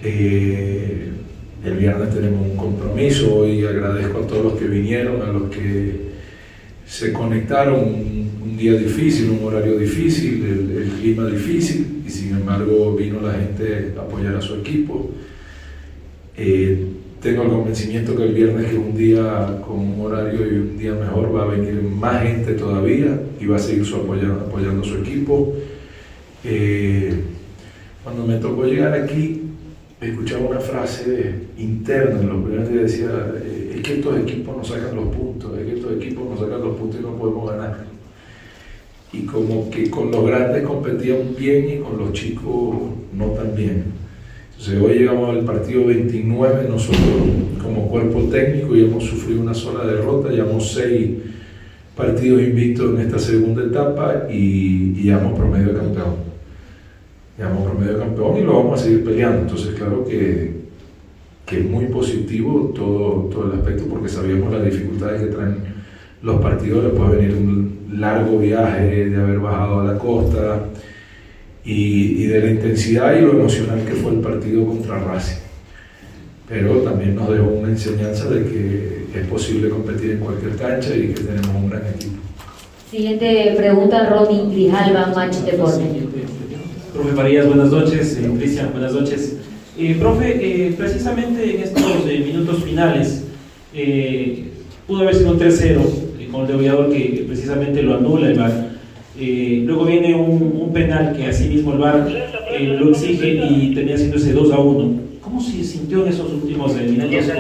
Eh, 0.03 1.09
el 1.65 1.73
viernes 1.77 2.13
tenemos 2.13 2.41
un 2.41 2.57
compromiso, 2.57 3.36
hoy 3.36 3.65
agradezco 3.65 4.19
a 4.19 4.27
todos 4.27 4.43
los 4.43 4.53
que 4.53 4.65
vinieron, 4.65 5.21
a 5.21 5.31
los 5.31 5.49
que 5.49 6.13
se 6.86 7.11
conectaron 7.13 7.79
un 7.79 8.57
día 8.57 8.73
difícil, 8.73 9.29
un 9.31 9.45
horario 9.45 9.77
difícil, 9.77 10.43
el, 10.45 10.89
clima 10.99 11.25
difícil, 11.27 12.03
y 12.05 12.09
sin 12.09 12.31
embargo 12.31 12.95
vino 12.95 13.21
la 13.21 13.34
gente 13.34 13.93
a 13.97 14.01
apoyar 14.01 14.36
a 14.36 14.41
su 14.41 14.55
equipo. 14.55 15.11
Eh, 16.38 16.88
tengo 17.24 17.43
el 17.43 17.49
convencimiento 17.49 18.15
que 18.15 18.24
el 18.24 18.34
viernes, 18.34 18.69
que 18.69 18.78
un 18.78 18.95
día 18.95 19.61
con 19.65 19.80
un 19.80 20.01
horario 20.05 20.41
y 20.45 20.57
un 20.57 20.78
día 20.78 20.93
mejor, 20.93 21.34
va 21.34 21.43
a 21.43 21.47
venir 21.47 21.82
más 21.82 22.21
gente 22.21 22.53
todavía 22.53 23.17
y 23.39 23.45
va 23.45 23.55
a 23.55 23.59
seguir 23.59 23.86
su 23.86 23.95
apoyando, 23.95 24.41
apoyando 24.41 24.84
su 24.84 24.97
equipo. 24.97 25.53
Eh, 26.43 27.13
cuando 28.03 28.28
me 28.28 28.38
tocó 28.39 28.65
llegar 28.65 28.93
aquí, 28.93 29.41
escuchaba 30.01 30.49
una 30.49 30.59
frase 30.59 31.47
interna 31.57 32.19
en 32.19 32.28
los 32.28 32.43
primeros 32.43 32.69
días, 32.69 32.91
decía, 32.91 33.34
eh, 33.41 33.76
es 33.78 33.82
que 33.82 33.93
estos 33.95 34.19
equipos 34.19 34.57
no 34.57 34.63
sacan 34.65 34.93
los 34.93 35.15
puntos, 35.15 35.57
es 35.57 35.65
que 35.65 35.74
estos 35.76 35.93
equipos 35.93 36.30
no 36.30 36.38
sacan 36.38 36.61
los 36.61 36.78
puntos 36.78 36.99
y 36.99 37.03
no 37.03 37.15
podemos 37.15 37.49
ganar 37.49 37.93
y 39.13 39.26
como 39.28 39.69
que 39.69 39.89
con 39.91 40.11
los 40.11 40.26
grandes 40.26 40.63
competían 40.63 41.36
bien 41.38 41.69
y 41.69 41.78
con 41.78 41.99
los 41.99 42.11
chicos 42.13 42.76
no 43.13 43.28
tan 43.28 43.55
bien. 43.55 43.84
Hoy 44.60 44.99
llegamos 44.99 45.30
al 45.30 45.43
partido 45.43 45.88
29, 45.88 46.68
nosotros 46.70 47.01
como 47.62 47.89
cuerpo 47.89 48.22
técnico 48.32 48.76
ya 48.76 48.84
hemos 48.84 49.04
sufrido 49.04 49.41
una 49.41 49.54
sola 49.54 49.86
derrota, 49.86 50.30
llevamos 50.30 50.72
seis 50.72 51.10
partidos 51.97 52.41
invictos 52.41 52.93
en 52.93 53.01
esta 53.06 53.20
segunda 53.20 53.64
etapa 53.64 54.28
y, 54.30 54.93
y 54.95 55.04
llevamos 55.04 55.38
promedio 55.38 55.76
campeón. 55.76 56.16
Llevamos 57.38 57.72
promedio 57.72 57.99
campeón 57.99 58.38
y 58.38 58.41
lo 58.41 58.54
vamos 58.56 58.80
a 58.80 58.84
seguir 58.84 59.04
peleando. 59.04 59.41
Entonces 59.41 59.76
claro 59.76 60.06
que, 60.06 60.51
que 61.45 61.60
es 61.60 61.66
muy 61.66 61.86
positivo 61.86 62.72
todo, 62.74 63.30
todo 63.34 63.51
el 63.51 63.60
aspecto 63.60 63.86
porque 63.89 64.08
sabíamos 64.08 64.54
las 64.54 64.64
dificultades 64.64 65.24
que 65.24 65.28
traen 65.28 65.58
los 66.22 66.39
partidos, 66.41 66.84
después 66.84 67.10
puede 67.10 67.22
venir 67.22 67.36
un 67.36 67.99
largo 67.99 68.39
viaje 68.39 69.10
de 69.10 69.18
haber 69.18 69.39
bajado 69.39 69.82
a 69.82 69.84
la 69.84 69.97
costa 69.97 70.68
y, 71.66 72.26
de 72.26 72.39
la 72.41 72.51
intensidad 72.51 73.16
y 73.16 73.22
lo 73.22 73.32
emocional 73.32 73.84
que 73.86 73.93
fue 73.93 74.11
el 74.11 74.20
partido 74.20 74.66
contra 74.66 74.99
Racing. 74.99 75.38
Pero 76.47 76.80
también 76.82 77.16
nos 77.16 77.32
dejó 77.32 77.47
una 77.47 77.70
enseñanza 77.70 78.30
de 78.30 78.43
que 78.43 79.20
es 79.20 79.28
posible 79.28 79.70
competir 79.70 80.11
en 80.11 80.20
cualquier 80.20 80.55
cancha 80.55 80.95
y 80.95 81.14
que 81.14 81.22
tenemos 81.22 81.55
un 81.55 81.70
gran 81.70 81.84
equipo. 81.88 82.18
Siguiente 82.91 83.53
pregunta, 83.57 84.09
Ronnie 84.09 84.53
Grijalva, 84.53 85.14
Match 85.16 85.38
Deporte. 85.38 85.84
Profe 86.93 87.11
Marías, 87.14 87.47
buenas 87.47 87.72
noches. 87.72 88.20
Eh, 88.22 88.30
Cristian, 88.38 88.72
buenas 88.72 88.93
noches. 88.93 89.38
Eh, 89.80 89.95
profe, 89.99 90.68
eh, 90.68 90.76
precisamente 90.78 91.55
en 91.55 91.64
estos 91.64 92.05
minutos 92.05 92.64
finales, 92.64 93.24
pudo 94.86 95.01
haber 95.01 95.16
sido 95.16 95.32
un 95.32 95.39
3-0 95.39 95.82
con 96.32 96.41
el 96.41 96.47
degollador 96.47 96.91
que 96.91 97.26
precisamente 97.28 97.82
lo 97.82 97.95
anula 97.95 98.28
el 98.28 98.38
VAR. 98.38 98.72
Eh, 99.20 99.64
luego 99.66 99.86
viene 99.86 100.16
un, 100.16 100.72
penal 100.74 101.16
que 101.16 101.28
así 101.28 101.47
mismo 101.47 101.74
el 101.74 101.78
VAR 101.78 102.07
eh, 102.51 102.78
lo 102.80 102.89
exige 102.89 103.45
y 103.47 103.76
tenía 103.76 103.95
siendo 103.95 104.18
ese 104.18 104.34
2 104.34 104.51
a 104.51 104.59
1. 104.59 105.01
¿Cómo 105.22 105.39
se 105.39 105.64
sintió 105.64 106.03
en 106.03 106.11
esos 106.11 106.32
últimos 106.32 106.76
eh, 106.76 106.88
minutos 106.89 107.32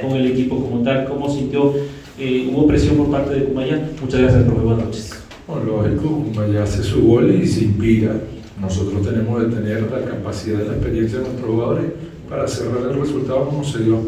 con 0.00 0.16
el, 0.16 0.26
equipo 0.26 0.56
como 0.56 0.82
tal? 0.82 1.04
¿Cómo 1.06 1.30
sintió? 1.30 1.72
¿Hubo 2.52 2.66
presión 2.66 2.96
por 2.96 3.10
parte 3.10 3.34
de 3.34 3.44
Cumaya? 3.44 3.88
Muchas 4.00 4.20
gracias, 4.20 4.44
profe. 4.44 4.60
Buenas 4.60 4.84
noches. 4.84 5.22
Bueno, 5.46 5.64
lógico, 5.64 6.24
Cumaya 6.24 6.64
hace 6.64 6.82
su 6.82 7.06
gol 7.06 7.40
y 7.42 7.46
se 7.46 7.64
inspira. 7.64 8.20
Nosotros 8.60 9.06
tenemos 9.06 9.42
que 9.42 9.54
tener 9.54 9.82
la 9.82 10.04
capacidad 10.04 10.60
y 10.60 10.66
la 10.66 10.74
experiencia 10.74 11.18
de 11.18 11.24
nuestros 11.24 11.50
jugadores 11.50 11.84
para 12.28 12.46
cerrar 12.46 12.90
el 12.90 13.00
resultado 13.00 13.46
como 13.46 13.64
se 13.64 13.84
dio. 13.84 14.00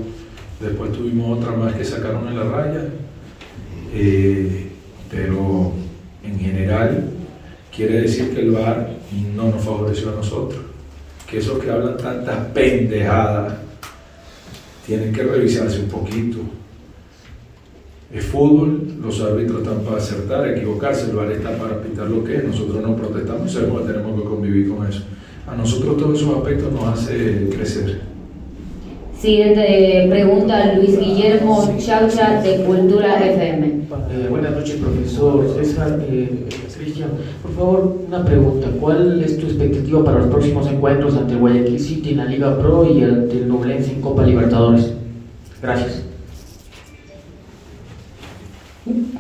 Después 0.61 0.93
tuvimos 0.93 1.39
otra 1.39 1.57
más 1.57 1.73
que 1.75 1.85
sacaron 1.85 2.29
en 2.29 2.37
la 2.37 2.45
raya 2.45 2.85
eh, 3.95 4.69
pero 5.11 5.73
en 6.25 6.39
general 6.39 7.11
quiere 7.75 8.03
decir 8.03 8.35
que 8.35 8.41
el 8.41 8.51
VAR 8.51 8.91
no 9.35 9.51
nos 9.51 9.65
favoreció 9.65 10.11
a 10.11 10.17
nosotros. 10.17 10.61
Que 11.29 11.39
esos 11.39 11.59
que 11.59 11.71
hablan 11.71 11.97
tantas 11.97 12.47
pendejadas 12.49 13.55
tienen 14.87 15.13
que 15.13 15.23
revisarse 15.23 15.81
un 15.81 15.89
poquito. 15.89 16.39
Es 18.13 18.27
fútbol, 18.27 18.97
los 19.01 19.21
árbitros 19.23 19.63
están 19.63 19.81
para 19.81 19.97
acertar, 19.97 20.49
equivocarse, 20.49 21.11
el 21.11 21.17
VAR 21.17 21.33
está 21.33 21.57
para 21.57 21.81
pitar 21.81 22.09
lo 22.09 22.23
que 22.23 22.37
es. 22.37 22.45
Nosotros 22.45 22.83
no 22.83 22.95
protestamos, 22.95 23.51
sabemos 23.51 23.83
que 23.83 23.93
tenemos 23.93 24.21
que 24.21 24.29
convivir 24.29 24.69
con 24.69 24.87
eso. 24.87 25.03
A 25.47 25.57
nosotros 25.57 25.97
todos 25.97 26.21
esos 26.21 26.37
aspectos 26.37 26.71
nos 26.73 26.85
hace 26.85 27.49
crecer. 27.51 28.01
Siguiente 29.19 30.07
pregunta, 30.11 30.75
Luis 30.75 30.99
Guillermo 30.99 31.75
Chaucha 31.79 32.43
de 32.43 32.65
Cultura 32.65 33.25
FM. 33.25 33.82
Buenas 34.31 34.53
noches, 34.53 34.77
profesor 34.77 35.55
César. 35.55 36.01
Eh, 36.09 36.47
Cristian, 36.79 37.11
por 37.43 37.53
favor, 37.53 37.99
una 38.09 38.25
pregunta. 38.25 38.69
¿Cuál 38.81 39.23
es 39.23 39.39
tu 39.39 39.47
expectativa 39.47 40.03
para 40.03 40.21
los 40.21 40.29
próximos 40.29 40.67
encuentros 40.67 41.15
ante 41.15 41.37
Guayaquil 41.37 41.79
City 41.79 42.11
en 42.11 42.17
la 42.17 42.25
Liga 42.25 42.59
Pro 42.59 42.91
y 42.91 43.03
ante 43.03 43.37
el 43.37 43.49
Nublense 43.49 43.93
en 43.93 44.01
Copa 44.01 44.25
Libertadores? 44.25 44.95
Gracias. 45.61 46.05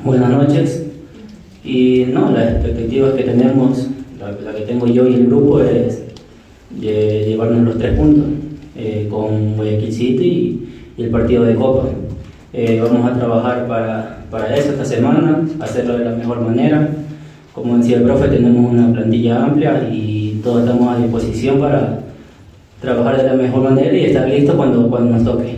Buenas 0.04 0.30
noches. 0.30 0.86
Y 1.62 2.06
no, 2.12 2.32
las 2.32 2.54
expectativas 2.54 3.12
que 3.12 3.22
tenemos, 3.24 3.88
la, 4.18 4.54
que 4.54 4.62
tengo 4.62 4.86
yo 4.86 5.06
y 5.06 5.14
el 5.14 5.26
grupo 5.26 5.60
es 5.60 6.02
llevarnos 6.80 7.62
los 7.62 7.78
tres 7.78 7.96
puntos 7.96 8.24
eh, 8.76 9.06
con 9.10 9.56
Guayaquil 9.56 9.92
City 9.92 10.68
y, 10.96 11.02
el 11.02 11.10
partido 11.10 11.44
de 11.44 11.54
Copa. 11.54 11.88
Eh, 12.54 12.78
vamos 12.82 13.10
a 13.10 13.14
trabajar 13.14 13.66
para, 13.66 14.18
para 14.30 14.54
eso 14.54 14.72
esta 14.72 14.84
semana, 14.84 15.40
hacerlo 15.60 15.96
de 15.96 16.04
la 16.04 16.10
mejor 16.10 16.40
manera. 16.42 16.86
Como 17.54 17.78
decía 17.78 17.96
el 17.96 18.02
profe, 18.02 18.28
tenemos 18.28 18.70
una 18.70 18.92
plantilla 18.92 19.42
amplia 19.42 19.88
y 19.90 20.40
todos 20.44 20.60
estamos 20.60 20.94
a 20.94 20.98
disposición 20.98 21.60
para 21.60 22.00
trabajar 22.80 23.16
de 23.16 23.28
la 23.28 23.34
mejor 23.34 23.62
manera 23.62 23.96
y 23.96 24.04
estar 24.04 24.28
listos 24.28 24.54
cuando, 24.54 24.90
cuando 24.90 25.16
nos 25.16 25.24
toque. 25.24 25.56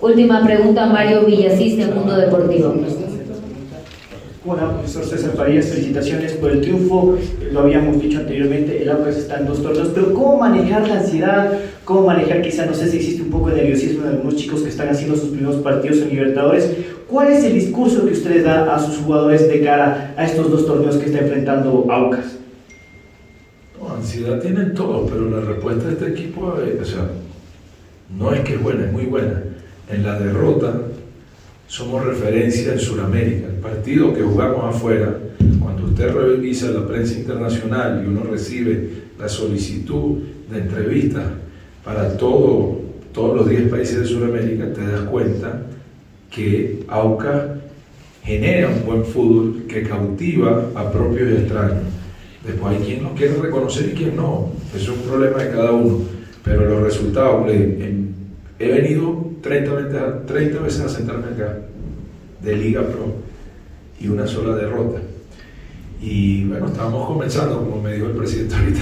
Última 0.00 0.44
pregunta, 0.44 0.86
Mario 0.86 1.26
Villasís, 1.26 1.76
de 1.78 1.86
Mundo 1.86 2.16
Deportivo. 2.16 2.74
Hola, 4.48 4.74
profesor 4.74 5.04
César 5.04 5.32
Farías, 5.32 5.66
felicitaciones 5.66 6.34
por 6.34 6.52
el 6.52 6.60
triunfo. 6.60 7.18
Lo 7.50 7.60
habíamos 7.60 8.00
dicho 8.00 8.20
anteriormente, 8.20 8.80
el 8.80 8.88
Aucas 8.90 9.16
está 9.16 9.40
en 9.40 9.46
dos 9.46 9.60
torneos, 9.60 9.88
pero 9.92 10.14
¿cómo 10.14 10.38
manejar 10.38 10.86
la 10.86 11.00
ansiedad? 11.00 11.58
¿Cómo 11.84 12.06
manejar, 12.06 12.42
quizá, 12.42 12.64
no 12.64 12.72
sé 12.72 12.88
si 12.88 12.98
existe 12.98 13.22
un 13.22 13.30
poco 13.30 13.50
de 13.50 13.56
nerviosismo 13.56 14.04
en 14.04 14.10
algunos 14.10 14.36
chicos 14.36 14.62
que 14.62 14.68
están 14.68 14.88
haciendo 14.88 15.16
sus 15.16 15.30
primeros 15.30 15.56
partidos 15.56 15.98
en 15.98 16.10
Libertadores? 16.10 16.70
¿Cuál 17.08 17.32
es 17.32 17.42
el 17.42 17.54
discurso 17.54 18.06
que 18.06 18.12
usted 18.12 18.44
da 18.44 18.72
a 18.72 18.78
sus 18.78 18.98
jugadores 18.98 19.48
de 19.48 19.64
cara 19.64 20.14
a 20.16 20.24
estos 20.24 20.48
dos 20.48 20.64
torneos 20.64 20.96
que 20.96 21.06
está 21.06 21.18
enfrentando 21.18 21.84
Aucas? 21.90 22.36
ansiedad 23.96 24.38
tienen 24.40 24.74
todos, 24.74 25.10
pero 25.10 25.28
la 25.28 25.40
respuesta 25.40 25.88
de 25.88 25.92
este 25.94 26.08
equipo, 26.08 26.54
o 26.54 26.84
sea, 26.84 27.08
no 28.16 28.32
es 28.32 28.40
que 28.42 28.54
es 28.54 28.62
buena, 28.62 28.84
es 28.84 28.92
muy 28.92 29.06
buena. 29.06 29.42
En 29.90 30.04
la 30.04 30.20
derrota 30.20 30.72
somos 31.68 32.04
referencia 32.04 32.72
en 32.72 32.78
Sudamérica. 32.78 33.48
El 33.48 33.60
partido 33.60 34.14
que 34.14 34.22
jugamos 34.22 34.74
afuera, 34.74 35.16
cuando 35.60 35.86
usted 35.86 36.12
revisa 36.12 36.70
la 36.70 36.86
prensa 36.86 37.18
internacional 37.18 38.02
y 38.04 38.08
uno 38.08 38.22
recibe 38.22 38.88
la 39.18 39.28
solicitud 39.28 40.18
de 40.50 40.58
entrevistas 40.58 41.24
para 41.84 42.16
todo, 42.16 42.80
todos 43.12 43.36
los 43.36 43.48
10 43.48 43.68
países 43.68 44.00
de 44.00 44.06
Sudamérica, 44.06 44.72
te 44.72 44.86
das 44.86 45.02
cuenta 45.02 45.62
que 46.30 46.84
AUCA 46.88 47.56
genera 48.22 48.68
un 48.68 48.84
buen 48.84 49.04
fútbol 49.04 49.64
que 49.68 49.82
cautiva 49.82 50.70
a 50.74 50.90
propios 50.90 51.30
y 51.30 51.34
extraños. 51.34 51.84
Después 52.44 52.76
hay 52.76 52.84
quien 52.84 53.02
lo 53.02 53.14
quiere 53.14 53.34
reconocer 53.36 53.88
y 53.88 53.94
quien 53.94 54.16
no. 54.16 54.52
Eso 54.74 54.92
es 54.92 54.98
un 54.98 55.04
problema 55.04 55.42
de 55.42 55.50
cada 55.50 55.72
uno. 55.72 56.00
Pero 56.44 56.68
los 56.68 56.82
resultados, 56.82 57.48
he 57.50 58.68
venido 58.68 59.25
30, 59.46 60.26
30 60.26 60.60
veces 60.60 60.80
a 60.80 60.88
sentarme 60.88 61.26
acá 61.26 61.58
de 62.42 62.56
Liga 62.56 62.82
Pro 62.82 63.14
y 64.00 64.08
una 64.08 64.26
sola 64.26 64.56
derrota. 64.56 65.00
Y 66.00 66.44
bueno, 66.44 66.66
estábamos 66.66 67.06
comenzando, 67.06 67.58
como 67.58 67.80
me 67.80 67.94
dijo 67.94 68.06
el 68.06 68.12
presidente 68.12 68.54
ahorita. 68.58 68.80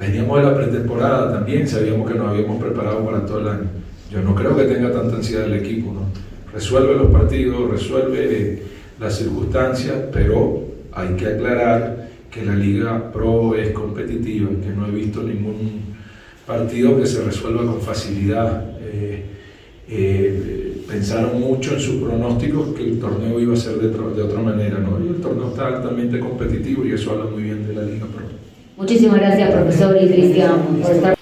Veníamos 0.00 0.38
de 0.38 0.44
la 0.44 0.56
pretemporada 0.56 1.32
también, 1.32 1.68
sabíamos 1.68 2.10
que 2.10 2.18
nos 2.18 2.28
habíamos 2.28 2.60
preparado 2.60 3.04
para 3.04 3.24
todo 3.24 3.40
el 3.40 3.48
año. 3.48 3.70
Yo 4.10 4.22
no 4.22 4.34
creo 4.34 4.56
que 4.56 4.64
tenga 4.64 4.90
tanta 4.92 5.16
ansiedad 5.16 5.44
el 5.44 5.54
equipo, 5.54 5.92
¿no? 5.92 6.00
Resuelve 6.52 6.94
los 6.96 7.10
partidos, 7.10 7.70
resuelve 7.70 8.62
las 8.98 9.16
circunstancias, 9.16 9.96
pero 10.12 10.64
hay 10.92 11.14
que 11.14 11.26
aclarar 11.26 12.08
que 12.30 12.44
la 12.44 12.54
Liga 12.54 13.12
Pro 13.12 13.54
es 13.54 13.70
competitiva, 13.70 14.50
que 14.62 14.70
no 14.70 14.86
he 14.86 14.90
visto 14.90 15.22
ningún 15.22 15.82
partido 16.46 16.98
que 16.98 17.06
se 17.06 17.22
resuelva 17.22 17.64
con 17.64 17.80
facilidad. 17.80 18.70
Eh, 18.80 19.31
eh, 19.88 20.84
pensaron 20.88 21.40
mucho 21.40 21.74
en 21.74 21.80
sus 21.80 22.02
pronósticos 22.02 22.74
que 22.74 22.84
el 22.84 22.98
torneo 22.98 23.40
iba 23.40 23.54
a 23.54 23.56
ser 23.56 23.74
de, 23.76 23.88
de, 23.88 24.22
otra 24.22 24.40
manera, 24.40 24.78
¿no? 24.78 25.04
Y 25.04 25.08
el 25.08 25.20
torneo 25.20 25.48
está 25.48 25.68
altamente 25.68 26.18
competitivo 26.18 26.84
y 26.84 26.92
eso 26.92 27.12
habla 27.12 27.26
muy 27.26 27.42
bien 27.42 27.66
de 27.66 27.74
la 27.74 27.82
Liga 27.82 28.06
Pro. 28.06 28.24
Muchísimas 28.76 29.16
gracias, 29.16 29.50
profesor 29.52 29.96
y 30.00 30.08
Cristian, 30.08 30.60
por 30.82 30.90
estar. 30.92 31.14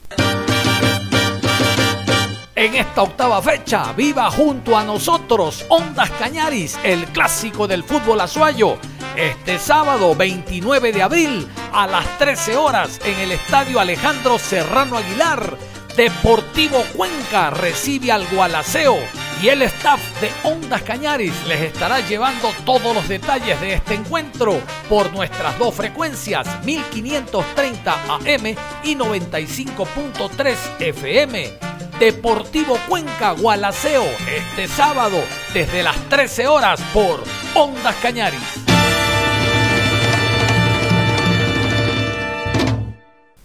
En 2.56 2.74
esta 2.74 3.02
octava 3.02 3.40
fecha, 3.40 3.92
viva 3.96 4.30
junto 4.30 4.76
a 4.76 4.84
nosotros 4.84 5.64
Ondas 5.70 6.10
Cañaris, 6.10 6.78
el 6.84 7.04
clásico 7.06 7.66
del 7.66 7.82
fútbol 7.82 8.20
azuayo 8.20 8.76
este 9.16 9.58
sábado 9.58 10.14
29 10.14 10.92
de 10.92 11.02
abril 11.02 11.46
a 11.72 11.86
las 11.86 12.18
13 12.18 12.56
horas 12.56 13.00
en 13.04 13.18
el 13.18 13.32
Estadio 13.32 13.80
Alejandro 13.80 14.38
Serrano 14.38 14.96
Aguilar. 14.96 15.58
Deportivo 16.00 16.82
Cuenca 16.96 17.50
recibe 17.50 18.10
al 18.10 18.26
Gualaceo 18.28 18.96
y 19.42 19.48
el 19.48 19.60
staff 19.60 20.00
de 20.22 20.30
Ondas 20.44 20.80
Cañaris 20.80 21.34
les 21.46 21.60
estará 21.60 22.00
llevando 22.00 22.48
todos 22.64 22.94
los 22.94 23.06
detalles 23.06 23.60
de 23.60 23.74
este 23.74 23.96
encuentro 23.96 24.58
por 24.88 25.12
nuestras 25.12 25.58
dos 25.58 25.74
frecuencias 25.74 26.64
1530 26.64 28.14
AM 28.14 28.46
y 28.82 28.96
95.3 28.96 30.56
FM. 30.78 31.50
Deportivo 31.98 32.78
Cuenca 32.88 33.32
Gualaceo 33.32 34.04
este 34.26 34.68
sábado 34.68 35.22
desde 35.52 35.82
las 35.82 35.96
13 36.08 36.46
horas 36.46 36.80
por 36.94 37.22
Ondas 37.54 37.96
Cañaris. 37.96 38.69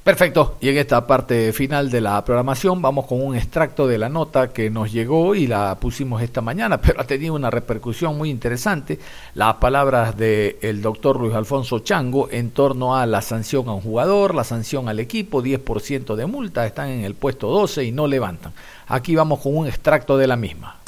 Perfecto, 0.06 0.58
y 0.62 0.70
en 0.70 0.78
esta 0.78 1.08
parte 1.08 1.52
final 1.52 1.90
de 1.90 2.00
la 2.00 2.24
programación 2.24 2.80
vamos 2.80 3.08
con 3.08 3.24
un 3.24 3.36
extracto 3.36 3.88
de 3.88 3.98
la 3.98 4.08
nota 4.08 4.50
que 4.50 4.70
nos 4.70 4.92
llegó 4.92 5.34
y 5.34 5.48
la 5.48 5.80
pusimos 5.80 6.22
esta 6.22 6.42
mañana, 6.42 6.80
pero 6.82 7.02
ha 7.02 7.06
tenido 7.06 7.34
una 7.34 7.50
repercusión 7.50 8.16
muy 8.16 8.30
interesante. 8.30 9.00
Las 9.34 9.56
palabras 9.56 10.16
del 10.16 10.80
doctor 10.84 11.20
Luis 11.20 11.34
Alfonso 11.34 11.80
Chango 11.80 12.30
en 12.30 12.52
torno 12.52 12.96
a 12.96 13.08
la 13.08 13.24
sanción 13.24 13.68
a 13.68 13.74
un 13.74 13.82
jugador, 13.82 14.36
la 14.36 14.44
sanción 14.44 14.90
al 14.90 15.00
equipo, 15.00 15.42
10% 15.42 16.16
de 16.16 16.26
multa, 16.28 16.68
están 16.68 16.90
en 16.90 17.04
el 17.04 17.16
puesto 17.16 17.50
12 17.50 17.86
y 17.86 17.92
no 17.92 18.06
levantan. 18.06 18.54
Aquí 18.88 19.16
vamos 19.16 19.40
con 19.40 19.58
un 19.58 19.66
extracto 19.66 20.20
de 20.20 20.28
la 20.28 20.36
misma. 20.36 20.82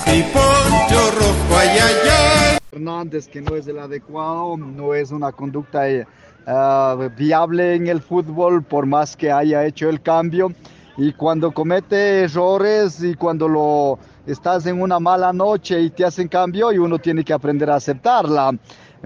Hernández, 2.71 3.27
que 3.27 3.41
no 3.41 3.55
es 3.55 3.65
el 3.65 3.79
adecuado, 3.79 4.55
no 4.57 4.93
es 4.93 5.09
una 5.09 5.31
conducta... 5.31 5.89
Eh, 5.89 6.05
uh, 6.47 7.09
viable 7.15 7.75
en 7.75 7.87
el 7.87 8.01
fútbol 8.01 8.63
por 8.63 8.85
más 8.85 9.15
que 9.15 9.31
haya 9.31 9.65
hecho 9.65 9.89
el 9.89 10.01
cambio. 10.01 10.51
Y 10.97 11.13
cuando 11.13 11.51
comete 11.51 12.23
errores 12.23 13.03
y 13.03 13.13
cuando 13.13 13.47
lo 13.47 13.99
estás 14.25 14.65
en 14.65 14.81
una 14.81 14.99
mala 14.99 15.31
noche 15.31 15.79
y 15.79 15.89
te 15.91 16.03
hacen 16.03 16.27
cambio 16.27 16.71
y 16.71 16.79
uno 16.79 16.97
tiene 16.97 17.23
que 17.23 17.33
aprender 17.33 17.69
a 17.69 17.75
aceptarla 17.75 18.51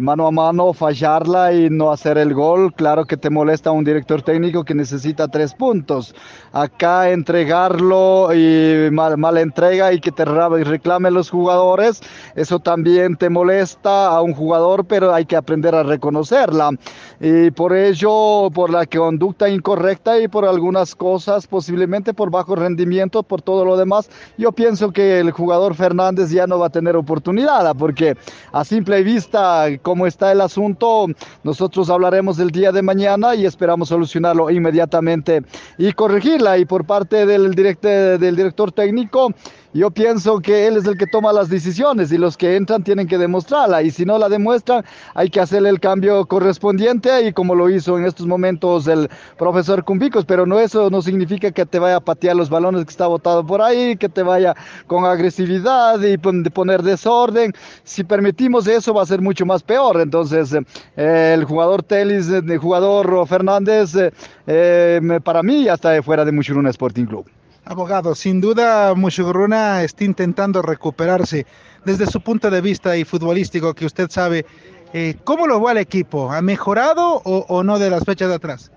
mano 0.02 0.28
a 0.28 0.32
mano 0.32 0.74
fallarla 0.74 1.54
y 1.54 1.70
no 1.70 1.92
hacer 1.92 2.18
el 2.18 2.34
gol, 2.34 2.74
claro 2.74 3.06
que 3.06 3.18
te 3.18 3.30
molesta 3.30 3.72
un 3.72 3.84
director 3.84 4.22
técnico 4.22 4.64
que 4.64 4.74
necesita 4.74 5.28
tres 5.28 5.54
puntos. 5.54 6.14
Acá 6.52 7.10
entregarlo 7.12 8.34
y 8.34 8.90
mal, 8.92 9.18
mala 9.18 9.42
entrega 9.42 9.94
y 9.94 10.02
que 10.02 10.12
te 10.12 10.26
reclame 10.26 11.12
los 11.12 11.30
jugadores, 11.30 12.02
eso 12.36 12.60
también 12.60 13.16
te 13.16 13.30
molesta 13.30 14.08
a 14.08 14.22
un 14.22 14.34
jugador, 14.34 14.86
pero 14.86 15.14
hay 15.14 15.26
que 15.26 15.36
aprender 15.36 15.76
a 15.76 15.84
reconocerla. 15.84 16.72
Y 17.20 17.52
por 17.52 17.76
ello, 17.76 18.50
por 18.54 18.70
la 18.70 18.86
conducta 18.86 19.48
incorrecta 19.48 20.20
y 20.20 20.28
por 20.28 20.46
algunas 20.46 20.96
cosas, 20.96 21.48
posiblemente 21.48 22.14
por 22.14 22.32
bajo 22.32 22.56
rendimiento, 22.56 23.24
por 23.24 23.42
todo 23.42 23.64
lo 23.64 23.78
demás, 23.78 24.10
yo 24.38 24.52
pienso 24.52 24.92
que 24.92 25.20
el 25.20 25.32
jugador 25.32 25.76
Fernández 25.76 26.32
ya 26.32 26.48
no 26.48 26.60
va 26.60 26.68
a 26.68 26.72
tener 26.72 26.96
oportunidad, 26.96 27.76
porque 27.76 28.18
a 28.52 28.66
simple 28.66 29.04
vista 29.04 29.68
cómo 29.92 30.08
está 30.08 30.32
el 30.32 30.40
asunto, 30.40 31.08
nosotros 31.44 31.90
hablaremos 31.90 32.40
el 32.40 32.50
día 32.50 32.72
de 32.72 32.82
mañana 32.82 33.36
y 33.36 33.46
esperamos 33.46 33.90
solucionarlo 33.90 34.50
inmediatamente 34.50 35.44
y 35.78 35.92
corregirla. 35.92 36.58
Y 36.58 36.64
por 36.64 36.86
parte 36.86 37.26
del, 37.26 37.54
del 37.54 38.36
director 38.38 38.72
técnico, 38.72 39.34
yo 39.74 39.92
pienso 39.92 40.40
que 40.40 40.68
él 40.68 40.78
es 40.78 40.86
el 40.86 40.98
que 40.98 41.08
toma 41.08 41.32
las 41.32 41.50
decisiones 41.50 42.12
y 42.12 42.18
los 42.18 42.38
que 42.38 42.56
entran 42.56 42.84
tienen 42.84 43.08
que 43.08 43.18
demostrarla 43.18 43.82
y 43.82 43.92
si 43.92 44.06
no 44.06 44.18
la 44.18 44.28
demuestran 44.28 44.84
hay 45.16 45.30
que 45.30 45.40
hacerle 45.40 45.70
el 45.70 45.80
cambio 45.80 46.26
correspondiente 46.26 47.28
y 47.28 47.34
como 47.34 47.56
lo 47.56 47.70
hizo 47.70 47.98
en 47.98 48.06
estos 48.06 48.28
momentos 48.28 48.88
el 48.88 49.10
profesor 49.38 49.84
Cumbicos, 49.84 50.26
pero 50.26 50.46
no 50.46 50.60
eso 50.60 50.90
no 50.90 51.02
significa 51.02 51.52
que 51.52 51.66
te 51.66 51.80
vaya 51.80 51.98
a 51.98 52.00
patear 52.00 52.36
los 52.36 52.50
balones 52.50 52.86
que 52.86 52.92
está 52.92 53.08
botado 53.08 53.46
por 53.46 53.62
ahí, 53.62 53.96
que 53.96 54.10
te 54.10 54.24
vaya 54.24 54.56
con 54.88 55.06
agresividad 55.06 56.02
y 56.02 56.18
poner 56.18 56.84
desorden. 56.84 57.54
Si 57.84 58.04
permitimos 58.04 58.68
eso 58.68 58.94
va 58.94 59.04
a 59.04 59.06
ser 59.06 59.22
mucho 59.22 59.46
más 59.46 59.64
peor. 59.64 60.02
Entonces 60.02 60.54
eh, 60.96 61.32
el 61.34 61.46
jugador 61.46 61.84
Telis, 61.84 62.30
el 62.30 62.58
jugador 62.58 63.28
Fernández, 63.28 63.96
eh, 63.96 64.12
eh, 64.48 65.20
para 65.24 65.44
mí 65.44 65.66
ya 65.66 65.74
está 65.74 66.02
fuera 66.04 66.26
de 66.26 66.32
Muchuruna 66.32 66.70
Sporting 66.70 67.06
Club. 67.06 67.41
Abogado, 67.72 68.16
sin 68.16 68.42
duda 68.42 68.94
Mushuguruna 68.96 69.82
está 69.84 70.04
intentando 70.04 70.62
recuperarse 70.62 71.46
desde 71.86 72.06
su 72.06 72.20
punto 72.20 72.52
de 72.52 72.60
vista 72.60 72.98
y 72.98 73.06
futbolístico 73.06 73.74
que 73.74 73.86
usted 73.86 74.10
sabe. 74.10 74.46
Eh, 74.92 75.16
¿Cómo 75.24 75.48
lo 75.48 75.62
va 75.62 75.72
el 75.72 75.78
equipo? 75.78 76.34
¿Ha 76.34 76.42
mejorado 76.42 77.22
o, 77.24 77.64
no 77.64 77.80
de 77.80 77.90
las 77.90 78.04
fechas 78.04 78.28
de 78.28 78.36
atrás? 78.36 78.72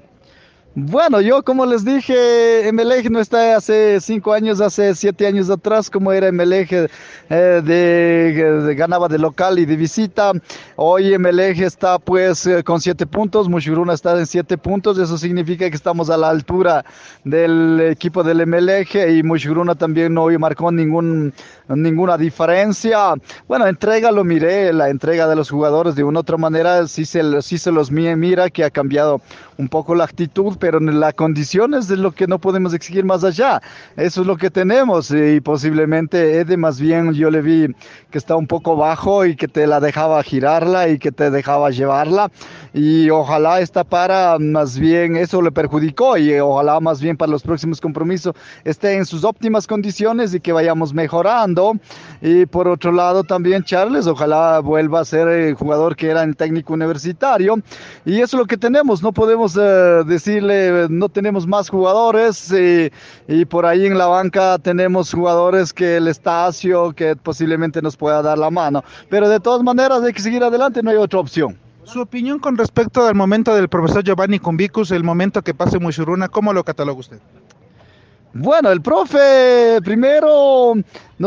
Bueno, 0.76 1.20
yo 1.20 1.44
como 1.44 1.64
les 1.66 1.84
dije, 1.84 2.66
Emelec 2.66 3.08
no 3.08 3.20
está 3.20 3.54
hace 3.54 4.00
cinco 4.00 4.32
años, 4.32 4.60
hace 4.60 4.92
siete 4.96 5.24
años 5.24 5.48
atrás, 5.48 5.88
como 5.88 6.10
era 6.10 6.26
Emelec 6.26 6.72
eh, 6.72 7.62
de, 7.64 8.74
ganaba 8.76 9.06
de 9.06 9.18
local 9.20 9.60
y 9.60 9.66
de 9.66 9.76
visita. 9.76 10.32
Hoy 10.74 11.14
Emelec 11.14 11.60
está 11.60 12.00
pues 12.00 12.44
eh, 12.46 12.64
con 12.64 12.80
siete 12.80 13.06
puntos, 13.06 13.48
Mushuruna 13.48 13.92
está 13.94 14.18
en 14.18 14.26
siete 14.26 14.58
puntos, 14.58 14.98
eso 14.98 15.16
significa 15.16 15.70
que 15.70 15.76
estamos 15.76 16.10
a 16.10 16.16
la 16.16 16.28
altura 16.30 16.84
del 17.22 17.80
equipo 17.92 18.24
del 18.24 18.40
Emelec 18.40 18.96
y 18.96 19.22
Mushuruna 19.22 19.76
también 19.76 20.12
no 20.12 20.26
marcó 20.40 20.72
ningún, 20.72 21.32
ninguna 21.68 22.18
diferencia. 22.18 23.14
Bueno, 23.46 23.68
entrega 23.68 24.10
lo 24.10 24.24
miré, 24.24 24.72
la 24.72 24.88
entrega 24.90 25.28
de 25.28 25.36
los 25.36 25.50
jugadores 25.50 25.94
de 25.94 26.02
una 26.02 26.18
u 26.18 26.22
otra 26.22 26.36
manera 26.36 26.84
sí 26.88 27.04
se, 27.04 27.42
sí 27.42 27.58
se 27.58 27.70
los 27.70 27.92
mi- 27.92 28.16
mira 28.16 28.50
que 28.50 28.64
ha 28.64 28.70
cambiado 28.70 29.20
un 29.56 29.68
poco 29.68 29.94
la 29.94 30.02
actitud, 30.02 30.56
pero 30.64 30.78
en 30.78 30.98
la 30.98 31.12
condición 31.12 31.74
es 31.74 31.90
lo 31.90 32.12
que 32.12 32.26
no 32.26 32.38
podemos 32.38 32.72
exigir 32.72 33.04
más 33.04 33.22
allá. 33.22 33.60
Eso 33.98 34.22
es 34.22 34.26
lo 34.26 34.38
que 34.38 34.48
tenemos 34.48 35.10
y 35.10 35.38
posiblemente 35.42 36.40
Ede 36.40 36.56
más 36.56 36.80
bien 36.80 37.12
yo 37.12 37.30
le 37.30 37.42
vi 37.42 37.66
que 38.10 38.16
está 38.16 38.34
un 38.34 38.46
poco 38.46 38.74
bajo 38.74 39.26
y 39.26 39.36
que 39.36 39.46
te 39.46 39.66
la 39.66 39.78
dejaba 39.78 40.22
girarla 40.22 40.88
y 40.88 40.98
que 40.98 41.12
te 41.12 41.30
dejaba 41.30 41.68
llevarla 41.68 42.30
y 42.72 43.10
ojalá 43.10 43.60
esta 43.60 43.84
para 43.84 44.38
más 44.38 44.78
bien 44.78 45.16
eso 45.16 45.42
le 45.42 45.52
perjudicó 45.52 46.16
y 46.16 46.32
ojalá 46.38 46.80
más 46.80 46.98
bien 47.02 47.16
para 47.18 47.30
los 47.30 47.42
próximos 47.42 47.78
compromisos 47.78 48.34
esté 48.64 48.94
en 48.94 49.04
sus 49.04 49.22
óptimas 49.22 49.66
condiciones 49.66 50.32
y 50.32 50.40
que 50.40 50.52
vayamos 50.52 50.94
mejorando 50.94 51.74
y 52.22 52.46
por 52.46 52.68
otro 52.68 52.90
lado 52.90 53.22
también 53.22 53.64
Charles 53.64 54.06
ojalá 54.06 54.60
vuelva 54.60 55.00
a 55.00 55.04
ser 55.04 55.28
el 55.28 55.54
jugador 55.54 55.94
que 55.94 56.08
era 56.08 56.22
en 56.22 56.32
técnico 56.32 56.72
universitario 56.72 57.56
y 58.06 58.22
eso 58.22 58.36
es 58.36 58.40
lo 58.40 58.46
que 58.46 58.56
tenemos 58.56 59.02
no 59.02 59.12
podemos 59.12 59.56
eh, 59.60 60.02
decirle 60.06 60.53
no 60.90 61.08
tenemos 61.08 61.46
más 61.46 61.68
jugadores 61.68 62.52
y, 62.52 62.90
y 63.28 63.44
por 63.44 63.66
ahí 63.66 63.86
en 63.86 63.98
la 63.98 64.06
banca 64.06 64.58
tenemos 64.58 65.12
jugadores 65.12 65.72
que 65.72 65.96
el 65.96 66.08
Estacio 66.08 66.92
que 66.92 67.16
posiblemente 67.16 67.82
nos 67.82 67.96
pueda 67.96 68.22
dar 68.22 68.38
la 68.38 68.50
mano 68.50 68.82
pero 69.08 69.28
de 69.28 69.40
todas 69.40 69.62
maneras 69.62 70.02
hay 70.02 70.12
que 70.12 70.22
seguir 70.22 70.42
adelante 70.42 70.82
no 70.82 70.90
hay 70.90 70.96
otra 70.96 71.20
opción 71.20 71.58
Su 71.84 72.00
opinión 72.00 72.38
con 72.38 72.56
respecto 72.56 73.06
al 73.06 73.14
momento 73.14 73.54
del 73.54 73.68
profesor 73.68 74.02
Giovanni 74.02 74.38
Cumbicus, 74.38 74.90
el 74.90 75.04
momento 75.04 75.42
que 75.42 75.54
pase 75.54 75.78
Mushuruna, 75.78 76.28
¿cómo 76.28 76.52
lo 76.52 76.64
cataloga 76.64 77.00
usted? 77.00 77.18
Bueno, 78.36 78.72
el 78.72 78.80
profe, 78.82 79.78
primero 79.84 80.74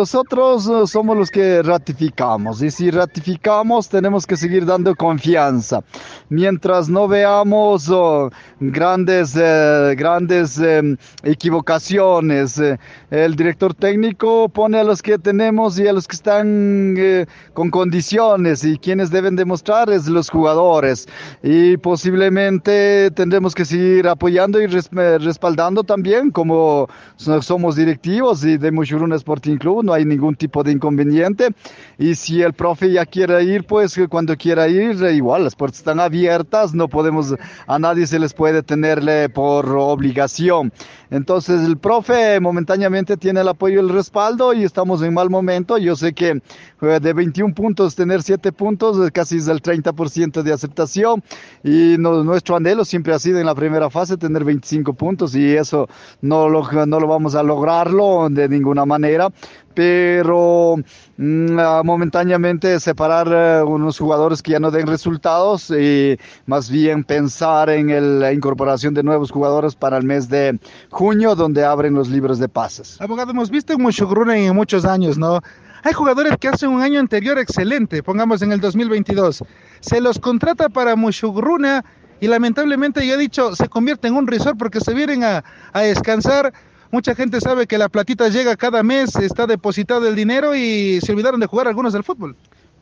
nosotros 0.01 0.69
eh, 0.69 0.85
somos 0.85 1.17
los 1.17 1.31
que 1.31 1.63
ratificamos 1.63 2.61
y 2.61 2.69
si 2.69 2.91
ratificamos 2.91 3.89
tenemos 3.89 4.27
que 4.27 4.37
seguir 4.37 4.63
dando 4.63 4.93
confianza. 4.95 5.81
Mientras 6.29 6.87
no 6.87 7.07
veamos 7.07 7.89
oh, 7.89 8.29
grandes, 8.59 9.35
eh, 9.35 9.95
grandes 9.97 10.59
eh, 10.59 10.95
equivocaciones, 11.23 12.59
eh, 12.59 12.77
el 13.09 13.35
director 13.35 13.73
técnico 13.73 14.49
pone 14.49 14.77
a 14.79 14.83
los 14.83 15.01
que 15.01 15.17
tenemos 15.17 15.79
y 15.79 15.87
a 15.87 15.93
los 15.93 16.07
que 16.07 16.15
están 16.15 16.93
eh, 16.95 17.25
con 17.55 17.71
condiciones 17.71 18.63
y 18.63 18.77
quienes 18.77 19.09
deben 19.09 19.35
demostrar 19.35 19.89
es 19.89 20.07
los 20.07 20.29
jugadores 20.29 21.07
y 21.41 21.75
posiblemente 21.77 23.09
tendremos 23.15 23.55
que 23.55 23.65
seguir 23.65 24.07
apoyando 24.07 24.61
y 24.61 24.67
res- 24.67 24.91
respaldando 24.91 25.83
también 25.83 26.29
como 26.29 26.87
so- 27.15 27.41
somos 27.41 27.75
directivos 27.75 28.43
y 28.43 28.57
de 28.59 28.71
Mushuruna 28.71 29.15
Sporting 29.15 29.57
Club 29.57 29.86
no 29.87 29.93
hay 29.93 30.05
ningún 30.05 30.35
tipo 30.35 30.63
de 30.63 30.73
inconveniente. 30.73 31.49
Y 31.97 32.15
si 32.15 32.41
el 32.41 32.53
profe 32.53 32.91
ya 32.91 33.05
quiere 33.05 33.41
ir 33.43 33.63
pues 33.65 33.95
que 33.95 34.07
cuando 34.07 34.35
quiera 34.35 34.67
ir 34.67 35.03
eh, 35.03 35.13
igual 35.13 35.45
las 35.45 35.55
puertas 35.55 35.79
están 35.79 35.99
abiertas 35.99 36.73
no 36.73 36.87
podemos 36.87 37.33
a 37.65 37.79
nadie 37.79 38.05
se 38.05 38.19
les 38.19 38.33
puede 38.33 38.61
tenerle 38.61 39.29
por 39.29 39.65
obligación 39.69 40.71
entonces 41.09 41.61
el 41.65 41.77
profe 41.77 42.39
momentáneamente 42.39 43.17
tiene 43.17 43.41
el 43.41 43.47
apoyo 43.47 43.75
y 43.77 43.79
el 43.79 43.89
respaldo 43.89 44.53
y 44.53 44.63
estamos 44.63 45.01
en 45.01 45.13
mal 45.13 45.29
momento. 45.29 45.77
Yo 45.77 45.95
sé 45.95 46.13
que 46.13 46.41
eh, 46.81 46.99
de 47.01 47.13
21 47.13 47.53
puntos 47.53 47.95
tener 47.95 48.21
7 48.23 48.51
puntos 48.51 48.97
casi 49.11 49.37
es 49.37 49.47
el 49.47 49.61
30% 49.61 50.43
de 50.43 50.53
aceptación. 50.53 51.23
Y 51.63 51.95
no- 51.97 52.23
nuestro 52.23 52.55
anhelo 52.55 52.85
siempre 52.85 53.13
ha 53.13 53.19
sido 53.19 53.39
en 53.39 53.45
la 53.45 53.55
primera 53.55 53.89
fase 53.89 54.17
tener 54.17 54.43
25 54.43 54.93
puntos 54.93 55.35
y 55.35 55.55
eso 55.55 55.87
no 56.21 56.49
lo, 56.49 56.63
no 56.85 56.99
lo 56.99 57.07
vamos 57.07 57.35
a 57.35 57.43
lograrlo 57.43 58.27
de 58.29 58.49
ninguna 58.49 58.85
manera. 58.85 59.29
Pero 59.73 60.75
momentáneamente 61.17 62.79
separar 62.79 63.27
eh, 63.31 63.63
unos 63.63 63.97
jugadores 63.97 64.41
que 64.41 64.51
ya 64.51 64.59
no 64.59 64.71
den 64.71 64.87
resultados 64.87 65.69
y 65.71 66.17
más 66.45 66.69
bien 66.69 67.03
pensar 67.03 67.69
en 67.69 67.89
el- 67.89 68.19
la 68.19 68.33
incorporación 68.33 68.93
de 68.93 69.03
nuevos 69.03 69.31
jugadores 69.31 69.75
para 69.75 69.97
el 69.97 70.03
mes 70.03 70.29
de 70.29 70.59
junio 70.89 71.35
donde 71.35 71.63
abren 71.65 71.93
los 71.93 72.09
libros 72.09 72.39
de 72.39 72.47
pases. 72.49 72.99
Abogado, 73.01 73.31
hemos 73.31 73.49
visto 73.49 73.73
en 73.73 73.81
Mushuruna 73.81 74.37
en 74.37 74.55
muchos 74.55 74.85
años, 74.85 75.17
¿no? 75.17 75.39
Hay 75.83 75.93
jugadores 75.93 76.33
que 76.39 76.47
hacen 76.49 76.69
un 76.69 76.81
año 76.81 76.99
anterior 76.99 77.37
excelente, 77.37 78.03
pongamos 78.03 78.41
en 78.41 78.51
el 78.51 78.59
2022. 78.59 79.43
Se 79.79 80.01
los 80.01 80.19
contrata 80.19 80.69
para 80.69 80.95
Mushuruna 80.95 81.83
y 82.19 82.27
lamentablemente, 82.27 83.05
yo 83.05 83.13
he 83.13 83.17
dicho, 83.17 83.55
se 83.55 83.69
convierte 83.69 84.07
en 84.07 84.15
un 84.15 84.27
resort 84.27 84.57
porque 84.57 84.81
se 84.81 84.93
vienen 84.93 85.23
a, 85.23 85.43
a 85.73 85.81
descansar. 85.81 86.51
Mucha 86.91 87.15
gente 87.15 87.41
sabe 87.41 87.67
que 87.67 87.77
la 87.77 87.89
platita 87.89 88.29
llega 88.29 88.55
cada 88.55 88.81
mes, 88.81 89.15
está 89.17 89.45
depositado 89.45 90.07
el 90.07 90.15
dinero 90.15 90.55
y 90.55 90.99
se 91.01 91.11
olvidaron 91.11 91.39
de 91.39 91.45
jugar 91.47 91.67
algunos 91.67 91.91
del 91.93 92.03
fútbol. 92.03 92.35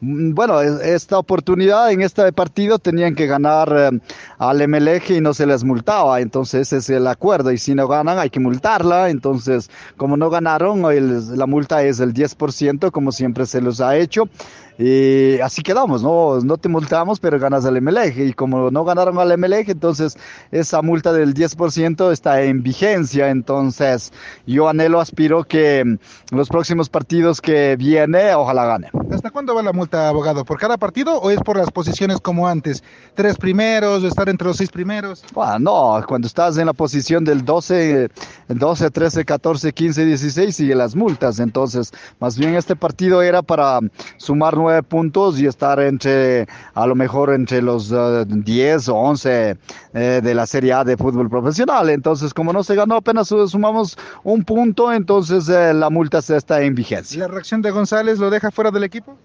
Mm, 0.06 0.34
Bueno, 0.36 0.62
es- 0.62 0.82
esta 0.82 1.18
oportunidad 1.18 1.91
en 1.91 2.01
este 2.01 2.32
partido 2.32 2.78
tenían 2.80 3.16
que 3.16 3.26
ganar 3.26 3.74
eh, 3.76 3.99
al 4.38 4.62
MLG 4.62 5.16
y 5.18 5.22
no 5.22 5.34
se 5.34 5.45
les 5.47 5.64
multaba, 5.64 6.20
entonces 6.22 6.68
ese 6.68 6.78
es 6.78 6.89
el 6.91 7.08
acuerdo. 7.08 7.51
Y 7.51 7.58
si 7.58 7.74
no 7.74 7.88
ganan 7.88 8.20
hay 8.20 8.30
que 8.30 8.39
multarla, 8.39 9.10
entonces 9.10 9.70
como 9.97 10.16
no 10.18 10.30
ganaron, 10.30 10.84
la 11.38 11.45
multa 11.47 11.84
es 11.84 11.99
el 11.99 12.14
10% 12.14 12.91
como 12.91 13.12
siempre 13.12 13.45
se 13.47 13.62
los 13.62 13.82
ha 13.82 13.95
hecho. 13.97 14.24
Y 14.78 15.39
así 15.39 15.62
quedamos, 15.64 16.03
no, 16.03 16.41
no 16.41 16.58
te 16.58 16.68
multamos 16.68 17.22
pero 17.22 17.39
ganas 17.39 17.64
al 17.66 17.78
MLG 17.78 18.28
y 18.28 18.34
como 18.34 18.70
no 18.72 18.84
ganaron 18.84 19.18
al 19.20 19.32
MLG, 19.38 19.70
entonces 19.72 20.18
esa 20.51 20.82
multa 20.82 21.14
del 21.14 21.34
10% 21.34 22.12
está 22.12 22.41
en 22.43 22.62
vigencia, 22.62 23.30
entonces 23.30 24.12
yo 24.45 24.68
anhelo, 24.68 24.99
aspiro 24.99 25.45
que 25.45 25.86
mm, 25.86 26.36
los 26.36 26.49
próximos 26.49 26.89
partidos 26.89 27.39
que 27.39 27.78
viene, 27.78 28.36
ojalá 28.36 28.66
gane. 28.66 28.89
¿Hasta 29.14 29.32
cuándo 29.32 29.56
va 29.56 29.64
la 29.64 29.72
multa, 29.72 29.95
abogado? 29.96 30.46
¿Por 30.46 30.60
cada 30.60 30.78
partido 30.78 31.18
o 31.20 31.30
es 31.32 31.39
por 31.39 31.58
las 31.58 31.72
posiciones 31.72 32.20
como 32.20 32.48
antes? 32.48 32.84
¿Tres 33.16 33.38
primeros, 33.38 34.04
estar 34.04 34.30
entre 34.30 34.48
los 34.48 34.58
seis 34.58 34.70
primeros? 34.70 35.24
Ah, 35.36 35.58
no, 35.60 36.04
cuando 36.08 36.28
estás 36.28 36.58
en 36.58 36.66
la 36.66 36.74
posición 36.74 37.24
del 37.24 37.43
12, 37.46 38.04
eh, 38.06 38.10
12, 38.50 38.89
13, 38.91 39.26
14, 39.26 39.74
15, 39.74 40.06
16, 40.06 40.56
sigue 40.56 40.76
las 40.76 40.96
multas. 40.96 41.39
Entonces, 41.39 41.91
más 42.20 42.38
bien 42.38 42.56
este 42.56 42.76
partido 42.76 43.22
era 43.22 43.41
para 43.41 43.80
sumar 44.18 44.56
nueve 44.58 44.84
puntos 44.84 45.39
y 45.39 45.46
estar 45.48 45.80
entre, 45.80 46.48
a 46.74 46.86
lo 46.88 46.96
mejor 46.96 47.34
entre 47.34 47.62
los 47.62 47.91
eh, 47.91 48.26
10 48.28 48.89
o 48.89 48.96
11 48.96 49.58
eh, 49.93 50.22
de 50.24 50.34
la 50.36 50.46
Serie 50.46 50.74
A 50.74 50.84
de 50.84 50.98
fútbol 50.98 51.30
profesional. 51.30 51.89
Entonces, 51.89 52.34
como 52.34 52.52
no 52.54 52.64
se 52.64 52.76
ganó, 52.76 52.96
apenas 52.96 53.28
su- 53.28 53.48
sumamos 53.48 53.98
un 54.24 54.43
punto, 54.43 54.91
entonces 54.93 55.48
eh, 55.50 55.74
la 55.74 55.89
multa 55.89 56.22
se 56.22 56.36
está 56.38 56.62
en 56.62 56.76
vigencia. 56.76 57.20
¿La 57.20 57.28
reacción 57.28 57.62
de 57.62 57.72
González 57.72 58.20
lo 58.20 58.30
deja 58.30 58.52
fuera 58.52 58.72
del 58.72 58.84
equipo? 58.84 59.18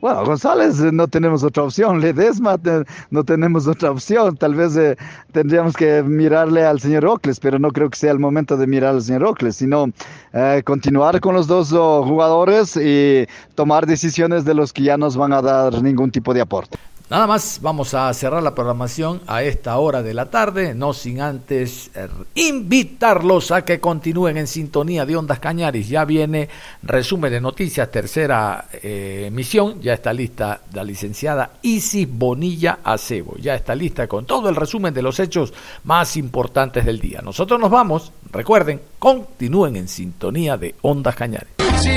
Bueno, 0.00 0.24
González 0.24 0.78
eh, 0.80 0.90
no 0.92 1.08
tenemos 1.08 1.42
otra 1.42 1.64
opción, 1.64 2.00
Ledesma 2.00 2.56
te- 2.56 2.84
no 3.10 3.24
tenemos 3.24 3.66
otra 3.66 3.90
opción, 3.90 4.36
tal 4.36 4.54
vez 4.54 4.76
eh, 4.76 4.96
tendríamos 5.32 5.76
que 5.76 6.04
mirarle 6.04 6.64
al 6.64 6.78
señor 6.78 7.04
Ocles, 7.04 7.40
pero 7.40 7.58
no 7.58 7.72
creo 7.72 7.90
que 7.90 7.98
sea 7.98 8.12
el 8.12 8.20
momento 8.20 8.56
de 8.56 8.68
mirar 8.68 8.94
al 8.94 9.02
señor 9.02 9.24
Ocles, 9.24 9.56
sino 9.56 9.86
eh, 10.32 10.62
continuar 10.64 11.20
con 11.20 11.34
los 11.34 11.48
dos 11.48 11.72
oh, 11.72 12.04
jugadores 12.04 12.76
y 12.76 13.26
tomar 13.56 13.86
decisiones 13.86 14.44
de 14.44 14.54
los 14.54 14.72
que 14.72 14.84
ya 14.84 14.96
nos 14.96 15.16
van 15.16 15.32
a 15.32 15.42
dar 15.42 15.82
ningún 15.82 16.12
tipo 16.12 16.32
de 16.32 16.42
aporte. 16.42 16.78
Nada 17.10 17.26
más, 17.26 17.60
vamos 17.62 17.94
a 17.94 18.12
cerrar 18.12 18.42
la 18.42 18.54
programación 18.54 19.22
a 19.26 19.42
esta 19.42 19.78
hora 19.78 20.02
de 20.02 20.12
la 20.12 20.26
tarde, 20.26 20.74
no 20.74 20.92
sin 20.92 21.22
antes 21.22 21.90
eh, 21.94 22.06
invitarlos 22.34 23.50
a 23.50 23.64
que 23.64 23.80
continúen 23.80 24.36
en 24.36 24.46
sintonía 24.46 25.06
de 25.06 25.16
Ondas 25.16 25.38
Cañaris. 25.38 25.88
Ya 25.88 26.04
viene 26.04 26.50
resumen 26.82 27.32
de 27.32 27.40
noticias, 27.40 27.90
tercera 27.90 28.66
eh, 28.82 29.24
emisión, 29.26 29.80
ya 29.80 29.94
está 29.94 30.12
lista 30.12 30.60
la 30.74 30.84
licenciada 30.84 31.52
Isis 31.62 32.06
Bonilla 32.10 32.80
Acebo, 32.84 33.36
ya 33.38 33.54
está 33.54 33.74
lista 33.74 34.06
con 34.06 34.26
todo 34.26 34.50
el 34.50 34.56
resumen 34.56 34.92
de 34.92 35.00
los 35.00 35.18
hechos 35.18 35.54
más 35.84 36.14
importantes 36.18 36.84
del 36.84 37.00
día. 37.00 37.22
Nosotros 37.22 37.58
nos 37.58 37.70
vamos, 37.70 38.12
recuerden, 38.30 38.82
continúen 38.98 39.76
en 39.76 39.88
sintonía 39.88 40.58
de 40.58 40.74
Ondas 40.82 41.16
Cañaris. 41.16 41.54
Si 41.78 41.96